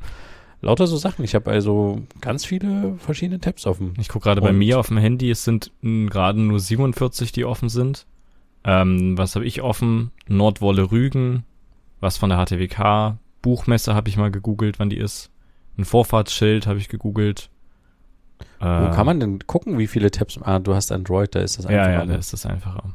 Lauter 0.60 0.86
so 0.86 0.96
Sachen. 0.96 1.24
Ich 1.24 1.34
habe 1.34 1.50
also 1.50 2.02
ganz 2.20 2.44
viele 2.44 2.96
verschiedene 2.98 3.40
Tabs 3.40 3.66
offen. 3.66 3.94
Ich 3.98 4.08
gucke 4.08 4.24
gerade 4.24 4.40
bei 4.40 4.52
mir 4.52 4.78
auf 4.78 4.88
dem 4.88 4.98
Handy, 4.98 5.30
es 5.30 5.44
sind 5.44 5.70
gerade 5.82 6.40
nur 6.40 6.58
47, 6.58 7.32
die 7.32 7.44
offen 7.44 7.68
sind. 7.68 8.06
Ähm, 8.64 9.16
was 9.16 9.36
habe 9.36 9.44
ich 9.44 9.62
offen? 9.62 10.10
Nordwolle 10.26 10.90
Rügen, 10.90 11.44
was 12.00 12.16
von 12.16 12.30
der 12.30 12.44
HTWK, 12.44 13.18
Buchmesse 13.42 13.94
habe 13.94 14.08
ich 14.08 14.16
mal 14.16 14.30
gegoogelt, 14.30 14.78
wann 14.78 14.90
die 14.90 14.96
ist. 14.96 15.30
Ein 15.78 15.84
Vorfahrtsschild 15.84 16.66
habe 16.66 16.78
ich 16.78 16.88
gegoogelt. 16.88 17.50
Wo 18.58 18.66
äh, 18.66 18.90
kann 18.90 19.06
man 19.06 19.20
denn 19.20 19.38
gucken, 19.46 19.78
wie 19.78 19.86
viele 19.86 20.10
Tabs? 20.10 20.38
Ah, 20.42 20.58
du 20.58 20.74
hast 20.74 20.90
Android, 20.90 21.34
da 21.34 21.40
ist 21.40 21.58
das 21.58 21.66
einfacher. 21.66 21.92
Ja, 21.92 22.00
ja, 22.00 22.06
da 22.06 22.14
ist 22.16 22.32
das 22.32 22.46
einfacher. 22.46 22.94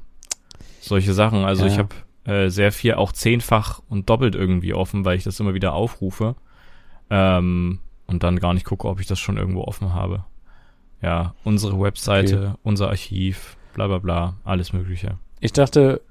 Solche 0.82 1.14
Sachen. 1.14 1.46
Also 1.46 1.66
ja. 1.66 1.72
ich 1.72 1.78
habe 1.78 1.96
äh, 2.26 2.50
sehr 2.50 2.72
viel 2.72 2.96
auch 2.96 3.12
zehnfach 3.12 3.82
und 3.88 4.10
doppelt 4.10 4.36
irgendwie 4.36 4.74
offen, 4.74 5.06
weil 5.06 5.18
ich 5.18 5.24
das 5.24 5.40
immer 5.40 5.54
wieder 5.54 5.74
aufrufe. 5.74 6.36
Ähm, 7.12 7.80
und 8.08 8.24
dann 8.24 8.40
gar 8.40 8.54
nicht 8.54 8.66
gucke, 8.66 8.88
ob 8.88 9.00
ich 9.00 9.06
das 9.06 9.20
schon 9.20 9.38
irgendwo 9.38 9.62
offen 9.62 9.94
habe. 9.94 10.26
Ja, 11.02 11.36
unsere 11.44 11.80
Webseite, 11.80 12.38
okay. 12.38 12.60
unser 12.64 12.90
Archiv, 12.90 13.58
bla 13.74 13.88
bla 13.88 14.00
bla, 14.00 14.38
alles 14.44 14.74
Mögliche. 14.74 15.18
Ich 15.40 15.54
dachte, 15.54 16.02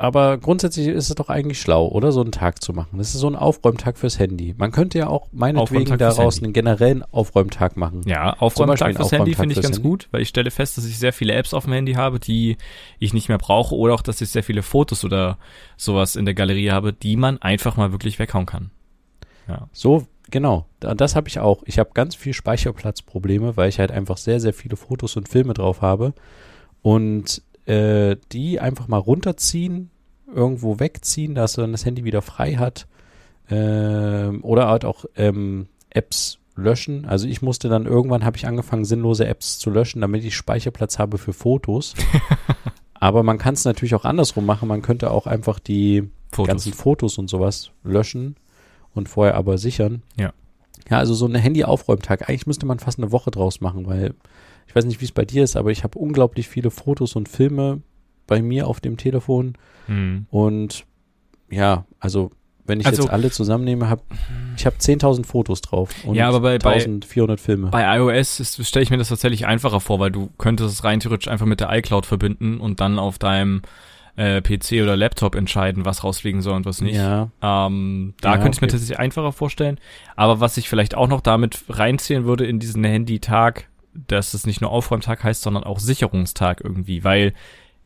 aber 0.00 0.38
grundsätzlich 0.38 0.86
ist 0.86 1.08
es 1.08 1.14
doch 1.16 1.28
eigentlich 1.28 1.60
schlau, 1.60 1.88
oder? 1.88 2.12
So 2.12 2.20
einen 2.20 2.30
Tag 2.30 2.62
zu 2.62 2.72
machen. 2.72 2.98
Das 2.98 3.14
ist 3.14 3.20
so 3.20 3.28
ein 3.28 3.34
Aufräumtag 3.34 3.98
fürs 3.98 4.20
Handy. 4.20 4.54
Man 4.56 4.70
könnte 4.70 4.96
ja 4.96 5.08
auch 5.08 5.26
meinetwegen 5.32 5.98
daraus 5.98 6.40
einen 6.40 6.52
generellen 6.52 7.02
Aufräumtag 7.10 7.76
machen. 7.76 8.02
Ja, 8.06 8.34
Aufräumtag 8.34 8.94
fürs 8.94 9.10
Handy 9.10 9.34
finde 9.34 9.54
ich 9.54 9.60
ganz 9.60 9.76
Handy. 9.76 9.88
gut, 9.88 10.08
weil 10.12 10.22
ich 10.22 10.28
stelle 10.28 10.52
fest, 10.52 10.78
dass 10.78 10.86
ich 10.86 10.98
sehr 10.98 11.12
viele 11.12 11.34
Apps 11.34 11.52
auf 11.52 11.64
dem 11.64 11.72
Handy 11.72 11.94
habe, 11.94 12.20
die 12.20 12.56
ich 13.00 13.12
nicht 13.12 13.28
mehr 13.28 13.38
brauche 13.38 13.74
oder 13.74 13.94
auch, 13.94 14.02
dass 14.02 14.20
ich 14.20 14.30
sehr 14.30 14.44
viele 14.44 14.62
Fotos 14.62 15.04
oder 15.04 15.36
sowas 15.76 16.14
in 16.14 16.24
der 16.24 16.34
Galerie 16.34 16.70
habe, 16.70 16.92
die 16.92 17.16
man 17.16 17.38
einfach 17.38 17.76
mal 17.76 17.90
wirklich 17.90 18.20
weghauen 18.20 18.46
kann. 18.46 18.70
Ja. 19.48 19.68
So, 19.72 20.06
genau. 20.30 20.66
Das 20.80 21.16
habe 21.16 21.28
ich 21.28 21.40
auch. 21.40 21.62
Ich 21.64 21.78
habe 21.78 21.90
ganz 21.94 22.14
viel 22.14 22.34
Speicherplatzprobleme, 22.34 23.56
weil 23.56 23.68
ich 23.68 23.78
halt 23.78 23.90
einfach 23.90 24.18
sehr, 24.18 24.40
sehr 24.40 24.52
viele 24.52 24.76
Fotos 24.76 25.16
und 25.16 25.28
Filme 25.28 25.54
drauf 25.54 25.82
habe. 25.82 26.12
Und 26.82 27.42
äh, 27.66 28.16
die 28.32 28.60
einfach 28.60 28.88
mal 28.88 28.98
runterziehen, 28.98 29.90
irgendwo 30.32 30.78
wegziehen, 30.78 31.34
dass 31.34 31.54
dann 31.54 31.72
das 31.72 31.84
Handy 31.84 32.04
wieder 32.04 32.22
frei 32.22 32.54
hat. 32.54 32.86
Ähm, 33.50 34.44
oder 34.44 34.68
halt 34.68 34.84
auch 34.84 35.06
ähm, 35.16 35.68
Apps 35.90 36.38
löschen. 36.54 37.06
Also 37.06 37.26
ich 37.26 37.40
musste 37.40 37.68
dann 37.68 37.86
irgendwann 37.86 38.24
habe 38.24 38.36
ich 38.36 38.46
angefangen, 38.46 38.84
sinnlose 38.84 39.26
Apps 39.26 39.58
zu 39.58 39.70
löschen, 39.70 40.02
damit 40.02 40.24
ich 40.24 40.36
Speicherplatz 40.36 40.98
habe 40.98 41.16
für 41.16 41.32
Fotos. 41.32 41.94
Aber 42.94 43.22
man 43.22 43.38
kann 43.38 43.54
es 43.54 43.64
natürlich 43.64 43.94
auch 43.94 44.04
andersrum 44.04 44.44
machen. 44.44 44.68
Man 44.68 44.82
könnte 44.82 45.10
auch 45.10 45.26
einfach 45.26 45.60
die 45.60 46.10
Fotos. 46.32 46.48
ganzen 46.48 46.72
Fotos 46.74 47.16
und 47.16 47.30
sowas 47.30 47.70
löschen 47.84 48.36
und 48.98 49.08
vorher 49.08 49.34
aber 49.34 49.56
sichern. 49.58 50.02
Ja. 50.16 50.32
Ja, 50.90 50.98
also 50.98 51.14
so 51.14 51.26
ein 51.26 51.34
Handy-Aufräumtag. 51.34 52.28
Eigentlich 52.28 52.46
müsste 52.46 52.66
man 52.66 52.78
fast 52.78 52.98
eine 52.98 53.12
Woche 53.12 53.30
draus 53.30 53.60
machen, 53.60 53.86
weil 53.86 54.14
ich 54.66 54.74
weiß 54.74 54.84
nicht, 54.84 55.00
wie 55.00 55.06
es 55.06 55.12
bei 55.12 55.24
dir 55.24 55.44
ist, 55.44 55.56
aber 55.56 55.70
ich 55.70 55.84
habe 55.84 55.98
unglaublich 55.98 56.48
viele 56.48 56.70
Fotos 56.70 57.16
und 57.16 57.28
Filme 57.28 57.82
bei 58.26 58.42
mir 58.42 58.66
auf 58.66 58.80
dem 58.80 58.96
Telefon. 58.96 59.54
Hm. 59.86 60.26
Und 60.30 60.84
ja, 61.50 61.84
also 61.98 62.30
wenn 62.68 62.80
ich 62.80 62.86
also, 62.86 63.02
jetzt 63.02 63.10
alle 63.10 63.30
zusammennehme, 63.30 63.88
habe 63.88 64.02
ich 64.56 64.66
habe 64.66 64.76
10.000 64.76 65.24
Fotos 65.24 65.62
drauf 65.62 65.90
und 66.04 66.14
ja, 66.14 66.28
aber 66.28 66.40
bei, 66.40 66.56
1.400 66.56 67.38
Filme. 67.38 67.68
Bei 67.68 67.96
iOS 67.96 68.58
stelle 68.62 68.82
ich 68.82 68.90
mir 68.90 68.98
das 68.98 69.08
tatsächlich 69.08 69.46
einfacher 69.46 69.80
vor, 69.80 69.98
weil 70.00 70.10
du 70.10 70.28
könntest 70.36 70.74
es 70.74 70.84
rein 70.84 71.00
theoretisch 71.00 71.28
einfach 71.28 71.46
mit 71.46 71.60
der 71.60 71.70
iCloud 71.72 72.04
verbinden 72.04 72.60
und 72.60 72.80
dann 72.80 72.98
auf 72.98 73.18
deinem 73.18 73.62
äh, 74.18 74.42
PC 74.42 74.82
oder 74.82 74.96
Laptop 74.96 75.36
entscheiden, 75.36 75.84
was 75.84 76.02
rausfliegen 76.02 76.42
soll 76.42 76.56
und 76.56 76.66
was 76.66 76.80
nicht. 76.80 76.96
Ja. 76.96 77.30
Ähm, 77.40 78.14
da 78.20 78.34
ja, 78.34 78.38
könnte 78.38 78.56
ich 78.56 78.60
mir 78.60 78.66
tatsächlich 78.66 78.98
einfacher 78.98 79.32
vorstellen. 79.32 79.78
Aber 80.16 80.40
was 80.40 80.56
ich 80.56 80.68
vielleicht 80.68 80.96
auch 80.96 81.06
noch 81.06 81.20
damit 81.20 81.64
reinzählen 81.68 82.24
würde 82.24 82.44
in 82.44 82.58
diesen 82.58 82.82
Handy-Tag, 82.82 83.68
dass 83.94 84.34
es 84.34 84.44
nicht 84.44 84.60
nur 84.60 84.72
Aufräumtag 84.72 85.22
heißt, 85.22 85.42
sondern 85.42 85.62
auch 85.62 85.78
Sicherungstag 85.78 86.60
irgendwie, 86.62 87.04
weil 87.04 87.32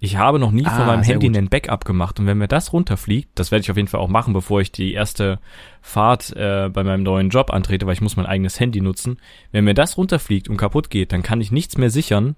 ich 0.00 0.16
habe 0.16 0.38
noch 0.38 0.50
nie 0.50 0.64
ah, 0.66 0.70
von 0.70 0.86
meinem 0.86 1.02
Handy 1.04 1.28
gut. 1.28 1.36
einen 1.36 1.48
Backup 1.48 1.84
gemacht 1.84 2.18
und 2.18 2.26
wenn 2.26 2.38
mir 2.38 2.48
das 2.48 2.72
runterfliegt, 2.72 3.30
das 3.34 3.52
werde 3.52 3.62
ich 3.62 3.70
auf 3.70 3.76
jeden 3.76 3.88
Fall 3.88 4.00
auch 4.00 4.08
machen, 4.08 4.32
bevor 4.32 4.60
ich 4.60 4.72
die 4.72 4.94
erste 4.94 5.38
Fahrt 5.80 6.34
äh, 6.34 6.70
bei 6.72 6.82
meinem 6.82 7.04
neuen 7.04 7.28
Job 7.28 7.52
antrete, 7.52 7.86
weil 7.86 7.92
ich 7.92 8.00
muss 8.00 8.16
mein 8.16 8.26
eigenes 8.26 8.58
Handy 8.58 8.80
nutzen. 8.80 9.18
Wenn 9.52 9.64
mir 9.64 9.74
das 9.74 9.96
runterfliegt 9.96 10.48
und 10.48 10.56
kaputt 10.56 10.90
geht, 10.90 11.12
dann 11.12 11.22
kann 11.22 11.40
ich 11.40 11.52
nichts 11.52 11.78
mehr 11.78 11.90
sichern. 11.90 12.36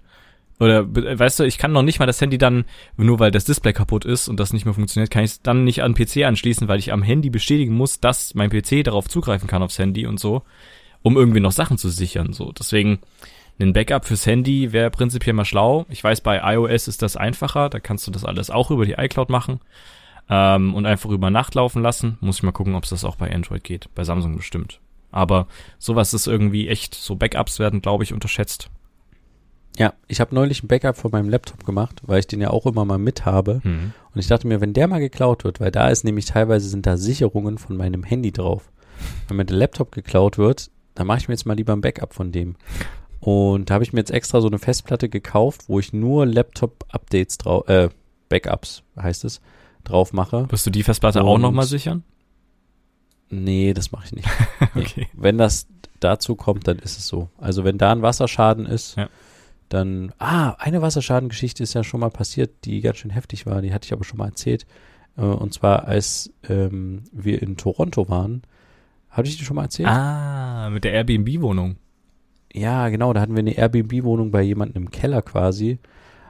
Oder 0.60 0.86
weißt 0.86 1.40
du, 1.40 1.44
ich 1.44 1.58
kann 1.58 1.72
noch 1.72 1.82
nicht 1.82 1.98
mal 1.98 2.06
das 2.06 2.20
Handy 2.20 2.38
dann, 2.38 2.64
nur 2.96 3.18
weil 3.18 3.32
das 3.32 3.44
Display 3.44 3.72
kaputt 3.72 4.04
ist 4.04 4.28
und 4.28 4.38
das 4.38 4.52
nicht 4.52 4.64
mehr 4.64 4.74
funktioniert, 4.74 5.10
kann 5.10 5.24
ich 5.24 5.32
es 5.32 5.42
dann 5.42 5.64
nicht 5.64 5.82
an 5.82 5.94
PC 5.94 6.18
anschließen, 6.24 6.68
weil 6.68 6.78
ich 6.78 6.92
am 6.92 7.02
Handy 7.02 7.28
bestätigen 7.28 7.74
muss, 7.74 7.98
dass 7.98 8.34
mein 8.34 8.50
PC 8.50 8.84
darauf 8.84 9.08
zugreifen 9.08 9.48
kann 9.48 9.62
aufs 9.62 9.78
Handy 9.78 10.06
und 10.06 10.20
so, 10.20 10.42
um 11.02 11.16
irgendwie 11.16 11.40
noch 11.40 11.52
Sachen 11.52 11.76
zu 11.76 11.88
sichern. 11.88 12.32
So, 12.32 12.52
deswegen 12.52 13.00
ein 13.60 13.72
Backup 13.72 14.04
fürs 14.04 14.26
Handy 14.26 14.72
wäre 14.72 14.90
prinzipiell 14.90 15.34
mal 15.34 15.44
schlau. 15.44 15.86
Ich 15.88 16.02
weiß, 16.02 16.20
bei 16.20 16.40
iOS 16.54 16.88
ist 16.88 17.02
das 17.02 17.16
einfacher. 17.16 17.68
Da 17.68 17.80
kannst 17.80 18.06
du 18.06 18.10
das 18.10 18.24
alles 18.24 18.50
auch 18.50 18.70
über 18.70 18.84
die 18.84 18.94
iCloud 18.94 19.30
machen 19.30 19.60
ähm, 20.28 20.74
und 20.74 20.86
einfach 20.86 21.10
über 21.10 21.30
Nacht 21.30 21.54
laufen 21.54 21.82
lassen. 21.82 22.18
Muss 22.20 22.36
ich 22.36 22.42
mal 22.42 22.52
gucken, 22.52 22.74
ob 22.74 22.84
es 22.84 22.90
das 22.90 23.04
auch 23.04 23.16
bei 23.16 23.32
Android 23.32 23.62
geht. 23.62 23.88
Bei 23.94 24.04
Samsung 24.04 24.36
bestimmt. 24.36 24.80
Aber 25.12 25.46
sowas 25.78 26.14
ist 26.14 26.26
irgendwie 26.26 26.68
echt, 26.68 26.94
so 26.94 27.14
Backups 27.14 27.60
werden, 27.60 27.80
glaube 27.80 28.02
ich, 28.02 28.12
unterschätzt. 28.12 28.70
Ja, 29.76 29.94
ich 30.06 30.20
habe 30.20 30.34
neulich 30.34 30.62
ein 30.62 30.68
Backup 30.68 30.96
von 30.96 31.10
meinem 31.10 31.28
Laptop 31.28 31.64
gemacht, 31.64 32.00
weil 32.06 32.20
ich 32.20 32.26
den 32.26 32.40
ja 32.40 32.50
auch 32.50 32.66
immer 32.66 32.84
mal 32.84 32.98
mit 32.98 33.24
habe. 33.24 33.60
Mhm. 33.64 33.92
Und 34.14 34.20
ich 34.20 34.28
dachte 34.28 34.46
mir, 34.46 34.60
wenn 34.60 34.72
der 34.72 34.86
mal 34.86 35.00
geklaut 35.00 35.44
wird, 35.44 35.60
weil 35.60 35.72
da 35.72 35.88
ist 35.88 36.04
nämlich 36.04 36.26
teilweise 36.26 36.68
sind 36.68 36.86
da 36.86 36.96
Sicherungen 36.96 37.58
von 37.58 37.76
meinem 37.76 38.04
Handy 38.04 38.30
drauf. 38.30 38.70
Wenn 39.26 39.36
mir 39.36 39.44
der 39.44 39.56
Laptop 39.56 39.90
geklaut 39.90 40.38
wird, 40.38 40.70
dann 40.94 41.08
mache 41.08 41.18
ich 41.18 41.28
mir 41.28 41.34
jetzt 41.34 41.46
mal 41.46 41.56
lieber 41.56 41.72
ein 41.72 41.80
Backup 41.80 42.14
von 42.14 42.30
dem. 42.30 42.54
Und 43.18 43.70
da 43.70 43.74
habe 43.74 43.84
ich 43.84 43.92
mir 43.92 44.00
jetzt 44.00 44.12
extra 44.12 44.40
so 44.40 44.46
eine 44.46 44.58
Festplatte 44.58 45.08
gekauft, 45.08 45.62
wo 45.66 45.80
ich 45.80 45.92
nur 45.92 46.26
Laptop-Updates 46.26 47.38
drauf, 47.38 47.68
äh, 47.68 47.88
Backups 48.28 48.82
heißt 48.96 49.24
es, 49.24 49.40
drauf 49.82 50.12
mache. 50.12 50.46
Wirst 50.50 50.66
du 50.66 50.70
die 50.70 50.82
Festplatte 50.82 51.20
Und 51.20 51.26
auch 51.26 51.38
nochmal 51.38 51.66
sichern? 51.66 52.04
Nee, 53.30 53.74
das 53.74 53.90
mache 53.90 54.06
ich 54.06 54.12
nicht. 54.12 54.28
okay. 54.76 55.08
Wenn 55.14 55.38
das 55.38 55.66
dazu 56.00 56.36
kommt, 56.36 56.68
dann 56.68 56.78
ist 56.78 56.98
es 56.98 57.08
so. 57.08 57.28
Also 57.38 57.64
wenn 57.64 57.78
da 57.78 57.90
ein 57.92 58.02
Wasserschaden 58.02 58.66
ist, 58.66 58.96
ja. 58.96 59.08
Dann, 59.68 60.12
ah, 60.18 60.50
eine 60.58 60.82
Wasserschadengeschichte 60.82 61.62
ist 61.62 61.74
ja 61.74 61.84
schon 61.84 62.00
mal 62.00 62.10
passiert, 62.10 62.64
die 62.64 62.80
ganz 62.80 62.98
schön 62.98 63.10
heftig 63.10 63.46
war, 63.46 63.62
die 63.62 63.72
hatte 63.72 63.86
ich 63.86 63.92
aber 63.92 64.04
schon 64.04 64.18
mal 64.18 64.28
erzählt. 64.28 64.66
Äh, 65.16 65.22
und 65.22 65.52
zwar, 65.54 65.86
als 65.86 66.32
ähm, 66.48 67.04
wir 67.12 67.42
in 67.42 67.56
Toronto 67.56 68.08
waren, 68.08 68.42
hatte 69.10 69.28
ich 69.28 69.36
die 69.36 69.44
schon 69.44 69.56
mal 69.56 69.64
erzählt? 69.64 69.88
Ah, 69.88 70.70
mit 70.70 70.84
der 70.84 70.92
Airbnb-Wohnung. 70.92 71.76
Ja, 72.52 72.88
genau, 72.88 73.12
da 73.12 73.20
hatten 73.20 73.34
wir 73.34 73.40
eine 73.40 73.56
Airbnb-Wohnung 73.56 74.30
bei 74.30 74.42
jemandem 74.42 74.84
im 74.84 74.90
Keller 74.90 75.22
quasi. 75.22 75.78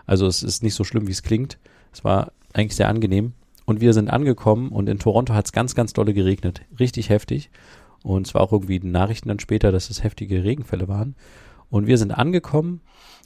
Also 0.07 0.27
es 0.27 0.43
ist 0.43 0.63
nicht 0.63 0.75
so 0.75 0.85
schlimm, 0.85 1.07
wie 1.07 1.13
es 1.13 1.23
klingt. 1.23 1.59
Es 1.93 2.05
war 2.05 2.33
eigentlich 2.53 2.77
sehr 2.77 2.89
angenehm. 2.89 3.33
Und 3.67 3.81
wir 3.81 3.95
sind 3.95 4.11
angekommen 4.11 4.69
und 4.69 4.89
in 4.89 4.99
Toronto 4.99 5.33
hat 5.33 5.47
es 5.47 5.53
ganz, 5.53 5.75
ganz 5.75 5.95
dolle 5.95 6.13
geregnet. 6.13 6.63
Richtig 6.79 7.09
heftig. 7.09 7.51
Und 8.03 8.27
es 8.27 8.35
war 8.35 8.43
auch 8.43 8.53
irgendwie 8.53 8.79
Nachrichten 8.81 9.29
dann 9.29 9.41
später, 9.41 9.73
dass 9.73 9.89
es 9.89 10.05
heftige 10.05 10.45
Regenfälle 10.45 10.89
waren. 10.89 11.15
Und 11.71 11.87
wir 11.87 11.97
sind 11.97 12.13
angekommen 12.13 12.83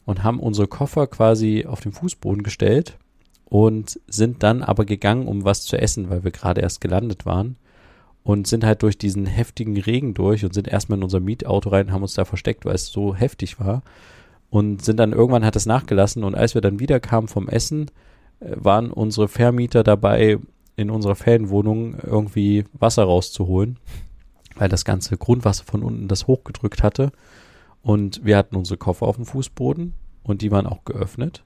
und 0.09 0.25
haben 0.25 0.40
unsere 0.40 0.68
Koffer 0.68 1.07
quasi 1.07 1.66
auf 1.68 1.81
den 1.81 1.92
Fußboden 1.92 2.42
gestellt 2.42 2.97
und 3.44 4.01
sind 4.07 4.42
dann 4.42 4.62
aber 4.62 4.87
gegangen, 4.87 5.29
um 5.29 5.44
was 5.44 5.64
zu 5.64 5.79
essen, 5.79 6.09
weil 6.09 6.25
wir 6.25 6.31
gerade 6.31 6.62
erst 6.62 6.81
gelandet 6.81 7.27
waren 7.27 7.57
und 8.23 8.47
sind 8.47 8.64
halt 8.64 8.83
durch 8.83 8.97
diesen 8.97 9.27
heftigen 9.27 9.77
Regen 9.77 10.14
durch 10.14 10.47
und 10.47 10.55
sind 10.55 10.66
erstmal 10.66 10.99
in 10.99 11.03
unser 11.03 11.21
Mietauto 11.21 11.68
rein, 11.68 11.92
haben 11.92 12.01
uns 12.01 12.14
da 12.14 12.25
versteckt, 12.25 12.64
weil 12.64 12.75
es 12.75 12.87
so 12.87 13.14
heftig 13.14 13.61
war 13.61 13.83
und 14.49 14.83
sind 14.83 14.97
dann 14.97 15.12
irgendwann 15.12 15.44
hat 15.44 15.57
es 15.57 15.66
nachgelassen 15.66 16.25
und 16.25 16.35
als 16.35 16.55
wir 16.55 16.62
dann 16.62 16.81
wieder 16.81 17.01
kamen 17.01 17.29
vom 17.29 17.47
Essen, 17.47 17.90
äh, 18.40 18.53
waren 18.57 18.90
unsere 18.90 19.29
Vermieter 19.29 19.83
dabei, 19.83 20.38
in 20.77 20.88
unserer 20.88 21.16
Ferienwohnung 21.16 21.99
irgendwie 22.03 22.64
Wasser 22.72 23.05
rauszuholen, 23.05 23.76
weil 24.57 24.70
das 24.70 24.87
ganze 24.87 25.18
Grundwasser 25.18 25.64
von 25.64 25.83
unten 25.83 26.09
das 26.09 26.26
hochgedrückt 26.26 26.83
hatte 26.83 27.12
und 27.83 28.24
wir 28.24 28.37
hatten 28.37 28.57
unsere 28.57 28.76
Koffer 28.76 29.07
auf 29.07 29.16
dem 29.16 29.26
Fußboden 29.26 29.95
und 30.22 30.43
die 30.43 30.51
waren 30.51 30.66
auch 30.66 30.85
geöffnet 30.85 31.43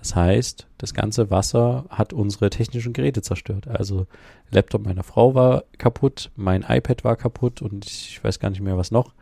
das 0.00 0.14
heißt, 0.14 0.66
das 0.78 0.94
ganze 0.94 1.30
Wasser 1.30 1.84
hat 1.90 2.12
unsere 2.12 2.50
technischen 2.50 2.92
Geräte 2.92 3.20
zerstört. 3.22 3.66
Also 3.68 4.06
Laptop 4.50 4.84
meiner 4.86 5.02
Frau 5.02 5.34
war 5.34 5.64
kaputt, 5.76 6.30
mein 6.36 6.64
iPad 6.66 7.04
war 7.04 7.16
kaputt 7.16 7.62
und 7.62 7.84
ich 7.84 8.22
weiß 8.22 8.38
gar 8.38 8.50
nicht 8.50 8.60
mehr 8.60 8.76
was 8.76 8.90
noch. 8.90 9.12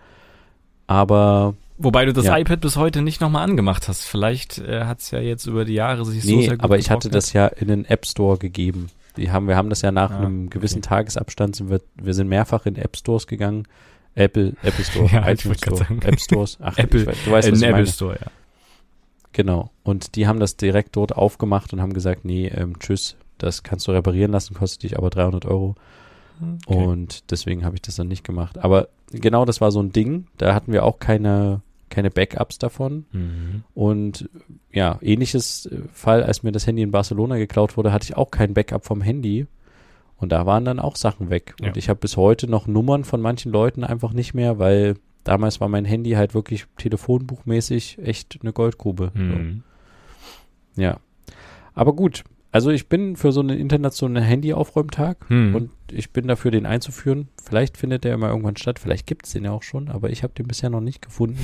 Aber 0.86 1.54
Wobei 1.78 2.04
du 2.04 2.12
das 2.12 2.26
ja. 2.26 2.38
iPad 2.38 2.60
bis 2.60 2.76
heute 2.76 3.02
nicht 3.02 3.20
nochmal 3.20 3.44
angemacht 3.44 3.88
hast. 3.88 4.02
Vielleicht 4.02 4.58
äh, 4.58 4.84
hat 4.84 5.00
es 5.00 5.10
ja 5.10 5.18
jetzt 5.18 5.46
über 5.46 5.64
die 5.64 5.74
Jahre 5.74 6.04
sich 6.04 6.24
nee, 6.24 6.32
so 6.32 6.40
sehr 6.42 6.50
gut 6.52 6.64
aber 6.64 6.78
ich 6.78 6.90
hatte 6.90 7.10
das 7.10 7.32
ja 7.32 7.46
in 7.46 7.68
den 7.68 7.84
App 7.86 8.06
Store 8.06 8.38
gegeben. 8.38 8.90
Die 9.16 9.30
haben, 9.30 9.48
wir 9.48 9.56
haben 9.56 9.70
das 9.70 9.80
ja 9.80 9.92
nach 9.92 10.10
Ah, 10.10 10.18
einem 10.18 10.50
gewissen 10.50 10.78
okay. 10.78 10.88
Tagesabstand 10.88 11.56
sind 11.56 11.70
wir, 11.70 11.80
wir 11.94 12.12
sind 12.12 12.28
mehrfach 12.28 12.66
in 12.66 12.76
App 12.76 12.96
Stores 12.96 13.26
gegangen. 13.26 13.66
Apple, 14.16 14.54
Apple 14.62 14.84
Store, 14.90 15.06
Ja, 15.12 15.28
iTunes 15.30 15.58
Store, 15.58 15.76
sagen. 15.76 16.02
App 16.02 16.18
Stores. 16.20 16.58
Ach, 16.60 16.76
Apple, 16.76 17.06
weiß, 17.06 17.16
du 17.24 17.30
weißt, 17.30 17.48
Äh, 17.48 17.52
was 17.52 17.58
ein 17.58 17.62
ich 17.62 17.62
Apple 17.62 17.72
meine. 17.72 17.86
Store, 17.86 18.18
ja. 18.20 18.26
Genau. 19.32 19.70
Und 19.84 20.16
die 20.16 20.26
haben 20.26 20.40
das 20.40 20.56
direkt 20.56 20.96
dort 20.96 21.14
aufgemacht 21.16 21.72
und 21.72 21.80
haben 21.80 21.92
gesagt, 21.92 22.24
nee, 22.24 22.48
ähm, 22.48 22.78
tschüss, 22.78 23.16
das 23.38 23.62
kannst 23.62 23.86
du 23.86 23.92
reparieren 23.92 24.32
lassen, 24.32 24.54
kostet 24.54 24.82
dich 24.82 24.96
aber 24.98 25.10
300 25.10 25.44
Euro. 25.46 25.74
Okay. 26.66 26.84
Und 26.84 27.30
deswegen 27.30 27.64
habe 27.64 27.76
ich 27.76 27.82
das 27.82 27.96
dann 27.96 28.08
nicht 28.08 28.24
gemacht. 28.24 28.58
Aber 28.58 28.88
genau 29.10 29.44
das 29.44 29.60
war 29.60 29.70
so 29.70 29.80
ein 29.80 29.92
Ding. 29.92 30.26
Da 30.38 30.54
hatten 30.54 30.72
wir 30.72 30.84
auch 30.84 30.98
keine, 30.98 31.60
keine 31.90 32.10
Backups 32.10 32.58
davon. 32.58 33.04
Mhm. 33.12 33.64
Und 33.74 34.28
ja, 34.72 34.98
ähnliches 35.02 35.66
äh, 35.66 35.80
Fall, 35.92 36.22
als 36.22 36.42
mir 36.42 36.52
das 36.52 36.66
Handy 36.66 36.82
in 36.82 36.90
Barcelona 36.90 37.36
geklaut 37.36 37.76
wurde, 37.76 37.92
hatte 37.92 38.04
ich 38.04 38.16
auch 38.16 38.30
kein 38.30 38.52
Backup 38.54 38.84
vom 38.84 39.00
Handy. 39.02 39.46
Und 40.18 40.32
da 40.32 40.46
waren 40.46 40.64
dann 40.64 40.78
auch 40.80 40.96
Sachen 40.96 41.28
weg. 41.30 41.54
Ja. 41.60 41.68
Und 41.68 41.76
ich 41.76 41.88
habe 41.88 42.00
bis 42.00 42.16
heute 42.16 42.48
noch 42.48 42.66
Nummern 42.66 43.04
von 43.04 43.20
manchen 43.20 43.52
Leuten 43.52 43.84
einfach 43.84 44.12
nicht 44.12 44.32
mehr, 44.34 44.58
weil 44.58 44.96
damals 45.24 45.60
war 45.60 45.68
mein 45.68 45.84
Handy 45.84 46.12
halt 46.12 46.34
wirklich 46.34 46.66
telefonbuchmäßig 46.78 47.98
echt 48.02 48.38
eine 48.40 48.52
Goldgrube. 48.52 49.10
Mhm. 49.14 49.62
So. 50.76 50.82
Ja. 50.82 50.98
Aber 51.74 51.94
gut. 51.94 52.24
Also 52.52 52.70
ich 52.70 52.88
bin 52.88 53.16
für 53.16 53.32
so 53.32 53.40
einen 53.40 53.58
internationalen 53.58 54.26
Handyaufräumtag 54.26 55.28
Mhm. 55.30 55.54
und 55.54 55.70
ich 55.92 56.10
bin 56.12 56.26
dafür, 56.26 56.50
den 56.50 56.64
einzuführen. 56.64 57.28
Vielleicht 57.42 57.76
findet 57.76 58.04
der 58.04 58.14
immer 58.14 58.28
irgendwann 58.30 58.56
statt, 58.56 58.78
vielleicht 58.78 59.06
gibt 59.06 59.26
es 59.26 59.32
den 59.32 59.44
ja 59.44 59.50
auch 59.50 59.62
schon, 59.62 59.88
aber 59.88 60.08
ich 60.08 60.22
habe 60.22 60.32
den 60.32 60.46
bisher 60.48 60.70
noch 60.70 60.80
nicht 60.80 61.02
gefunden. 61.02 61.38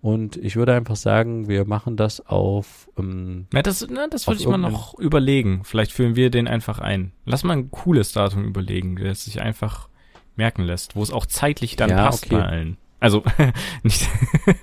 Und 0.00 0.36
ich 0.36 0.54
würde 0.54 0.74
einfach 0.74 0.94
sagen, 0.96 1.48
wir 1.48 1.64
machen 1.64 1.96
das 1.96 2.24
auf, 2.24 2.88
ähm, 2.98 3.46
Ja, 3.52 3.62
das, 3.62 3.84
na, 3.90 4.06
das 4.06 4.22
Auf 4.22 4.34
würde 4.34 4.42
ich 4.42 4.48
mal 4.48 4.56
noch 4.56 4.96
überlegen. 4.98 5.62
Vielleicht 5.64 5.90
führen 5.92 6.14
wir 6.14 6.30
den 6.30 6.46
einfach 6.46 6.78
ein. 6.78 7.10
Lass 7.24 7.42
mal 7.42 7.54
ein 7.56 7.70
cooles 7.72 8.12
Datum 8.12 8.44
überlegen, 8.44 8.94
das 8.96 9.24
sich 9.24 9.40
einfach 9.40 9.88
merken 10.36 10.62
lässt, 10.62 10.94
wo 10.94 11.02
es 11.02 11.10
auch 11.10 11.26
zeitlich 11.26 11.74
dann 11.74 11.90
Ja, 11.90 12.04
passt 12.06 12.26
okay. 12.26 12.36
bei 12.36 12.44
allen. 12.44 12.76
Also 13.00 13.24
nicht, 13.82 14.08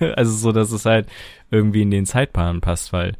also 0.16 0.32
so, 0.32 0.52
dass 0.52 0.72
es 0.72 0.86
halt 0.86 1.06
irgendwie 1.50 1.82
in 1.82 1.90
den 1.90 2.06
Zeitplan 2.06 2.62
passt, 2.62 2.94
weil 2.94 3.16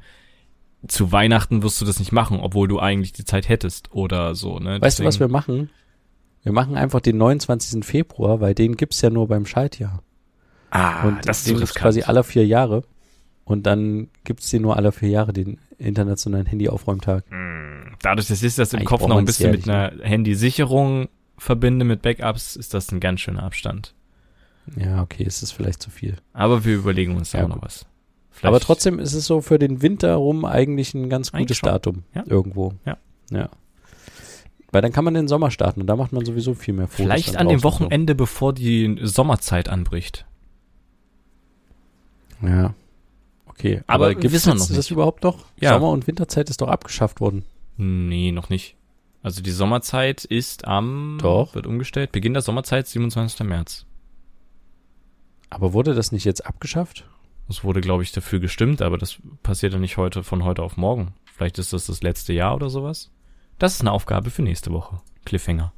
zu 0.88 1.12
Weihnachten 1.12 1.62
wirst 1.62 1.80
du 1.80 1.84
das 1.84 1.98
nicht 1.98 2.12
machen, 2.12 2.38
obwohl 2.40 2.66
du 2.68 2.78
eigentlich 2.78 3.12
die 3.12 3.24
Zeit 3.24 3.48
hättest 3.50 3.92
oder 3.92 4.34
so. 4.34 4.58
Ne? 4.58 4.80
weißt 4.80 5.00
du, 5.00 5.04
was 5.04 5.18
wir 5.20 5.26
Deswegen- 5.28 5.32
machen? 5.32 5.70
Wir 6.42 6.52
machen 6.52 6.76
einfach 6.76 7.00
den 7.00 7.18
29. 7.18 7.84
Februar, 7.84 8.40
weil 8.40 8.54
den 8.54 8.76
gibt's 8.76 9.02
ja 9.02 9.10
nur 9.10 9.26
beim 9.26 9.46
Schaltjahr. 9.46 10.02
Ah, 10.77 11.09
und 11.09 11.27
das 11.29 11.39
ist 11.41 11.47
so 11.47 11.55
riskant. 11.57 11.83
quasi 11.83 12.03
alle 12.03 12.22
vier 12.24 12.47
Jahre. 12.47 12.83
Und 13.45 13.64
dann 13.66 14.09
gibt's 14.24 14.51
den 14.51 14.62
nur 14.62 14.77
alle 14.77 14.91
vier 14.93 15.09
Jahre, 15.09 15.33
den 15.33 15.59
internationalen 15.79 16.47
Handyaufräumtag. 16.47 17.24
Hm, 17.31 17.95
Dadurch, 18.03 18.27
dass 18.29 18.43
ich 18.43 18.55
das 18.57 18.72
im 18.72 18.79
Eigentlich 18.81 18.89
Kopf 18.89 19.07
noch 19.07 19.16
ein 19.18 19.24
bisschen 19.24 19.53
mit 19.53 19.66
jährlich, 19.66 19.93
einer 20.01 20.05
Handysicherung 20.05 21.09
verbinde, 21.39 21.85
mit 21.85 22.03
Backups, 22.03 22.57
ist 22.57 22.74
das 22.74 22.91
ein 22.93 22.99
ganz 23.01 23.20
schöner 23.20 23.43
Abstand. 23.45 23.95
Ja, 24.77 25.01
okay, 25.03 25.24
es 25.27 25.43
ist 25.43 25.53
vielleicht 25.53 25.81
zu 25.83 25.91
viel. 25.91 26.16
Aber 26.33 26.64
wir 26.64 26.74
überlegen 26.74 27.14
uns 27.16 27.31
da 27.31 27.39
Ja, 27.39 27.45
auch 27.45 27.49
noch 27.49 27.62
was. 27.62 27.87
Vielleicht- 28.33 28.49
Aber 28.49 28.61
trotzdem 28.61 28.99
ist 28.99 29.14
es 29.14 29.27
so 29.27 29.41
für 29.41 29.59
den 29.61 29.81
Winter 29.81 30.14
rum 30.16 30.45
eigentlich 30.45 30.93
ein 30.95 31.09
ganz 31.09 31.31
gutes. 31.33 31.61
Datum. 31.61 32.03
Ja. 32.14 32.24
Irgendwo. 32.27 32.74
Ja. 32.85 32.99
Ja. 33.31 33.49
Weil 34.72 34.83
dann 34.83 34.93
kann 34.93 35.05
man 35.05 35.14
den 35.14 35.29
Sommer 35.29 35.51
starten 35.51 35.81
und 35.81 35.87
da 35.87 35.97
macht 35.97 36.12
man 36.12 36.24
sowieso 36.27 36.53
viel 36.55 36.74
mehr 36.74 36.87
Fotos. 36.89 36.97
Vielleicht 36.97 37.37
an 37.37 37.49
dem 37.49 37.62
Wochenende, 37.62 38.14
bevor 38.14 38.53
die 38.53 38.99
Sommerzeit 39.03 39.68
anbricht. 39.68 40.26
Ja. 42.43 42.74
Okay. 43.47 43.82
Aber 43.87 44.09
Aber, 44.11 44.22
wissen 44.22 44.53
wir 44.53 44.55
noch 44.55 44.66
das 44.68 44.76
nicht. 44.76 44.91
überhaupt 44.91 45.22
noch? 45.22 45.47
Ja. 45.61 45.74
Sommer- 45.74 45.91
und 45.91 46.07
Winterzeit 46.07 46.51
ist 46.51 46.61
doch 46.61 46.68
abgeschafft 46.68 47.20
worden. 47.20 47.45
Nee, 47.76 48.32
noch 48.32 48.49
nicht. 48.51 48.76
Also 49.22 49.43
die 49.43 49.51
Sommerzeit 49.51 50.24
ist 50.24 50.66
am... 50.66 51.18
Doch. 51.20 51.55
Wird 51.55 51.66
umgestellt. 51.66 52.12
Beginn 52.12 52.32
der 52.34 52.43
Sommerzeit 52.43 52.87
27. 52.87 53.41
März. 53.47 53.87
Aber 55.51 55.72
wurde 55.72 55.95
das 55.95 56.12
nicht 56.12 56.24
jetzt 56.24 56.47
abgeschafft? 56.47 57.09
Es 57.49 57.64
wurde, 57.64 57.80
glaube 57.80 58.03
ich, 58.03 58.12
dafür 58.12 58.41
gestimmt, 58.41 58.82
aber 58.82 58.99
das 58.99 59.18
passiert 59.43 59.72
ja 59.72 59.78
nicht 59.78 59.97
heute 59.97 60.22
von 60.22 60.45
heute 60.45 60.62
auf 60.62 60.76
morgen. 60.76 61.14
Vielleicht 61.24 61.59
ist 61.59 61.72
das 61.72 61.87
das 61.87 62.03
letzte 62.03 62.32
Jahr 62.32 62.55
oder 62.55 62.70
sowas. 62.70 63.11
Das 63.59 63.74
ist 63.74 63.80
eine 63.80 63.93
Aufgabe 63.93 64.30
für 64.30 64.43
nächste 64.43 64.72
Woche. 64.72 65.01
Cliffhanger. 65.24 65.72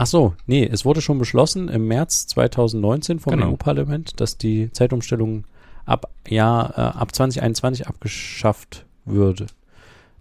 Ach 0.00 0.06
so, 0.06 0.34
nee, 0.46 0.64
es 0.64 0.84
wurde 0.84 1.00
schon 1.00 1.18
beschlossen 1.18 1.68
im 1.68 1.88
März 1.88 2.28
2019 2.28 3.18
vom 3.18 3.32
Genau. 3.32 3.50
EU-Parlament, 3.50 4.20
dass 4.20 4.38
die 4.38 4.70
Zeitumstellung 4.70 5.42
ab 5.86 6.08
Jahr 6.28 6.70
äh, 6.78 6.80
ab 6.96 7.12
2021 7.12 7.88
abgeschafft 7.88 8.86
würde. 9.04 9.46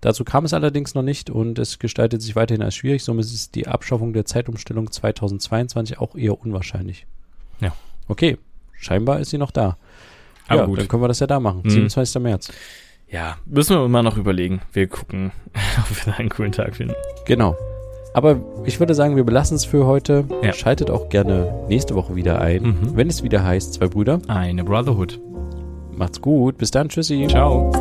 Dazu 0.02 0.24
kam 0.24 0.46
es 0.46 0.54
allerdings 0.56 0.96
noch 0.96 1.04
nicht 1.04 1.30
und 1.30 1.60
es 1.60 1.78
gestaltet 1.78 2.24
sich 2.24 2.36
weiterhin 2.36 2.64
als 2.64 2.74
schwierig. 2.74 3.04
Somit 3.04 3.26
ist 3.26 3.54
die 3.54 3.68
Abschaffung 3.68 4.14
der 4.14 4.26
Zeitumstellung 4.26 4.92
2022 4.92 6.00
auch 6.00 6.16
eher 6.16 6.42
unwahrscheinlich. 6.42 7.06
Ja. 7.60 7.72
Okay, 8.08 8.40
scheinbar 8.80 9.20
ist 9.20 9.30
sie 9.30 9.38
noch 9.38 9.52
da. 9.52 9.78
Aber 10.48 10.62
ja, 10.62 10.66
gut. 10.66 10.80
dann 10.80 10.88
können 10.88 11.04
wir 11.04 11.08
das 11.08 11.20
ja 11.20 11.28
da 11.28 11.40
machen. 11.40 11.62
Mhm. 11.64 11.70
27. 11.70 12.20
März. 12.24 12.52
Ja, 13.12 13.38
müssen 13.46 13.78
wir 13.78 13.86
immer 13.86 14.02
noch 14.02 14.18
überlegen. 14.18 14.60
Wir 14.74 14.88
gucken, 14.88 15.32
ob 15.78 16.04
wir 16.04 16.14
da 16.14 16.18
einen 16.18 16.30
coolen 16.30 16.52
Tag 16.52 16.76
finden. 16.78 16.96
Genau. 17.26 17.56
Aber 18.14 18.38
ich 18.66 18.80
würde 18.80 18.94
sagen, 18.96 19.16
wir 19.16 19.24
belassen 19.24 19.56
es 19.56 19.66
für 19.66 19.86
heute. 19.86 20.24
Ja. 20.44 20.54
Schaltet 20.54 20.90
auch 20.90 21.10
gerne 21.10 21.54
nächste 21.68 21.94
Woche 21.96 22.16
wieder 22.16 22.42
ein, 22.42 22.64
Mhm. 22.64 22.92
wenn 22.96 23.08
es 23.10 23.22
wieder 23.24 23.44
heißt, 23.44 23.74
zwei 23.76 23.88
Brüder. 23.88 24.20
Eine 24.28 24.64
Brotherhood. 24.64 25.20
Macht's 25.96 26.22
gut. 26.22 26.58
Bis 26.58 26.72
dann. 26.72 26.90
Tschüssi. 26.90 27.26
Ciao. 27.30 27.72